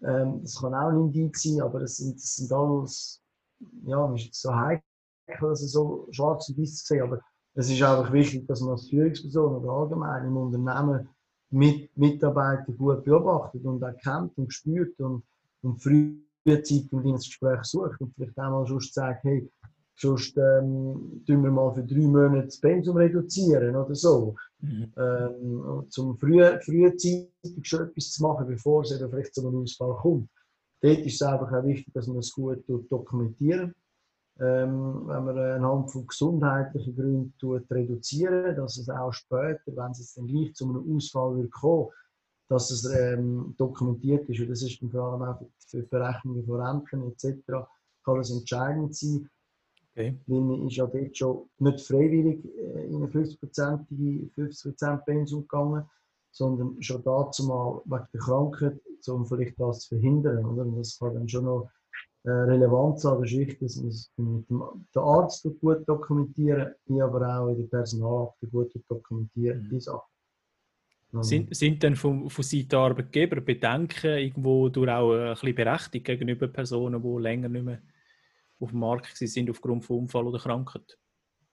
Ähm, 0.04 0.40
das 0.42 0.60
kann 0.60 0.74
auch 0.74 0.88
ein 0.88 0.96
Indiz 0.96 1.42
sein, 1.42 1.60
aber 1.60 1.80
das 1.80 1.96
sind, 1.96 2.16
das 2.16 2.36
sind 2.36 2.52
alles, 2.52 3.22
ja, 3.84 4.12
ist 4.14 4.34
so 4.34 4.54
heikel, 4.54 4.82
dass 5.40 5.62
es 5.62 5.72
so 5.72 6.08
schwarz 6.10 6.48
und 6.48 6.58
weiß 6.58 6.84
sehen, 6.84 7.02
aber 7.02 7.20
es 7.54 7.70
ist 7.70 7.82
einfach 7.82 8.12
wichtig, 8.12 8.46
dass 8.46 8.60
man 8.60 8.72
als 8.72 8.88
Führungsperson 8.88 9.56
oder 9.56 9.72
allgemein 9.72 10.26
im 10.26 10.36
Unternehmen 10.36 11.08
mit 11.50 11.96
Mitarbeiter 11.96 12.72
gut 12.72 13.04
beobachtet 13.04 13.64
und 13.64 13.82
erkennt 13.82 14.36
und 14.38 14.52
spürt 14.52 14.98
und, 15.00 15.22
und 15.62 15.82
frühzeitig 15.82 16.90
ins 16.90 17.26
Gespräch 17.26 17.62
sucht 17.64 18.00
und 18.00 18.14
vielleicht 18.14 18.38
auch 18.38 18.50
mal 18.50 18.66
sonst 18.66 18.94
sagt, 18.94 19.22
hey, 19.24 19.48
sonst 19.96 20.36
ähm, 20.36 21.22
tun 21.26 21.42
wir 21.44 21.50
mal 21.50 21.72
für 21.74 21.84
drei 21.84 22.00
Monate 22.00 22.46
das 22.46 22.60
Pensum 22.60 22.96
reduzieren 22.96 23.76
oder 23.76 23.94
so. 23.94 24.34
Mhm. 24.60 24.92
Ähm, 24.96 25.86
zum 25.88 26.16
früh, 26.18 26.42
frühzeitig 26.60 27.28
schon 27.62 27.88
etwas 27.88 28.12
zu 28.12 28.22
machen, 28.22 28.46
bevor 28.46 28.82
es 28.82 28.92
eben 28.92 29.10
vielleicht 29.10 29.34
zu 29.34 29.46
einem 29.46 29.62
Ausfall 29.62 29.94
kommt. 29.96 30.28
Dort 30.80 30.98
ist 30.98 31.14
es 31.14 31.22
einfach 31.22 31.52
auch 31.52 31.64
wichtig, 31.64 31.92
dass 31.94 32.06
man 32.06 32.18
es 32.18 32.32
gut 32.32 32.64
dokumentieren 32.68 33.74
ähm, 34.40 35.06
wenn 35.06 35.24
man 35.24 35.38
anhand 35.38 35.90
von 35.92 36.06
gesundheitlichen 36.06 36.96
Gründen 36.96 37.34
tut, 37.38 37.70
reduzieren, 37.70 38.56
dass 38.56 38.78
es 38.78 38.88
auch 38.88 39.12
später, 39.12 39.60
wenn 39.66 39.92
es 39.92 40.14
dann 40.14 40.26
gleich 40.26 40.54
zu 40.54 40.68
einem 40.68 40.96
Ausfall 40.96 41.36
wird 41.36 41.52
kommen, 41.52 41.88
dass 42.48 42.70
es 42.70 42.84
ähm, 42.84 43.54
dokumentiert 43.58 44.28
ist. 44.28 44.40
Und 44.40 44.48
das 44.48 44.62
ist 44.62 44.80
dann 44.80 44.90
vor 44.90 45.12
allem 45.12 45.22
auch 45.22 45.38
für 45.66 45.82
die 45.82 45.88
Berechnungen 45.88 46.44
von 46.44 46.60
Renten 46.60 47.02
etc. 47.08 47.46
kann 48.04 48.16
das 48.16 48.30
entscheidend 48.30 48.96
sein. 48.96 49.28
Okay. 49.94 50.18
Man 50.26 50.66
ist 50.66 50.76
ja 50.76 50.86
dort 50.86 51.16
schon 51.16 51.50
nicht 51.58 51.80
freiwillig 51.82 52.44
äh, 52.44 52.86
in 52.86 52.96
eine 52.96 53.06
50%ige 53.06 54.28
50 54.30 55.04
Pensum 55.04 55.42
gegangen, 55.42 55.84
sondern 56.30 56.82
schon 56.82 57.02
dazu 57.04 57.44
mal 57.44 57.82
wegen 57.84 58.08
der 58.12 58.20
Krankheit, 58.20 58.80
um 59.06 59.26
vielleicht 59.26 59.60
das 59.60 59.80
zu 59.80 59.96
verhindern. 59.96 60.44
Oder? 60.46 60.62
Und 60.62 60.78
das 60.78 60.98
kann 60.98 61.14
dann 61.14 61.28
schon 61.28 61.44
noch 61.44 61.68
äh, 62.24 62.30
relevant 62.30 63.00
sein. 63.00 63.20
Das 63.20 63.30
ist 63.30 63.38
wichtig, 63.38 63.58
dass 63.60 63.76
man 63.76 63.88
es 63.88 64.10
mit 64.16 64.48
dem 64.48 64.62
der 64.94 65.02
Arzt 65.02 65.46
gut 65.60 65.86
dokumentieren, 65.86 66.74
wie 66.86 67.02
aber 67.02 67.40
auch 67.40 67.48
in 67.48 67.58
der 67.58 67.64
Personalakte 67.64 68.46
gut 68.46 68.72
dokumentieren, 68.88 69.64
Mhm. 69.64 69.70
die 69.70 69.80
Sachen. 69.80 70.08
Sind, 71.20 71.54
sind 71.54 71.82
denn 71.82 71.94
von, 71.94 72.30
von 72.30 72.42
Seiten 72.42 72.70
der 72.70 72.78
Arbeitgeber 72.78 73.42
Bedenken 73.42 74.16
irgendwo 74.16 74.70
durch 74.70 74.88
auch 74.88 75.12
ein 75.12 75.34
bisschen 75.34 75.54
berechtigt 75.54 76.06
gegenüber 76.06 76.48
Personen, 76.48 77.02
die 77.02 77.22
länger 77.22 77.50
nicht 77.50 77.64
mehr 77.66 77.82
auf 78.62 78.70
dem 78.70 78.80
Markt 78.80 79.16
sind 79.16 79.50
aufgrund 79.50 79.84
von 79.84 79.98
Unfall 79.98 80.26
oder 80.26 80.38
Krankheit? 80.38 80.98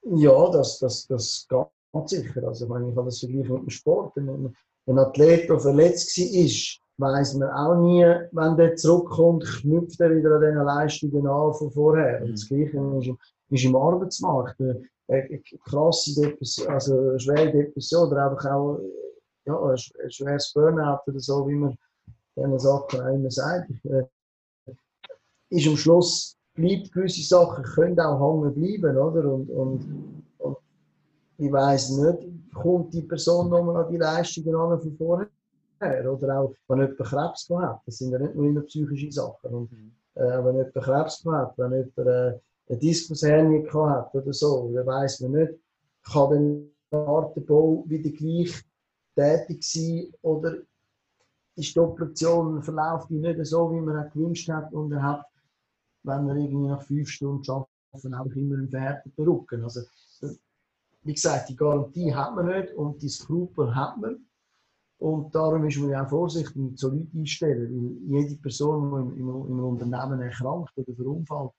Ja, 0.04 0.50
das, 0.52 0.80
das, 0.80 1.08
das 1.08 1.48
ganz 1.50 2.12
sicher. 2.12 2.48
Also, 2.48 2.68
meine, 2.68 2.90
ich 2.90 2.96
kann 2.96 3.06
das 3.06 3.20
vergleichen 3.20 3.54
mit 3.54 3.64
dem 3.64 3.70
Sport. 3.70 4.16
Wenn 4.16 4.56
ein 4.88 5.00
Athlet, 5.00 5.50
der 5.50 5.60
verletzt 5.60 6.18
war, 6.18 7.10
weiß 7.10 7.36
man 7.36 7.50
auch 7.52 7.82
nie, 7.82 8.04
wenn 8.32 8.58
der 8.58 8.76
zurückkommt, 8.76 9.44
knüpft 9.44 10.00
er 10.00 10.16
wieder 10.16 10.36
an 10.36 10.42
den 10.42 10.56
Leistungen 10.56 11.28
an 11.28 11.54
von 11.54 11.72
vorher. 11.72 12.22
Und 12.22 12.34
das 12.34 12.48
Gleiche 12.48 12.78
ist, 12.78 13.10
ist 13.50 13.66
im 13.66 13.76
Arbeitsmarkt. 13.76 14.60
Eine, 14.60 14.82
eine 15.08 15.42
krasse 15.64 16.22
Depression, 16.22 16.68
also 16.68 17.18
schwere 17.20 17.52
Depression 17.52 18.08
oder 18.10 18.30
einfach 18.30 18.52
auch 18.52 18.80
ja, 19.46 19.56
ein 19.56 19.76
sch- 19.76 20.00
ein 20.04 20.12
schweres 20.12 20.52
Burnout 20.54 21.00
oder 21.08 21.20
so, 21.20 21.48
wie 21.48 21.56
man 21.56 21.78
diesen 22.36 22.60
Sachen 22.60 23.02
auch 23.02 23.14
immer 23.14 23.32
sagt. 23.32 23.72
Äh, 23.86 24.04
ist 25.50 25.68
am 25.68 25.78
Schluss 25.78 26.38
bleibt 26.60 26.92
gewisse 26.92 27.24
Sachen 27.24 27.64
können 27.64 28.00
auch 28.00 28.20
hängen 28.20 28.54
bleiben, 28.54 28.98
oder? 28.98 29.34
Und, 29.34 29.50
und, 29.50 30.24
und 30.40 30.58
ich 31.38 31.52
weiß 31.52 31.92
nicht, 31.92 32.54
kommt 32.54 32.94
die 32.94 33.02
Person 33.02 33.50
nochmal 33.50 33.86
an 33.86 33.92
die 33.92 33.98
Leistungen 33.98 34.56
an 34.56 34.80
von 34.80 34.98
vorher? 34.98 35.30
Oder 36.12 36.40
auch, 36.40 36.54
wenn 36.68 36.80
jemand 36.80 36.98
Krebs 36.98 37.50
hat. 37.50 37.82
Das 37.86 37.98
sind 37.98 38.12
ja 38.12 38.20
nicht 38.20 38.36
nur 38.36 38.46
immer 38.46 38.62
psychische 38.62 39.12
Sachen. 39.12 39.54
Und, 39.54 39.72
äh, 40.16 40.44
wenn 40.44 40.58
jemand 40.58 40.74
Krebs 40.74 41.24
hat, 41.26 41.58
wenn 41.58 41.72
jemand 41.72 41.98
äh, 41.98 42.40
eine 42.70 42.80
Diskushernie 42.80 43.66
hat 43.72 44.14
oder 44.14 44.34
so, 44.34 44.72
dann 44.74 44.86
weiss 44.86 45.22
man 45.22 45.32
nicht, 45.32 45.54
kann 46.04 46.30
dann 46.30 46.72
der 46.92 47.00
Artenbau 47.00 47.84
wieder 47.88 48.10
gleich 48.10 48.64
tätig 49.16 49.64
sein 49.64 50.08
oder 50.22 50.58
ist 51.56 51.76
die 51.76 51.80
Operation 51.80 52.62
verläuft 52.64 53.10
die 53.10 53.20
nicht 53.20 53.46
so, 53.46 53.72
wie 53.72 53.82
man 53.82 54.06
es 54.06 54.14
gewünscht 54.14 54.50
hat 54.50 54.72
und 54.74 54.92
er 54.92 55.04
hat 55.04 55.26
wenn 56.04 56.28
wir 56.28 56.36
irgendwie 56.36 56.68
nach 56.68 56.82
fünf 56.84 57.10
Stunden 57.10 57.50
arbeiten, 57.50 58.14
einfach 58.14 58.36
immer 58.36 58.56
einen 58.56 58.70
verhärteten 58.70 59.24
Rücken. 59.28 59.64
Also, 59.64 59.82
wie 61.04 61.14
gesagt, 61.14 61.50
die 61.50 61.56
Garantie 61.56 62.14
hat 62.14 62.36
man 62.36 62.48
nicht 62.48 62.74
und 62.74 63.02
die 63.02 63.10
Skrupel 63.10 63.74
hat 63.74 63.98
man. 63.98 64.26
Und 65.00 65.34
darum 65.34 65.66
ist 65.66 65.80
man 65.80 65.92
ja 65.92 66.04
auch 66.04 66.10
vorsichtig 66.10 66.56
mit 66.58 66.78
so 66.78 66.90
Leuten 66.90 67.20
einstellen, 67.20 67.72
weil 68.10 68.22
jede 68.22 68.36
Person, 68.36 69.14
die 69.14 69.20
im, 69.20 69.30
im, 69.30 69.48
im 69.48 69.64
Unternehmen 69.64 70.22
erkrankt 70.22 70.78
oder 70.78 70.94
verunfallt, 70.94 71.52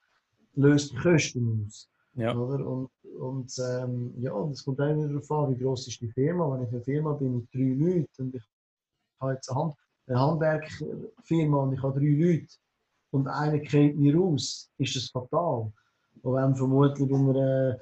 löst 0.55 0.93
die 0.93 0.97
Kosten 0.97 1.65
aus. 1.67 1.89
Ja. 2.15 2.37
Oder? 2.37 2.67
Und, 2.67 2.91
und 3.19 3.53
ähm, 3.59 4.13
ja, 4.19 4.35
es 4.51 4.63
kommt 4.65 4.81
auch 4.81 4.95
wieder 4.95 5.09
darauf 5.09 5.31
an, 5.31 5.55
wie 5.55 5.63
groß 5.63 5.89
ist 5.89 6.01
die 6.01 6.11
Firma. 6.11 6.53
Wenn 6.53 6.67
ich 6.67 6.73
eine 6.73 6.83
Firma 6.83 7.13
bin 7.15 7.37
mit 7.37 7.55
drei 7.55 7.73
Leuten 7.73 8.23
und 8.25 8.35
ich 8.35 8.45
habe 9.21 9.33
jetzt 9.35 9.51
eine, 9.51 9.61
Hand, 9.61 9.75
eine 10.07 10.21
Handwerkfirma 10.21 11.63
und 11.63 11.73
ich 11.73 11.83
habe 11.83 11.99
drei 11.99 12.09
Leute, 12.11 12.55
und 13.11 13.27
einer 13.29 13.59
kennt 13.59 13.99
mir 13.99 14.17
raus, 14.17 14.71
ist 14.79 14.97
das 14.97 15.09
fatal. 15.11 15.73
Und 16.23 16.35
wenn 16.35 16.55
vermutlich 16.55 17.09
bei 17.09 17.17
einer, 17.17 17.81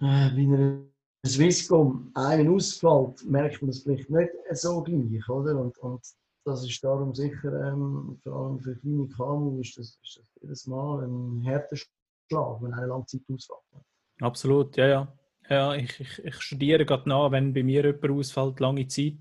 äh, 0.00 0.04
einer 0.04 0.84
Swisscom 1.26 2.10
einer 2.14 2.50
ausfällt, 2.50 3.24
merkt 3.28 3.60
man 3.60 3.70
das 3.70 3.80
vielleicht 3.80 4.08
nicht 4.10 4.34
so 4.52 4.82
gleich, 4.82 5.28
oder? 5.28 5.58
Und, 5.60 5.76
und 5.78 6.00
das 6.44 6.64
ist 6.64 6.82
darum 6.82 7.14
sicher, 7.14 7.68
ähm, 7.68 8.18
vor 8.22 8.32
allem 8.32 8.60
für 8.60 8.76
kleine 8.76 9.08
KMU, 9.08 9.60
ist 9.60 9.76
das, 9.76 9.98
ist 10.02 10.18
das 10.18 10.26
jedes 10.40 10.66
Mal 10.66 11.04
ein 11.04 11.42
härter 11.42 11.76
Schlag, 11.76 12.62
wenn 12.62 12.72
eine 12.72 12.86
lange 12.86 13.04
Zeit 13.06 13.22
ausfällt. 13.30 13.84
Absolut, 14.20 14.76
ja, 14.76 14.86
ja. 14.86 15.18
ja 15.50 15.74
ich, 15.74 16.00
ich, 16.00 16.24
ich 16.24 16.40
studiere 16.40 16.86
gerade 16.86 17.08
nach, 17.08 17.30
wenn 17.32 17.52
bei 17.52 17.62
mir 17.62 17.84
jemand 17.84 18.10
ausfällt, 18.10 18.60
lange 18.60 18.86
Zeit, 18.86 19.18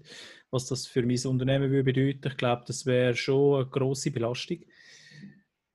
was 0.51 0.67
das 0.67 0.87
für 0.87 1.03
mein 1.03 1.19
Unternehmen 1.25 1.69
würde 1.69 1.91
bedeuten. 1.91 2.27
Ich 2.29 2.37
glaube, 2.37 2.63
das 2.65 2.85
wäre 2.85 3.15
schon 3.15 3.61
eine 3.61 3.69
grosse 3.69 4.11
Belastung. 4.11 4.59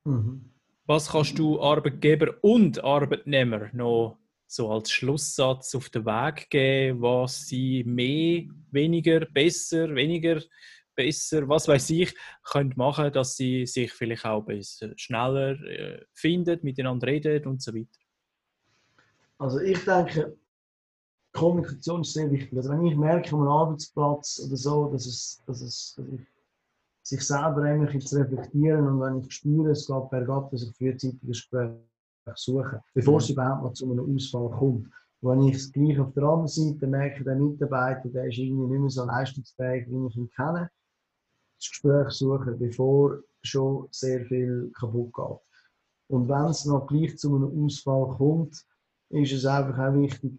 Mhm. 0.04 0.50
Was 0.86 1.10
kannst 1.10 1.38
du 1.38 1.60
Arbeitgeber 1.60 2.34
und 2.42 2.82
Arbeitnehmer 2.82 3.70
noch 3.72 4.18
so 4.46 4.70
als 4.70 4.90
Schlusssatz 4.90 5.74
auf 5.74 5.88
den 5.88 6.04
Weg 6.04 6.50
geben, 6.50 7.00
was 7.00 7.46
sie 7.46 7.84
mehr, 7.84 8.44
weniger, 8.70 9.20
besser, 9.20 9.94
weniger, 9.94 10.42
besser, 10.94 11.48
was 11.48 11.68
weiß 11.68 11.90
ich, 11.90 12.14
können 12.42 12.74
machen, 12.76 13.12
dass 13.12 13.36
sie 13.36 13.64
sich 13.64 13.92
vielleicht 13.92 14.26
auch 14.26 14.42
besser, 14.42 14.92
schneller 14.96 15.52
äh, 15.62 16.04
finden, 16.12 16.58
miteinander 16.62 17.06
reden 17.06 17.46
und 17.46 17.62
so 17.62 17.72
weiter? 17.72 17.98
Also 19.38 19.60
ich 19.60 19.82
denke, 19.84 20.36
Kommunikation 21.32 22.02
ist 22.02 22.12
sehr 22.12 22.30
wichtig. 22.30 22.56
Also 22.56 22.70
wenn 22.70 22.86
ich 22.86 22.96
merke 22.96 23.34
am 23.34 23.48
Arbeitsplatz 23.48 24.42
oder 24.46 24.56
so, 24.56 24.92
dass, 24.92 25.06
es, 25.06 25.42
dass, 25.46 25.62
es, 25.62 25.94
dass 25.96 26.06
ich 26.08 26.20
sich 27.02 27.26
selber 27.26 27.62
eigentlich 27.62 28.06
zu 28.06 28.18
reflektieren 28.18 28.86
und 28.86 29.00
wenn 29.00 29.18
ich 29.18 29.32
spüre, 29.32 29.70
es 29.70 29.86
geht 29.86 30.10
bergab, 30.10 30.50
dass 30.50 30.62
ich 30.62 30.76
frühzeitig 30.76 31.22
ein 31.22 31.26
Gespräch 31.26 31.70
suche, 32.36 32.82
bevor 32.94 33.18
es 33.18 33.30
überhaupt 33.30 33.62
mal 33.62 33.72
zu 33.72 33.90
einem 33.90 34.14
Ausfall 34.14 34.50
kommt. 34.50 34.88
Und 35.20 35.30
wenn 35.30 35.48
ich 35.48 35.56
es 35.56 35.72
gleich 35.72 35.98
auf 35.98 36.12
der 36.14 36.24
anderen 36.24 36.48
Seite 36.48 36.86
merke, 36.86 37.24
der 37.24 37.36
Mitarbeiter, 37.36 38.08
der 38.08 38.26
ist 38.26 38.38
irgendwie 38.38 38.72
nicht 38.72 38.80
mehr 38.80 38.90
so 38.90 39.04
leistungsfähig, 39.04 39.86
wie 39.88 40.06
ich 40.06 40.16
ihn 40.16 40.30
kenne, 40.30 40.70
das 41.58 41.68
Gespräch 41.68 42.10
suchen, 42.10 42.58
bevor 42.58 43.18
schon 43.42 43.88
sehr 43.90 44.24
viel 44.26 44.70
kaputt 44.78 45.12
geht. 45.12 45.38
Und 46.08 46.28
wenn 46.28 46.46
es 46.46 46.64
noch 46.64 46.86
gleich 46.86 47.16
zu 47.18 47.34
einem 47.34 47.64
Ausfall 47.64 48.16
kommt, 48.16 48.64
ist 49.10 49.32
es 49.32 49.46
einfach 49.46 49.78
auch 49.78 49.94
wichtig, 49.94 50.32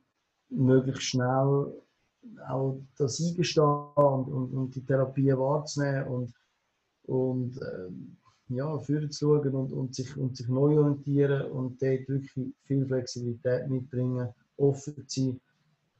möglichst 0.50 1.04
schnell 1.04 1.74
auch 2.48 2.80
das 2.98 3.22
Eingestehen 3.22 3.66
und, 3.96 4.28
und, 4.28 4.54
und 4.54 4.76
die 4.76 4.86
Therapie 4.86 5.32
wahrzunehmen 5.32 6.08
und, 6.08 6.34
und 7.06 7.60
ähm, 7.62 8.18
ja, 8.50 8.80
schauen 9.12 9.56
und, 9.56 9.72
und, 9.72 9.96
sich, 9.96 10.16
und 10.18 10.38
sich 10.38 10.48
neu 10.48 10.78
orientieren 10.80 11.52
und 11.52 11.82
dort 11.82 12.08
wirklich 12.08 12.32
viel 12.66 12.86
Flexibilität 12.86 13.70
mitbringen, 13.70 14.30
offen 14.58 15.04
sein 15.08 15.40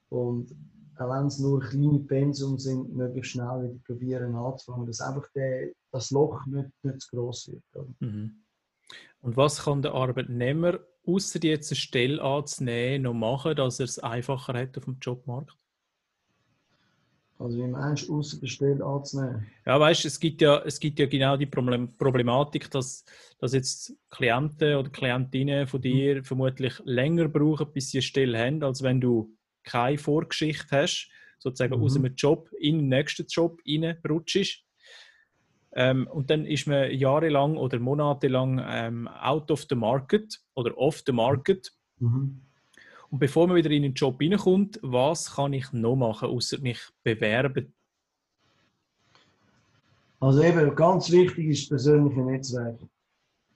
und 0.10 0.56
auch 0.98 1.10
wenn 1.10 1.28
es 1.28 1.40
nur 1.40 1.60
kleine 1.60 2.00
Pensum 2.00 2.60
sind, 2.60 2.96
möglichst 2.96 3.32
schnell 3.32 3.64
wieder 3.64 3.80
probieren 3.86 4.36
anzufangen, 4.36 4.86
dass 4.86 5.02
einfach 5.02 5.28
der, 5.34 5.72
das 5.92 6.12
Loch 6.12 6.46
nicht, 6.46 6.70
nicht 6.84 7.02
zu 7.02 7.16
gross 7.16 7.52
wird. 7.52 7.88
Mhm. 8.00 8.44
Und 9.22 9.38
was 9.38 9.64
kann 9.64 9.82
der 9.82 9.94
Arbeitnehmer, 9.94 10.80
außer 11.06 11.40
jetzt 11.42 11.72
eine 11.72 11.78
Stelle 11.78 12.22
anzunehmen, 12.22 13.04
noch 13.04 13.14
machen, 13.14 13.56
dass 13.56 13.80
er 13.80 13.86
es 13.86 14.00
einfacher 14.00 14.54
hat 14.54 14.78
auf 14.78 14.86
dem 14.86 14.98
Jobmarkt? 15.02 15.58
Also 17.40 17.58
wie 17.58 17.68
meinst 17.68 18.08
du, 18.08 18.22
Stelle 18.22 18.86
anzunehmen? 18.86 19.48
Ja, 19.66 19.80
weißt 19.80 20.06
es 20.06 20.20
gibt 20.20 20.42
ja, 20.42 20.62
es 20.64 20.80
gibt 20.80 21.00
ja 21.00 21.08
genau 21.08 21.36
die 21.36 21.46
Problematik, 21.46 22.70
dass, 22.72 23.04
dass 23.40 23.54
jetzt 23.54 23.94
Klienten 24.10 24.76
oder 24.76 24.90
Klientinnen 24.90 25.68
von 25.68 25.82
dir 25.82 26.18
mhm. 26.18 26.24
vermutlich 26.24 26.74
länger 26.86 27.28
brauchen, 27.28 27.72
bis 27.74 27.90
sie 27.90 27.98
eine 27.98 28.04
Stelle 28.04 28.40
haben, 28.40 28.64
als 28.64 28.84
wenn 28.84 29.02
du 29.02 29.36
keine 29.64 29.98
Vorgeschichte 29.98 30.68
hast, 30.78 31.10
sozusagen 31.40 31.78
mhm. 31.78 31.84
aus 31.84 31.96
einem 31.96 32.14
Job 32.16 32.50
in 32.60 32.80
den 32.80 32.90
nächsten 32.90 33.26
Job 33.28 33.60
reinrutschst. 33.68 34.64
Ähm, 35.76 36.08
und 36.08 36.30
dann 36.30 36.46
ist 36.46 36.68
man 36.68 36.92
jahrelang 36.92 37.58
oder 37.58 37.80
monatelang 37.80 38.62
ähm, 38.64 39.08
out 39.08 39.50
of 39.50 39.66
the 39.68 39.76
market 39.76 40.40
oder 40.54 40.78
off 40.78 41.02
the 41.06 41.12
market. 41.12 41.74
Mhm. 42.00 42.42
Und 43.14 43.20
bevor 43.20 43.46
man 43.46 43.58
wieder 43.58 43.70
in 43.70 43.84
den 43.84 43.94
Job 43.94 44.20
reinkommt, 44.20 44.80
was 44.82 45.36
kann 45.36 45.54
ich 45.54 45.72
noch 45.72 45.96
machen, 45.96 46.30
außer 46.30 46.60
mich 46.62 46.80
bewerben? 47.04 47.72
Also 50.20 50.42
eben, 50.42 50.76
ganz 50.76 51.12
wichtig 51.12 51.50
ist 51.50 51.62
das 51.62 51.84
persönliche 51.84 52.22
Netzwerk 52.22 52.80
bei 52.80 52.88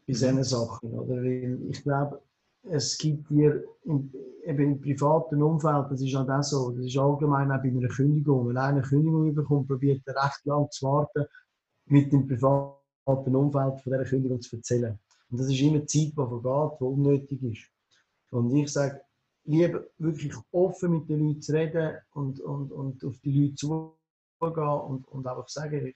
mhm. 0.05 0.13
solchen 0.13 0.43
Sachen. 0.43 0.91
Oder? 0.91 1.23
Weil 1.23 1.59
ich 1.71 1.81
glaube, 1.81 2.21
es 2.69 2.99
gibt 2.99 3.31
dir 3.31 3.63
im, 3.85 4.13
eben 4.45 4.73
im 4.73 4.79
privaten 4.79 5.41
Umfeld, 5.41 5.87
das 5.89 6.03
ist 6.03 6.13
halt 6.13 6.29
auch 6.29 6.43
so, 6.43 6.69
das 6.73 6.85
ist 6.85 6.97
allgemein 6.99 7.51
auch 7.51 7.57
bei 7.59 7.69
einer 7.69 7.87
Kündigung. 7.87 8.49
Wenn 8.49 8.57
einer 8.57 8.77
eine 8.77 8.81
Kündigung 8.83 9.33
bekommt, 9.33 9.69
probiert 9.69 10.03
er 10.05 10.23
recht 10.23 10.45
lang 10.45 10.69
zu 10.69 10.85
warten, 10.85 11.25
mit 11.87 12.13
dem 12.13 12.27
privaten 12.27 13.35
Umfeld 13.35 13.81
von 13.81 13.91
dieser 13.91 14.05
Kündigung 14.05 14.39
zu 14.39 14.57
erzählen. 14.57 14.99
Und 15.31 15.39
das 15.39 15.47
ist 15.47 15.59
immer 15.59 15.83
Zeit, 15.87 16.11
die 16.11 16.13
vergeht, 16.13 16.79
die 16.79 16.83
unnötig 16.83 17.41
ist. 17.41 17.71
Und 18.29 18.55
ich 18.55 18.71
sage, 18.71 19.01
lieber 19.47 19.85
wirklich 19.97 20.33
offen 20.51 20.91
mit 20.91 21.09
den 21.09 21.27
Leuten 21.27 21.41
zu 21.41 21.53
reden 21.53 21.97
und, 22.13 22.39
und, 22.41 22.71
und 22.71 23.03
auf 23.03 23.17
die 23.19 23.31
Leute 23.31 23.55
zugehen 23.55 23.93
und, 24.39 25.07
und 25.07 25.27
einfach 25.27 25.47
sagen, 25.47 25.93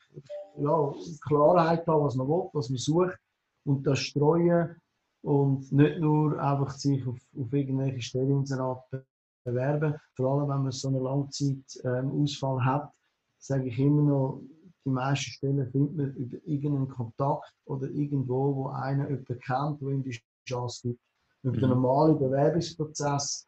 ja, 0.58 0.94
Klarheit 1.22 1.86
haben, 1.86 2.04
was 2.04 2.16
man 2.16 2.28
will, 2.28 2.50
was 2.54 2.70
man 2.70 2.78
sucht 2.78 3.18
und 3.66 3.86
das 3.86 4.00
streuen 4.00 4.76
und 5.22 5.72
nicht 5.72 6.00
nur 6.00 6.42
einfach 6.42 6.72
sich 6.72 7.06
auf, 7.06 7.20
auf 7.38 7.54
irgendwelche 7.54 8.02
Stelleninserate 8.02 9.06
bewerben. 9.44 9.96
Vor 10.16 10.32
allem, 10.32 10.50
wenn 10.50 10.64
man 10.64 10.72
so 10.72 10.88
einen 10.88 11.04
Langzeitausfall 11.04 12.58
ähm, 12.58 12.66
hat, 12.66 12.92
sage 13.38 13.68
ich 13.68 13.80
immer 13.80 14.04
noch, 14.04 14.42
die 14.86 14.90
meisten 14.90 15.30
Stellen 15.30 15.70
findet 15.72 15.96
man 15.96 16.16
über 16.16 16.38
irgendeinen 16.46 16.90
Kontakt 16.90 17.54
oder 17.66 17.88
irgendwo, 17.90 18.56
wo 18.56 18.68
einer 18.70 19.10
jemanden 19.10 19.40
kennt, 19.40 19.82
wo 19.82 19.90
ihm 19.90 20.04
die 20.04 20.20
Chance 20.48 20.90
gibt. 20.90 21.02
Über 21.44 21.58
den 21.58 21.70
mhm. 21.70 21.76
normalen 21.76 22.20
Bewerbungsprozess 22.20 23.48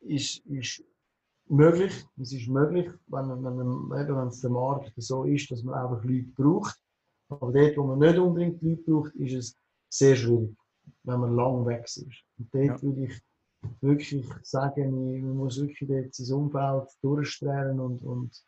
ist, 0.00 0.44
ist 0.46 0.82
möglich. 1.48 2.06
Es 2.20 2.32
ist 2.32 2.48
möglich, 2.48 2.90
wenn, 3.06 3.28
wenn, 3.44 3.90
wenn 3.90 4.28
es 4.28 4.40
der 4.40 4.50
Markt 4.50 4.92
so 4.96 5.24
ist, 5.24 5.50
dass 5.50 5.62
man 5.62 5.74
einfach 5.74 6.04
Leute 6.04 6.28
braucht. 6.36 6.78
Aber 7.28 7.52
dort, 7.52 7.76
wo 7.76 7.84
man 7.84 7.98
nicht 7.98 8.18
unbedingt 8.18 8.62
Leute 8.62 8.82
braucht, 8.82 9.14
ist 9.16 9.34
es 9.34 9.56
sehr 9.90 10.16
schwierig, 10.16 10.56
wenn 11.04 11.20
man 11.20 11.36
lang 11.36 11.66
weg 11.66 11.84
ist. 11.84 12.24
Und 12.38 12.52
dort 12.52 12.64
ja. 12.64 12.82
würde 12.82 13.04
ich 13.04 13.22
wirklich 13.80 14.26
sagen, 14.42 15.20
man 15.22 15.36
muss 15.36 15.60
wirklich 15.60 15.88
dort 15.88 16.14
sein 16.14 16.36
Umfeld 16.36 16.88
durchstrahlen 17.02 17.80
und, 17.80 18.02
und, 18.02 18.44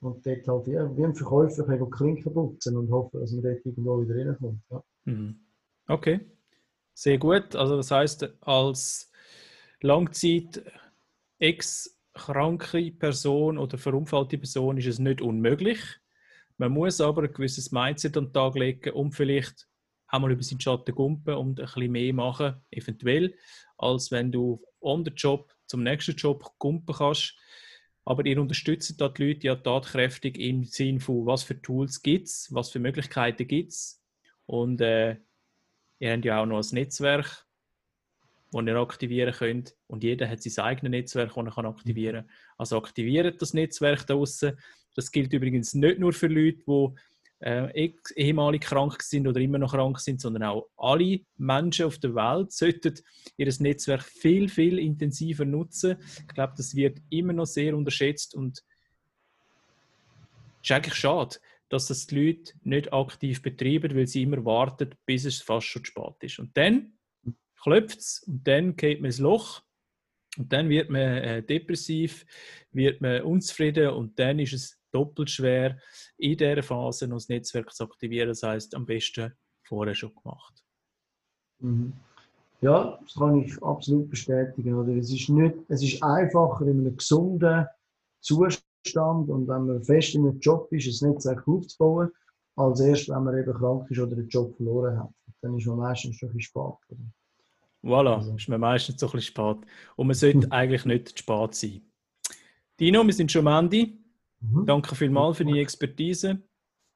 und 0.00 0.26
dort 0.26 0.48
halt 0.48 0.66
ja, 0.68 0.96
wie 0.96 1.04
ein 1.04 1.14
Verkäufer 1.14 1.64
Klinken 1.90 2.32
putzen 2.32 2.76
und 2.76 2.90
hoffen, 2.90 3.20
dass 3.20 3.32
man 3.32 3.42
dort 3.42 3.64
irgendwo 3.64 4.02
wieder 4.02 4.16
reinkommt. 4.16 4.62
Ja. 4.70 4.82
Mhm. 5.04 5.40
Okay. 5.86 6.20
Sehr 6.94 7.18
gut. 7.18 7.54
Also 7.56 7.76
das 7.76 7.90
heißt, 7.90 8.28
als 8.42 9.10
Langzeit 9.80 10.62
ex-kranke 11.38 12.92
Person 12.92 13.58
oder 13.58 13.78
verunfallte 13.78 14.38
Person 14.38 14.76
ist 14.78 14.86
es 14.86 14.98
nicht 14.98 15.22
unmöglich. 15.22 15.80
Man 16.58 16.72
muss 16.72 17.00
aber 17.00 17.22
ein 17.22 17.32
gewisses 17.32 17.72
Mindset 17.72 18.16
an 18.18 18.26
den 18.26 18.32
Tag 18.34 18.54
legen, 18.56 18.92
um 18.92 19.12
vielleicht 19.12 19.66
auch 20.08 20.18
mal 20.18 20.30
über 20.30 20.42
seinen 20.42 20.60
Schatten 20.60 20.94
gumpen 20.94 21.34
und 21.34 21.58
ein 21.58 21.64
bisschen 21.66 21.92
mehr 21.92 22.12
machen, 22.12 22.56
eventuell, 22.70 23.34
als 23.78 24.10
wenn 24.10 24.30
du 24.30 24.62
on 24.80 25.04
the 25.04 25.12
Job 25.12 25.50
zum 25.66 25.82
nächsten 25.82 26.16
Job 26.16 26.44
gumpen 26.58 26.94
kannst. 26.94 27.34
Aber 28.04 28.26
ihr 28.26 28.40
unterstützt 28.40 29.00
da 29.00 29.08
die 29.08 29.28
Leute 29.28 29.46
ja 29.46 29.56
tatkräftig 29.56 30.38
im 30.38 30.64
Sinne 30.64 31.00
von, 31.00 31.24
was 31.26 31.44
für 31.44 31.60
Tools 31.62 32.02
gibt 32.02 32.26
es, 32.26 32.48
was 32.50 32.70
für 32.70 32.80
Möglichkeiten 32.80 33.46
gibt 33.46 33.72
es. 33.72 34.02
Und 34.46 34.80
äh, 34.80 35.16
Ihr 36.00 36.12
habt 36.12 36.24
ja 36.24 36.42
auch 36.42 36.46
noch 36.46 36.58
ein 36.58 36.74
Netzwerk, 36.74 37.46
das 38.52 38.64
ihr 38.64 38.76
aktivieren 38.76 39.34
könnt. 39.34 39.76
Und 39.86 40.02
jeder 40.02 40.28
hat 40.28 40.42
sein 40.42 40.64
eigenes 40.64 40.90
Netzwerk, 40.90 41.34
das 41.34 41.56
er 41.56 41.64
aktivieren 41.64 42.26
kann. 42.26 42.34
Also 42.56 42.78
aktiviert 42.78 43.40
das 43.40 43.54
Netzwerk 43.54 44.06
draußen. 44.06 44.58
Das 44.96 45.12
gilt 45.12 45.32
übrigens 45.32 45.74
nicht 45.74 45.98
nur 45.98 46.12
für 46.14 46.26
Leute, 46.26 46.62
die 46.66 46.88
äh, 47.40 47.92
ehemalig 48.16 48.62
krank 48.62 49.02
sind 49.02 49.28
oder 49.28 49.40
immer 49.40 49.58
noch 49.58 49.72
krank 49.72 50.00
sind, 50.00 50.22
sondern 50.22 50.44
auch 50.44 50.68
alle 50.76 51.20
Menschen 51.36 51.86
auf 51.86 51.98
der 51.98 52.14
Welt 52.14 52.50
sollten 52.50 52.94
ihr 53.36 53.54
Netzwerk 53.58 54.02
viel, 54.02 54.48
viel 54.48 54.78
intensiver 54.78 55.44
nutzen. 55.44 55.96
Ich 56.28 56.34
glaube, 56.34 56.54
das 56.56 56.74
wird 56.74 56.98
immer 57.10 57.34
noch 57.34 57.46
sehr 57.46 57.76
unterschätzt 57.76 58.34
und 58.34 58.62
ist 60.62 60.72
eigentlich 60.72 60.94
schade 60.94 61.36
dass 61.70 61.86
das 61.86 62.06
die 62.06 62.16
Leute 62.16 62.52
nicht 62.62 62.92
aktiv 62.92 63.40
betreiben, 63.40 63.96
weil 63.96 64.06
sie 64.06 64.24
immer 64.24 64.44
warten, 64.44 64.90
bis 65.06 65.24
es 65.24 65.40
fast 65.40 65.66
schon 65.68 65.84
spät 65.84 66.16
ist. 66.20 66.38
Und 66.38 66.54
dann 66.56 66.98
klopft 67.62 68.00
es 68.00 68.22
und 68.26 68.46
dann 68.46 68.76
geht 68.76 69.00
man 69.00 69.06
ins 69.06 69.18
Loch 69.18 69.62
und 70.36 70.52
dann 70.52 70.68
wird 70.68 70.90
man 70.90 71.00
äh, 71.00 71.42
depressiv, 71.42 72.26
wird 72.72 73.00
man 73.00 73.22
unzufrieden 73.22 73.90
und 73.90 74.18
dann 74.18 74.38
ist 74.38 74.52
es 74.52 74.78
doppelt 74.92 75.30
schwer, 75.30 75.78
in 76.18 76.36
dieser 76.36 76.62
Phase 76.62 77.06
noch 77.06 77.16
das 77.16 77.28
Netzwerk 77.28 77.72
zu 77.72 77.84
aktivieren. 77.84 78.28
Das 78.28 78.42
heißt, 78.42 78.74
am 78.74 78.86
besten 78.86 79.32
vorher 79.62 79.94
schon 79.94 80.14
gemacht. 80.14 80.64
Mhm. 81.60 81.92
Ja, 82.60 82.98
das 83.00 83.14
kann 83.14 83.40
ich 83.40 83.62
absolut 83.62 84.10
bestätigen. 84.10 84.74
Oder? 84.74 84.94
Es, 84.96 85.12
ist 85.12 85.28
nicht, 85.28 85.54
es 85.68 85.82
ist 85.82 86.02
einfacher 86.02 86.66
in 86.66 86.80
einem 86.80 86.96
gesunden 86.96 87.66
Zustand 88.20 88.69
Stand 88.86 89.28
und 89.28 89.48
wenn 89.48 89.66
man 89.66 89.82
fest 89.82 90.14
in 90.14 90.26
einem 90.26 90.38
Job 90.40 90.72
ist, 90.72 91.02
ein 91.02 91.10
Netzwerk 91.10 91.46
aufzubauen, 91.46 92.10
als 92.56 92.80
erst, 92.80 93.08
wenn 93.08 93.24
man 93.24 93.38
eben 93.38 93.52
krank 93.52 93.90
ist 93.90 93.98
oder 94.00 94.16
den 94.16 94.28
Job 94.28 94.56
verloren 94.56 94.98
hat. 94.98 95.10
Dann 95.42 95.56
ist 95.56 95.66
man 95.66 95.78
meistens 95.78 96.16
schon 96.16 96.28
ein 96.28 96.36
bisschen 96.36 96.50
spät. 96.50 96.98
Oder? 96.98 97.12
Voilà, 97.82 98.16
also. 98.16 98.34
ist 98.34 98.48
man 98.48 98.60
meistens 98.60 99.00
so 99.00 99.06
ein 99.06 99.12
bisschen 99.12 99.34
spät. 99.34 99.68
Und 99.96 100.06
man 100.06 100.14
sollte 100.14 100.46
eigentlich 100.52 100.84
nicht 100.84 101.18
spät 101.18 101.54
sein. 101.54 101.82
Dino, 102.78 103.04
wir 103.04 103.12
sind 103.12 103.32
schon 103.32 103.46
am 103.46 103.64
Ende. 103.64 103.92
Mhm. 104.40 104.66
Danke 104.66 104.94
vielmals 104.94 105.36
für 105.36 105.44
deine 105.44 105.60
Expertise. 105.60 106.42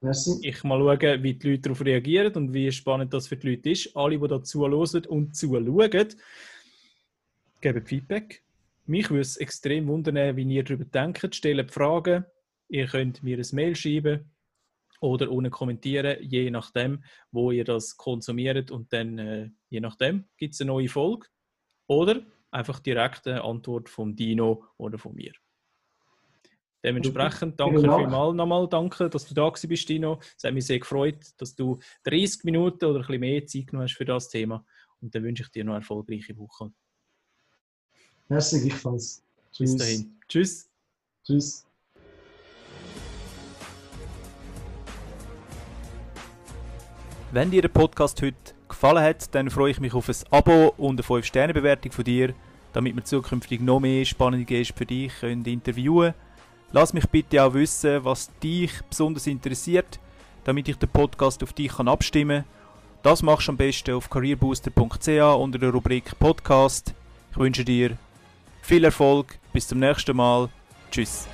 Merci. 0.01 0.39
Ich 0.43 0.63
mal 0.65 0.79
schauen, 0.79 1.23
wie 1.23 1.35
die 1.35 1.51
Leute 1.51 1.63
darauf 1.63 1.81
reagieren 1.83 2.35
und 2.35 2.53
wie 2.53 2.71
spannend 2.71 3.15
das 3.15 3.29
für 3.29 3.37
die 3.37 3.51
Leute 3.51 3.71
ist. 3.71 3.97
Alle, 3.97 4.19
die 4.19 4.29
dazu 4.29 4.67
hören 4.67 5.07
und 5.07 5.35
zuschauen, 5.35 6.09
geben 7.61 7.87
Feedback. 7.87 8.44
Mich 8.87 9.11
würde 9.11 9.23
es 9.23 9.37
extrem 9.37 9.87
wundern, 9.89 10.37
wie 10.37 10.45
ihr 10.45 10.65
darüber 10.65 10.85
denkt. 10.85 11.35
Stellt 11.35 11.73
Fragen. 11.73 12.25
Ihr 12.69 12.87
könnt 12.87 13.23
mir 13.23 13.39
ein 13.39 13.47
Mail 13.53 13.77
schreiben 13.77 14.31
oder 15.01 15.31
unten 15.31 15.51
kommentieren, 15.51 16.17
je 16.23 16.51
nachdem, 16.51 17.05
wo 17.31 17.51
ihr 17.51 17.65
das 17.65 17.97
konsumiert. 17.97 18.71
Und 18.71 18.93
dann, 18.93 19.19
äh, 19.19 19.51
je 19.69 19.81
nachdem, 19.81 20.25
gibt 20.37 20.55
es 20.55 20.61
eine 20.61 20.69
neue 20.69 20.89
Folge. 20.89 21.27
Oder 21.87 22.23
einfach 22.51 22.79
direkt 22.81 23.27
eine 23.27 23.43
Antwort 23.43 23.89
vom 23.89 24.17
Dino 24.17 24.65
oder 24.77 24.99
von 24.99 25.15
mir. 25.15 25.33
Dementsprechend 26.83 27.59
danke 27.59 27.81
vielmals 27.81 28.37
nochmal, 28.37 28.69
danke, 28.69 29.09
dass 29.09 29.27
du 29.27 29.35
da 29.35 29.49
bist, 29.49 29.89
Dino. 29.89 30.21
Es 30.37 30.45
hat 30.45 30.53
mich 30.53 30.67
sehr 30.67 30.79
gefreut, 30.79 31.25
dass 31.39 31.55
du 31.55 31.79
30 32.05 32.45
Minuten 32.45 32.85
oder 32.85 32.99
ein 32.99 33.07
bisschen 33.07 33.21
mehr 33.21 33.47
Zeit 33.47 33.67
genommen 33.69 33.89
hast 33.89 33.97
für 33.97 34.05
das 34.05 34.29
Thema. 34.29 34.67
Und 35.01 35.15
dann 35.15 35.23
wünsche 35.23 35.43
ich 35.43 35.51
dir 35.51 35.65
noch 35.65 35.73
eine 35.73 35.81
erfolgreiche 35.81 36.37
Woche. 36.37 36.73
Merci 38.29 38.61
gleichfalls. 38.61 39.23
Tschüss. 39.53 39.73
Bis 39.73 39.77
dahin. 39.77 40.17
Tschüss. 40.29 40.69
Tschüss. 41.25 41.67
Wenn 47.33 47.51
dir 47.51 47.63
der 47.63 47.69
Podcast 47.69 48.23
heute 48.23 48.37
gefallen 48.69 49.03
hat, 49.03 49.35
dann 49.35 49.51
freue 49.51 49.73
ich 49.73 49.81
mich 49.81 49.93
auf 49.95 50.09
ein 50.09 50.17
Abo 50.31 50.75
und 50.77 51.01
eine 51.01 51.03
5-Sterne-Bewertung 51.03 51.93
von 51.93 52.05
dir, 52.05 52.35
damit 52.73 52.95
wir 52.95 53.05
zukünftig 53.05 53.61
noch 53.61 53.81
mehr 53.81 54.05
spannende 54.05 54.45
Gäste 54.45 54.75
für 54.75 54.87
dich 54.87 55.13
können 55.21 55.45
interviewen 55.45 56.15
Lass 56.75 56.93
mich 56.93 57.09
bitte 57.09 57.41
auch 57.41 57.55
wissen, 57.55 58.05
was 58.05 58.31
dich 58.43 58.73
besonders 58.91 59.29
interessiert, 59.29 60.01
damit 60.43 60.69
ich 60.69 60.77
den 60.77 60.89
Podcast 60.89 61.41
auf 61.45 61.53
dich 61.53 61.73
kann 61.73 61.87
abstimmen 61.87 62.43
kann. 62.43 62.51
Das 63.05 63.23
machst 63.23 63.47
du 63.47 63.53
am 63.53 63.57
besten 63.57 63.95
auf 63.95 64.11
careerbooster.ch 64.11 65.37
unter 65.39 65.59
der 65.59 65.71
Rubrik 65.71 66.19
Podcast. 66.19 66.93
Ich 67.31 67.37
wünsche 67.37 67.65
dir 67.65 67.97
viel 68.65 68.85
Erfolg, 68.85 69.39
bis 69.53 69.69
zum 69.69 69.79
nächsten 69.79 70.17
Mal. 70.17 70.49
Tschüss. 70.91 71.29